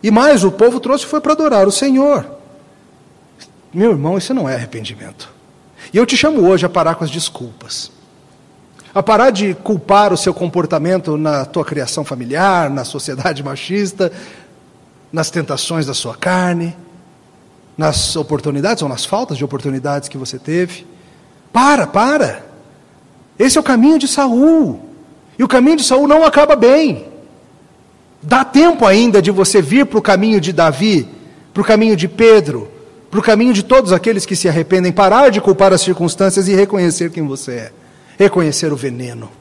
E 0.02 0.12
mais, 0.12 0.44
o 0.44 0.52
povo 0.52 0.80
trouxe 0.80 1.06
foi 1.06 1.20
para 1.22 1.34
adorar 1.34 1.68
o 1.68 1.72
Senhor. 1.72 2.26
Meu 3.74 3.92
irmão, 3.92 4.18
isso 4.18 4.34
não 4.34 4.50
é 4.50 4.56
arrependimento. 4.56 5.30
E 5.94 5.98
eu 5.98 6.06
te 6.06 6.18
chamo 6.18 6.48
hoje 6.48 6.66
a 6.66 6.70
parar 6.70 6.96
com 6.96 7.04
as 7.04 7.12
desculpas. 7.12 7.92
A 8.94 9.04
parar 9.04 9.30
de 9.30 9.54
culpar 9.54 10.12
o 10.12 10.18
seu 10.18 10.34
comportamento 10.34 11.18
na 11.18 11.46
tua 11.46 11.64
criação 11.64 12.04
familiar, 12.04 12.70
na 12.70 12.84
sociedade 12.84 13.42
machista, 13.44 14.12
nas 15.12 15.30
tentações 15.30 15.86
da 15.86 15.94
sua 15.94 16.16
carne, 16.16 16.76
nas 17.78 18.16
oportunidades 18.16 18.84
ou 18.84 18.90
nas 18.90 19.06
faltas 19.06 19.38
de 19.38 19.46
oportunidades 19.46 20.10
que 20.10 20.18
você 20.18 20.38
teve. 20.38 20.86
Para, 21.52 21.88
para. 21.88 22.46
Esse 23.38 23.58
é 23.58 23.62
o 23.62 23.64
caminho 23.64 23.98
de 23.98 24.08
Saul. 24.08 24.82
E 25.38 25.44
o 25.44 25.48
caminho 25.48 25.78
de 25.78 25.84
Saul 25.84 26.08
não 26.08 26.26
acaba 26.26 26.56
bem. 26.56 27.08
Dá 28.22 28.44
tempo 28.44 28.86
ainda 28.86 29.22
de 29.22 29.32
você 29.32 29.62
vir 29.62 29.86
para 29.86 29.98
o 29.98 30.02
caminho 30.02 30.42
de 30.42 30.52
Davi, 30.52 31.08
para 31.54 31.62
o 31.62 31.66
caminho 31.66 31.96
de 31.96 32.08
Pedro, 32.08 32.70
para 33.10 33.20
o 33.20 33.24
caminho 33.24 33.54
de 33.54 33.64
todos 33.64 33.94
aqueles 33.94 34.26
que 34.26 34.36
se 34.36 34.50
arrependem, 34.50 34.92
parar 34.92 35.30
de 35.30 35.40
culpar 35.40 35.72
as 35.72 35.82
circunstâncias 35.82 36.48
e 36.48 36.54
reconhecer 36.54 37.12
quem 37.12 37.26
você 37.26 37.52
é, 37.54 37.72
reconhecer 38.18 38.74
o 38.74 38.76
veneno, 38.76 39.32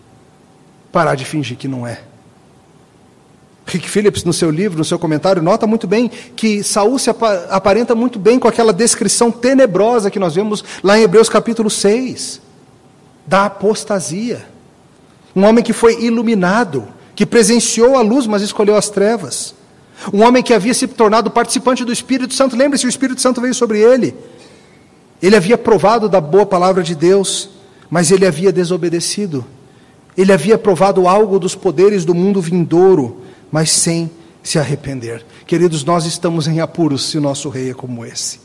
parar 0.93 1.17
de 1.17 1.25
fingir 1.25 1.57
que 1.57 1.67
não 1.67 1.87
é. 1.87 2.03
Rick 3.71 3.89
Phillips, 3.89 4.25
no 4.25 4.33
seu 4.33 4.51
livro, 4.51 4.79
no 4.79 4.85
seu 4.85 4.99
comentário, 4.99 5.43
nota 5.43 5.67
muito 5.67 5.87
bem 5.87 6.11
que 6.35 6.63
Saul 6.63 6.99
se 6.99 7.11
aparenta 7.51 7.95
muito 7.95 8.19
bem 8.19 8.39
com 8.39 8.49
aquela 8.49 8.73
descrição 8.73 9.31
tenebrosa 9.31 10.11
que 10.11 10.19
nós 10.19 10.35
vemos 10.35 10.65
lá 10.83 10.99
em 10.99 11.03
Hebreus 11.03 11.29
capítulo 11.29 11.69
6, 11.69 12.41
da 13.27 13.45
apostasia. 13.47 14.47
Um 15.37 15.45
homem 15.45 15.63
que 15.63 15.75
foi 15.75 16.03
iluminado, 16.03 16.89
que 17.15 17.27
presenciou 17.27 17.97
a 17.97 18.01
luz, 18.01 18.27
mas 18.27 18.43
escolheu 18.43 18.77
as 18.77 18.89
trevas. 18.89 19.55
Um 20.13 20.23
homem 20.23 20.43
que 20.43 20.55
havia 20.55 20.73
se 20.73 20.87
tornado 20.87 21.31
participante 21.31 21.85
do 21.85 21.93
Espírito 21.93 22.33
Santo, 22.33 22.57
lembre-se, 22.57 22.87
o 22.87 22.89
Espírito 22.89 23.21
Santo 23.21 23.41
veio 23.41 23.55
sobre 23.55 23.81
ele. 23.81 24.15
Ele 25.23 25.37
havia 25.37 25.59
provado 25.59 26.09
da 26.09 26.21
boa 26.21 26.47
palavra 26.47 26.83
de 26.83 26.95
Deus, 26.95 27.51
mas 27.91 28.11
ele 28.11 28.27
havia 28.27 28.53
desobedecido. 28.53 29.45
Ele 30.17 30.33
havia 30.33 30.57
provado 30.57 31.07
algo 31.07 31.39
dos 31.39 31.55
poderes 31.55 32.05
do 32.05 32.15
mundo 32.15 32.41
vindouro 32.41 33.28
mas 33.51 33.71
sem 33.71 34.11
se 34.43 34.59
arrepender. 34.59 35.25
Queridos, 35.47 35.85
nós 35.85 36.07
estamos 36.07 36.47
em 36.47 36.61
apuros 36.61 37.05
se 37.11 37.19
o 37.19 37.21
nosso 37.21 37.49
rei 37.49 37.71
é 37.71 37.75
como 37.75 38.05
esse. 38.05 38.41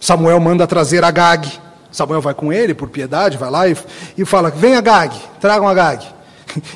Samuel 0.00 0.38
manda 0.40 0.66
trazer 0.66 1.04
Agag. 1.04 1.50
Samuel 1.90 2.20
vai 2.20 2.34
com 2.34 2.52
ele, 2.52 2.74
por 2.74 2.88
piedade, 2.88 3.36
vai 3.36 3.50
lá 3.50 3.68
e, 3.68 3.76
e 4.16 4.24
fala: 4.24 4.50
Vem 4.50 4.76
Agag, 4.76 5.16
tragam 5.40 5.68
Agag. 5.68 6.04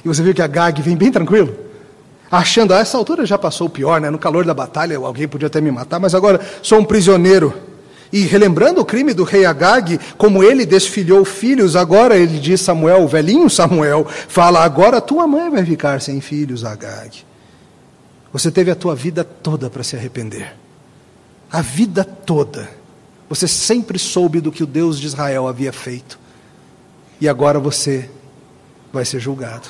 E 0.05 0.09
você 0.09 0.23
viu 0.23 0.35
que 0.35 0.43
Agag 0.43 0.83
vem 0.83 0.97
bem 0.97 1.11
tranquilo, 1.11 1.57
achando, 2.31 2.75
a 2.75 2.79
essa 2.79 2.97
altura 2.97 3.25
já 3.25 3.39
passou 3.39 3.67
o 3.67 3.71
pior, 3.71 4.01
né? 4.01 4.11
no 4.11 4.19
calor 4.19 4.45
da 4.45 4.53
batalha 4.53 4.99
alguém 4.99 5.27
podia 5.27 5.47
até 5.47 5.61
me 5.61 5.71
matar, 5.71 5.99
mas 5.99 6.15
agora 6.15 6.41
sou 6.63 6.79
um 6.79 6.85
prisioneiro. 6.85 7.72
E 8.13 8.27
relembrando 8.27 8.81
o 8.81 8.85
crime 8.85 9.15
do 9.15 9.25
rei 9.25 9.47
Agag, 9.47 9.99
como 10.19 10.45
ele 10.45 10.67
desfilhou 10.67 11.25
filhos, 11.25 11.75
agora 11.75 12.15
ele 12.15 12.39
diz 12.39 12.61
Samuel, 12.61 13.05
o 13.05 13.09
velhinho 13.09 13.49
Samuel, 13.49 14.07
fala: 14.29 14.63
agora 14.63 15.01
tua 15.01 15.27
mãe 15.27 15.51
vai 15.51 15.65
ficar 15.65 16.01
sem 16.03 16.21
filhos, 16.21 16.63
Agag. 16.63 17.25
Você 18.31 18.51
teve 18.51 18.71
a 18.71 18.77
tua 18.77 18.95
vida 18.95 19.25
toda 19.25 19.71
para 19.71 19.83
se 19.83 19.97
arrepender. 19.97 20.55
A 21.51 21.63
vida 21.63 22.05
toda. 22.05 22.69
Você 23.31 23.49
sempre 23.49 23.99
soube 23.99 24.41
do 24.41 24.53
que 24.53 24.63
o 24.63 24.67
Deus 24.67 25.01
de 25.01 25.07
Israel 25.07 25.49
havia 25.49 25.73
feito. 25.73 26.19
E 27.19 27.29
agora 27.29 27.59
você 27.59 28.11
vai 28.93 29.07
ser 29.07 29.21
julgado. 29.21 29.69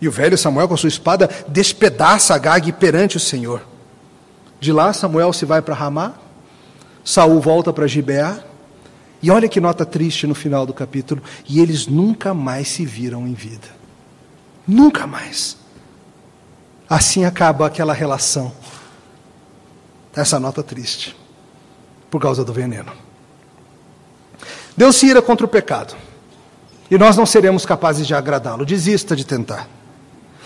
E 0.00 0.08
o 0.08 0.10
velho 0.10 0.36
Samuel, 0.36 0.66
com 0.66 0.74
a 0.74 0.78
sua 0.78 0.88
espada, 0.88 1.28
despedaça 1.46 2.34
Agag 2.34 2.72
perante 2.72 3.18
o 3.18 3.20
Senhor. 3.20 3.62
De 4.58 4.72
lá, 4.72 4.92
Samuel 4.92 5.32
se 5.32 5.44
vai 5.44 5.60
para 5.60 5.74
Ramá, 5.74 6.14
Saul 7.04 7.40
volta 7.40 7.72
para 7.72 7.86
Gibeá, 7.86 8.38
e 9.22 9.30
olha 9.30 9.48
que 9.48 9.60
nota 9.60 9.86
triste 9.86 10.26
no 10.26 10.34
final 10.34 10.66
do 10.66 10.74
capítulo, 10.74 11.22
e 11.48 11.60
eles 11.60 11.86
nunca 11.86 12.34
mais 12.34 12.68
se 12.68 12.84
viram 12.84 13.26
em 13.26 13.34
vida. 13.34 13.68
Nunca 14.66 15.06
mais. 15.06 15.56
Assim 16.88 17.24
acaba 17.24 17.66
aquela 17.66 17.92
relação. 17.92 18.52
Essa 20.14 20.38
nota 20.38 20.62
triste, 20.62 21.16
por 22.10 22.20
causa 22.20 22.44
do 22.44 22.52
veneno. 22.52 22.92
Deus 24.76 24.96
se 24.96 25.06
ira 25.06 25.22
contra 25.22 25.46
o 25.46 25.48
pecado, 25.48 25.94
e 26.90 26.98
nós 26.98 27.16
não 27.16 27.24
seremos 27.24 27.64
capazes 27.64 28.06
de 28.06 28.14
agradá-lo. 28.14 28.66
Desista 28.66 29.16
de 29.16 29.24
tentar. 29.24 29.68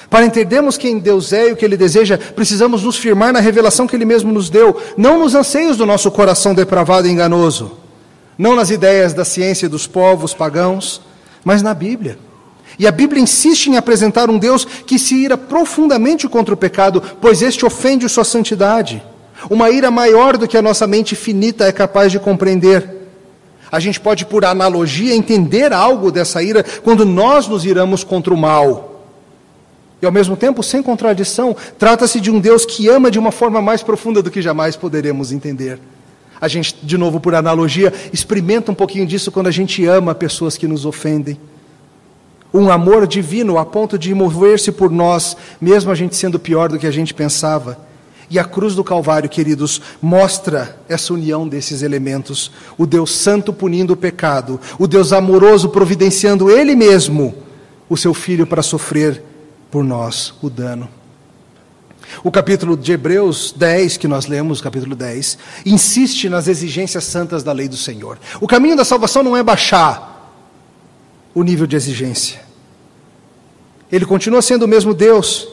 Para 0.09 0.25
entendermos 0.25 0.79
quem 0.79 0.99
Deus 0.99 1.33
é 1.33 1.49
e 1.49 1.53
o 1.53 1.57
que 1.57 1.65
Ele 1.65 1.77
deseja, 1.77 2.19
precisamos 2.19 2.83
nos 2.85 2.97
firmar 2.97 3.33
na 3.33 3.41
revelação 3.41 3.87
que 3.87 3.97
Ele 3.97 4.05
mesmo 4.05 4.33
nos 4.33 4.49
deu, 4.49 4.81
não 4.97 5.19
nos 5.19 5.35
anseios 5.35 5.77
do 5.77 5.85
nosso 5.85 6.11
coração 6.11 6.55
depravado 6.55 7.09
e 7.09 7.11
enganoso, 7.11 7.73
não 8.39 8.55
nas 8.55 8.71
ideias 8.71 9.13
da 9.13 9.25
ciência 9.25 9.67
e 9.67 9.69
dos 9.69 9.87
povos 9.87 10.33
pagãos, 10.33 11.01
mas 11.45 11.63
na 11.63 11.75
Bíblia. 11.75 12.19
E 12.79 12.87
a 12.87 12.93
Bíblia 12.93 13.23
insiste 13.23 13.69
em 13.69 13.77
apresentar 13.77 14.29
um 14.29 14.39
Deus 14.39 14.65
que 14.65 14.99
se 14.99 15.15
ira 15.17 15.37
profundamente 15.37 16.29
contra 16.29 16.55
o 16.55 16.59
pecado, 16.59 17.03
pois 17.21 17.43
este 17.43 17.65
ofende 17.65 18.09
sua 18.09 18.25
santidade. 18.25 19.03
Uma 19.51 19.71
ira 19.71 19.91
maior 19.91 20.37
do 20.37 20.47
que 20.47 20.57
a 20.57 20.63
nossa 20.63 20.87
mente 20.87 21.17
finita 21.17 21.65
é 21.65 21.73
capaz 21.73 22.13
de 22.13 22.19
compreender. 22.19 22.97
A 23.71 23.81
gente 23.81 23.99
pode, 23.99 24.25
por 24.27 24.45
analogia, 24.45 25.15
entender 25.15 25.73
algo 25.73 26.13
dessa 26.13 26.43
ira 26.43 26.65
quando 26.85 27.05
nós 27.05 27.49
nos 27.49 27.65
iramos 27.65 28.05
contra 28.05 28.33
o 28.33 28.37
mal. 28.37 28.96
E 30.01 30.07
ao 30.07 30.13
mesmo 30.13 30.37
tempo, 30.37 30.63
sem 30.63 30.83
contradição, 30.83 31.57
trata-se 31.79 32.21
de 32.21 32.31
um 32.31 32.39
Deus 32.39 32.67
que 32.67 32.89
ama 32.89 33.11
de 33.11 33.19
uma 33.19 33.33
forma 33.33 33.63
mais 33.63 33.83
profunda 33.83 34.23
do 34.23 34.31
que 34.31 34.43
jamais 34.43 34.77
poderemos 34.77 35.33
entender. 35.33 35.79
A 36.39 36.49
gente, 36.49 36.77
de 36.83 36.99
novo, 36.99 37.19
por 37.19 37.35
analogia, 37.35 37.93
experimenta 38.13 38.71
um 38.71 38.75
pouquinho 38.75 39.07
disso 39.07 39.33
quando 39.33 39.47
a 39.47 39.51
gente 39.51 39.87
ama 39.87 40.15
pessoas 40.15 40.59
que 40.59 40.69
nos 40.69 40.85
ofendem. 40.85 41.41
Um 42.53 42.71
amor 42.71 43.07
divino 43.07 43.59
a 43.59 43.65
ponto 43.65 43.99
de 43.99 44.15
mover-se 44.15 44.71
por 44.71 44.91
nós, 44.91 45.37
mesmo 45.61 45.91
a 45.91 45.95
gente 45.95 46.15
sendo 46.15 46.39
pior 46.39 46.69
do 46.69 46.79
que 46.79 46.87
a 46.87 46.91
gente 46.91 47.15
pensava. 47.15 47.79
E 48.29 48.39
a 48.39 48.45
cruz 48.45 48.75
do 48.75 48.85
Calvário, 48.85 49.31
queridos, 49.31 49.81
mostra 50.03 50.77
essa 50.89 51.15
união 51.15 51.49
desses 51.49 51.83
elementos. 51.83 52.51
O 52.77 52.85
Deus 52.85 53.15
Santo 53.17 53.53
punindo 53.53 53.95
o 53.95 53.97
pecado, 53.97 54.61
o 54.79 54.87
Deus 54.87 55.13
amoroso 55.13 55.71
providenciando 55.71 56.51
Ele 56.51 56.77
mesmo 56.77 57.35
o 57.89 57.97
seu 57.97 58.13
filho 58.13 58.47
para 58.47 58.63
sofrer 58.63 59.23
por 59.71 59.85
nós 59.85 60.35
o 60.43 60.49
dano. 60.51 60.89
O 62.23 62.31
capítulo 62.31 62.77
de 62.77 62.93
Hebreus 62.93 63.53
10, 63.57 63.97
que 63.97 64.09
nós 64.09 64.27
lemos, 64.27 64.61
capítulo 64.61 64.95
10, 64.95 65.39
insiste 65.65 66.29
nas 66.29 66.49
exigências 66.49 67.05
santas 67.05 67.43
da 67.43 67.53
lei 67.53 67.69
do 67.69 67.77
Senhor. 67.77 68.19
O 68.41 68.47
caminho 68.47 68.77
da 68.77 68.85
salvação 68.85 69.23
não 69.23 69.37
é 69.37 69.43
baixar 69.43 70.33
o 71.35 71.43
nível 71.43 71.67
de 71.67 71.77
exigência. 71.77 72.41
Ele 73.91 74.07
continua 74.07 74.41
sendo 74.41 74.65
o 74.65 74.69
mesmo 74.69 74.95
Deus, 74.95 75.49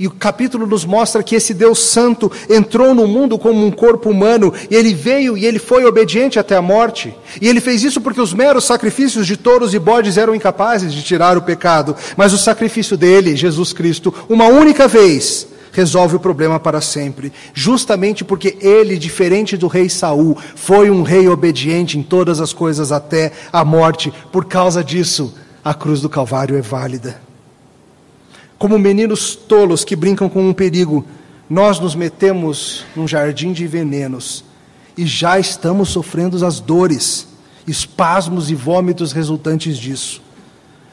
e 0.00 0.06
o 0.06 0.10
capítulo 0.10 0.66
nos 0.66 0.86
mostra 0.86 1.22
que 1.22 1.34
esse 1.34 1.52
Deus 1.52 1.78
Santo 1.78 2.32
entrou 2.48 2.94
no 2.94 3.06
mundo 3.06 3.38
como 3.38 3.66
um 3.66 3.70
corpo 3.70 4.08
humano, 4.08 4.50
e 4.70 4.74
ele 4.74 4.94
veio 4.94 5.36
e 5.36 5.44
ele 5.44 5.58
foi 5.58 5.84
obediente 5.84 6.38
até 6.38 6.56
a 6.56 6.62
morte. 6.62 7.14
E 7.38 7.46
ele 7.46 7.60
fez 7.60 7.84
isso 7.84 8.00
porque 8.00 8.18
os 8.18 8.32
meros 8.32 8.64
sacrifícios 8.64 9.26
de 9.26 9.36
touros 9.36 9.74
e 9.74 9.78
bodes 9.78 10.16
eram 10.16 10.34
incapazes 10.34 10.94
de 10.94 11.02
tirar 11.02 11.36
o 11.36 11.42
pecado, 11.42 11.94
mas 12.16 12.32
o 12.32 12.38
sacrifício 12.38 12.96
dele, 12.96 13.36
Jesus 13.36 13.74
Cristo, 13.74 14.14
uma 14.26 14.46
única 14.46 14.88
vez, 14.88 15.46
resolve 15.70 16.16
o 16.16 16.20
problema 16.20 16.58
para 16.58 16.80
sempre, 16.80 17.30
justamente 17.52 18.24
porque 18.24 18.56
ele, 18.58 18.96
diferente 18.96 19.54
do 19.54 19.66
rei 19.66 19.90
Saul, 19.90 20.34
foi 20.56 20.90
um 20.90 21.02
rei 21.02 21.28
obediente 21.28 21.98
em 21.98 22.02
todas 22.02 22.40
as 22.40 22.54
coisas 22.54 22.90
até 22.90 23.32
a 23.52 23.62
morte. 23.66 24.10
Por 24.32 24.46
causa 24.46 24.82
disso, 24.82 25.34
a 25.62 25.74
cruz 25.74 26.00
do 26.00 26.08
Calvário 26.08 26.56
é 26.56 26.62
válida 26.62 27.29
como 28.60 28.78
meninos 28.78 29.34
tolos 29.34 29.84
que 29.86 29.96
brincam 29.96 30.28
com 30.28 30.46
um 30.46 30.52
perigo, 30.52 31.02
nós 31.48 31.80
nos 31.80 31.94
metemos 31.94 32.84
num 32.94 33.08
jardim 33.08 33.54
de 33.54 33.66
venenos 33.66 34.44
e 34.98 35.06
já 35.06 35.38
estamos 35.38 35.88
sofrendo 35.88 36.44
as 36.44 36.60
dores, 36.60 37.26
espasmos 37.66 38.50
e 38.50 38.54
vômitos 38.54 39.12
resultantes 39.12 39.78
disso. 39.78 40.20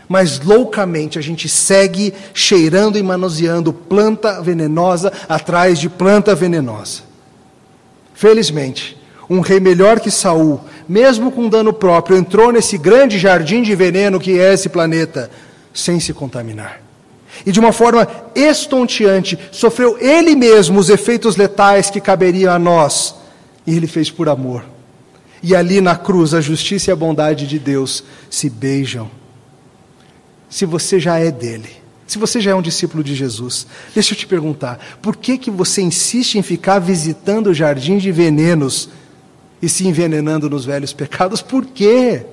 Mas 0.08 0.40
loucamente 0.40 1.20
a 1.20 1.22
gente 1.22 1.50
segue 1.50 2.14
cheirando 2.34 2.98
e 2.98 3.04
manuseando 3.04 3.74
planta 3.74 4.42
venenosa 4.42 5.12
atrás 5.28 5.78
de 5.78 5.90
planta 5.90 6.34
venenosa. 6.34 7.02
Felizmente, 8.14 8.98
um 9.30 9.42
rei 9.42 9.60
melhor 9.60 10.00
que 10.00 10.10
Saul, 10.10 10.62
mesmo 10.88 11.34
com 11.34 11.50
dano 11.50 11.74
próprio, 11.74 12.16
entrou 12.16 12.50
nesse 12.50 12.78
grande 12.78 13.20
jardim 13.20 13.62
de 13.62 13.76
veneno 13.76 14.22
que 14.22 14.40
é 14.40 14.54
esse 14.54 14.70
planeta, 14.70 15.30
sem 15.74 16.00
se 16.00 16.14
contaminar 16.14 16.87
e 17.48 17.52
de 17.54 17.62
uma 17.62 17.72
forma 17.72 18.06
estonteante, 18.36 19.40
sofreu 19.54 19.98
ele 20.02 20.36
mesmo 20.36 20.82
os 20.82 20.90
efeitos 20.90 21.38
letais 21.38 21.90
que 21.90 22.02
caberiam 22.02 22.54
a 22.54 22.60
nós, 22.60 23.16
e 23.66 23.74
ele 23.74 23.88
fez 23.88 24.12
por 24.12 24.28
amor. 24.28 24.66
E 25.42 25.56
ali 25.56 25.80
na 25.80 25.96
cruz, 25.96 26.34
a 26.34 26.42
justiça 26.42 26.90
e 26.90 26.94
a 26.94 26.96
bondade 26.96 27.48
de 27.48 27.58
Deus 27.58 28.04
se 28.30 28.50
beijam. 28.50 29.10
Se 30.50 30.66
você 30.66 31.00
já 31.00 31.20
é 31.20 31.32
dele, 31.32 31.70
se 32.06 32.18
você 32.18 32.42
já 32.42 32.52
é 32.52 32.56
um 32.56 32.62
discípulo 32.62 33.02
de 33.02 33.16
Jesus, 33.16 33.66
deixa 33.96 34.14
eu 34.14 34.18
te 34.18 34.28
perguntar: 34.28 34.98
por 35.02 35.16
que, 35.16 35.38
que 35.38 35.50
você 35.50 35.82
insiste 35.82 36.38
em 36.38 36.42
ficar 36.42 36.80
visitando 36.80 37.48
o 37.48 37.54
jardim 37.54 37.98
de 37.98 38.12
venenos 38.12 38.90
e 39.62 39.70
se 39.70 39.88
envenenando 39.88 40.50
nos 40.50 40.66
velhos 40.66 40.92
pecados? 40.92 41.42
Por 41.42 41.66
quê? 41.66 42.26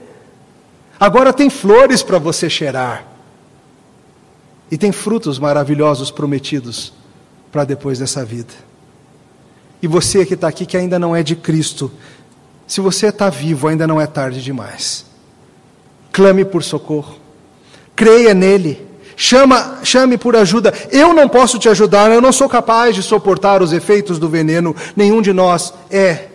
Agora 0.98 1.32
tem 1.32 1.48
flores 1.48 2.02
para 2.02 2.18
você 2.18 2.50
cheirar. 2.50 3.13
E 4.74 4.76
tem 4.76 4.90
frutos 4.90 5.38
maravilhosos 5.38 6.10
prometidos 6.10 6.92
para 7.52 7.62
depois 7.62 8.00
dessa 8.00 8.24
vida. 8.24 8.52
E 9.80 9.86
você 9.86 10.26
que 10.26 10.34
está 10.34 10.48
aqui, 10.48 10.66
que 10.66 10.76
ainda 10.76 10.98
não 10.98 11.14
é 11.14 11.22
de 11.22 11.36
Cristo, 11.36 11.92
se 12.66 12.80
você 12.80 13.06
está 13.06 13.30
vivo, 13.30 13.68
ainda 13.68 13.86
não 13.86 14.00
é 14.00 14.06
tarde 14.08 14.42
demais. 14.42 15.06
Clame 16.10 16.44
por 16.44 16.64
socorro. 16.64 17.14
Creia 17.94 18.34
nele. 18.34 18.84
Chama, 19.16 19.78
chame 19.84 20.18
por 20.18 20.34
ajuda. 20.34 20.74
Eu 20.90 21.14
não 21.14 21.28
posso 21.28 21.56
te 21.56 21.68
ajudar, 21.68 22.10
eu 22.10 22.20
não 22.20 22.32
sou 22.32 22.48
capaz 22.48 22.96
de 22.96 23.02
suportar 23.04 23.62
os 23.62 23.72
efeitos 23.72 24.18
do 24.18 24.28
veneno. 24.28 24.74
Nenhum 24.96 25.22
de 25.22 25.32
nós 25.32 25.72
é. 25.88 26.30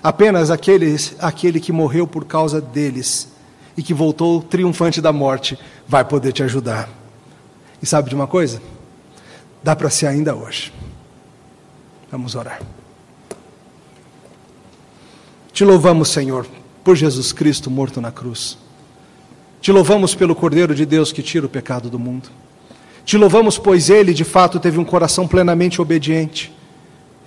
Apenas 0.00 0.48
aqueles, 0.48 1.16
aquele 1.18 1.58
que 1.58 1.72
morreu 1.72 2.06
por 2.06 2.24
causa 2.24 2.60
deles 2.60 3.26
e 3.76 3.82
que 3.82 3.92
voltou 3.92 4.40
triunfante 4.40 5.00
da 5.00 5.12
morte 5.12 5.58
vai 5.88 6.04
poder 6.04 6.30
te 6.30 6.44
ajudar. 6.44 6.99
E 7.82 7.86
sabe 7.86 8.08
de 8.08 8.14
uma 8.14 8.26
coisa? 8.26 8.60
Dá 9.62 9.74
para 9.74 9.90
ser 9.90 10.06
ainda 10.06 10.34
hoje. 10.34 10.72
Vamos 12.10 12.34
orar. 12.34 12.60
Te 15.52 15.64
louvamos, 15.64 16.08
Senhor, 16.08 16.46
por 16.82 16.96
Jesus 16.96 17.32
Cristo 17.32 17.70
morto 17.70 18.00
na 18.00 18.10
cruz. 18.10 18.58
Te 19.60 19.70
louvamos 19.72 20.14
pelo 20.14 20.34
Cordeiro 20.34 20.74
de 20.74 20.86
Deus 20.86 21.12
que 21.12 21.22
tira 21.22 21.44
o 21.46 21.48
pecado 21.48 21.90
do 21.90 21.98
mundo. 21.98 22.30
Te 23.04 23.16
louvamos, 23.16 23.58
pois 23.58 23.90
ele, 23.90 24.14
de 24.14 24.24
fato, 24.24 24.58
teve 24.58 24.78
um 24.78 24.84
coração 24.84 25.28
plenamente 25.28 25.80
obediente. 25.80 26.52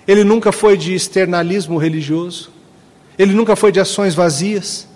Ele 0.08 0.24
nunca 0.24 0.52
foi 0.52 0.78
de 0.78 0.94
externalismo 0.94 1.78
religioso. 1.78 2.52
Ele 3.18 3.34
nunca 3.34 3.56
foi 3.56 3.72
de 3.72 3.80
ações 3.80 4.16
vazias. 4.16 4.88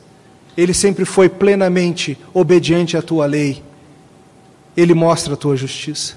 Ele 0.56 0.74
sempre 0.74 1.06
foi 1.06 1.30
plenamente 1.30 2.18
obediente 2.34 2.98
à 2.98 3.02
tua 3.02 3.26
lei. 3.26 3.64
Ele 4.78 4.94
mostra 4.94 5.34
a 5.34 5.38
tua 5.38 5.58
justiça. 5.58 6.16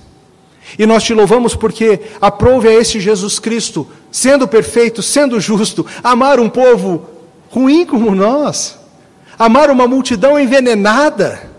E 0.78 0.86
nós 0.86 1.02
te 1.02 1.14
louvamos 1.14 1.56
porque 1.56 2.00
aprove 2.20 2.68
a 2.68 2.74
esse 2.74 3.00
Jesus 3.00 3.38
Cristo, 3.38 3.88
sendo 4.12 4.46
perfeito, 4.46 5.02
sendo 5.02 5.40
justo, 5.40 5.84
amar 6.02 6.38
um 6.38 6.48
povo 6.48 7.08
ruim 7.50 7.84
como 7.84 8.14
nós, 8.14 8.78
amar 9.38 9.70
uma 9.70 9.88
multidão 9.88 10.38
envenenada, 10.38 11.50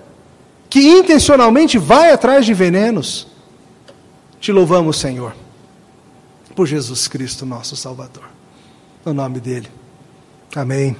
que 0.69 0.79
intencionalmente 0.79 1.77
vai 1.77 2.11
atrás 2.11 2.45
de 2.45 2.53
venenos. 2.53 3.27
Te 4.39 4.51
louvamos, 4.51 4.97
Senhor, 4.97 5.35
por 6.55 6.65
Jesus 6.65 7.07
Cristo, 7.07 7.45
nosso 7.45 7.75
Salvador. 7.75 8.23
No 9.03 9.13
nome 9.13 9.39
dele. 9.39 9.67
Amém. 10.55 10.95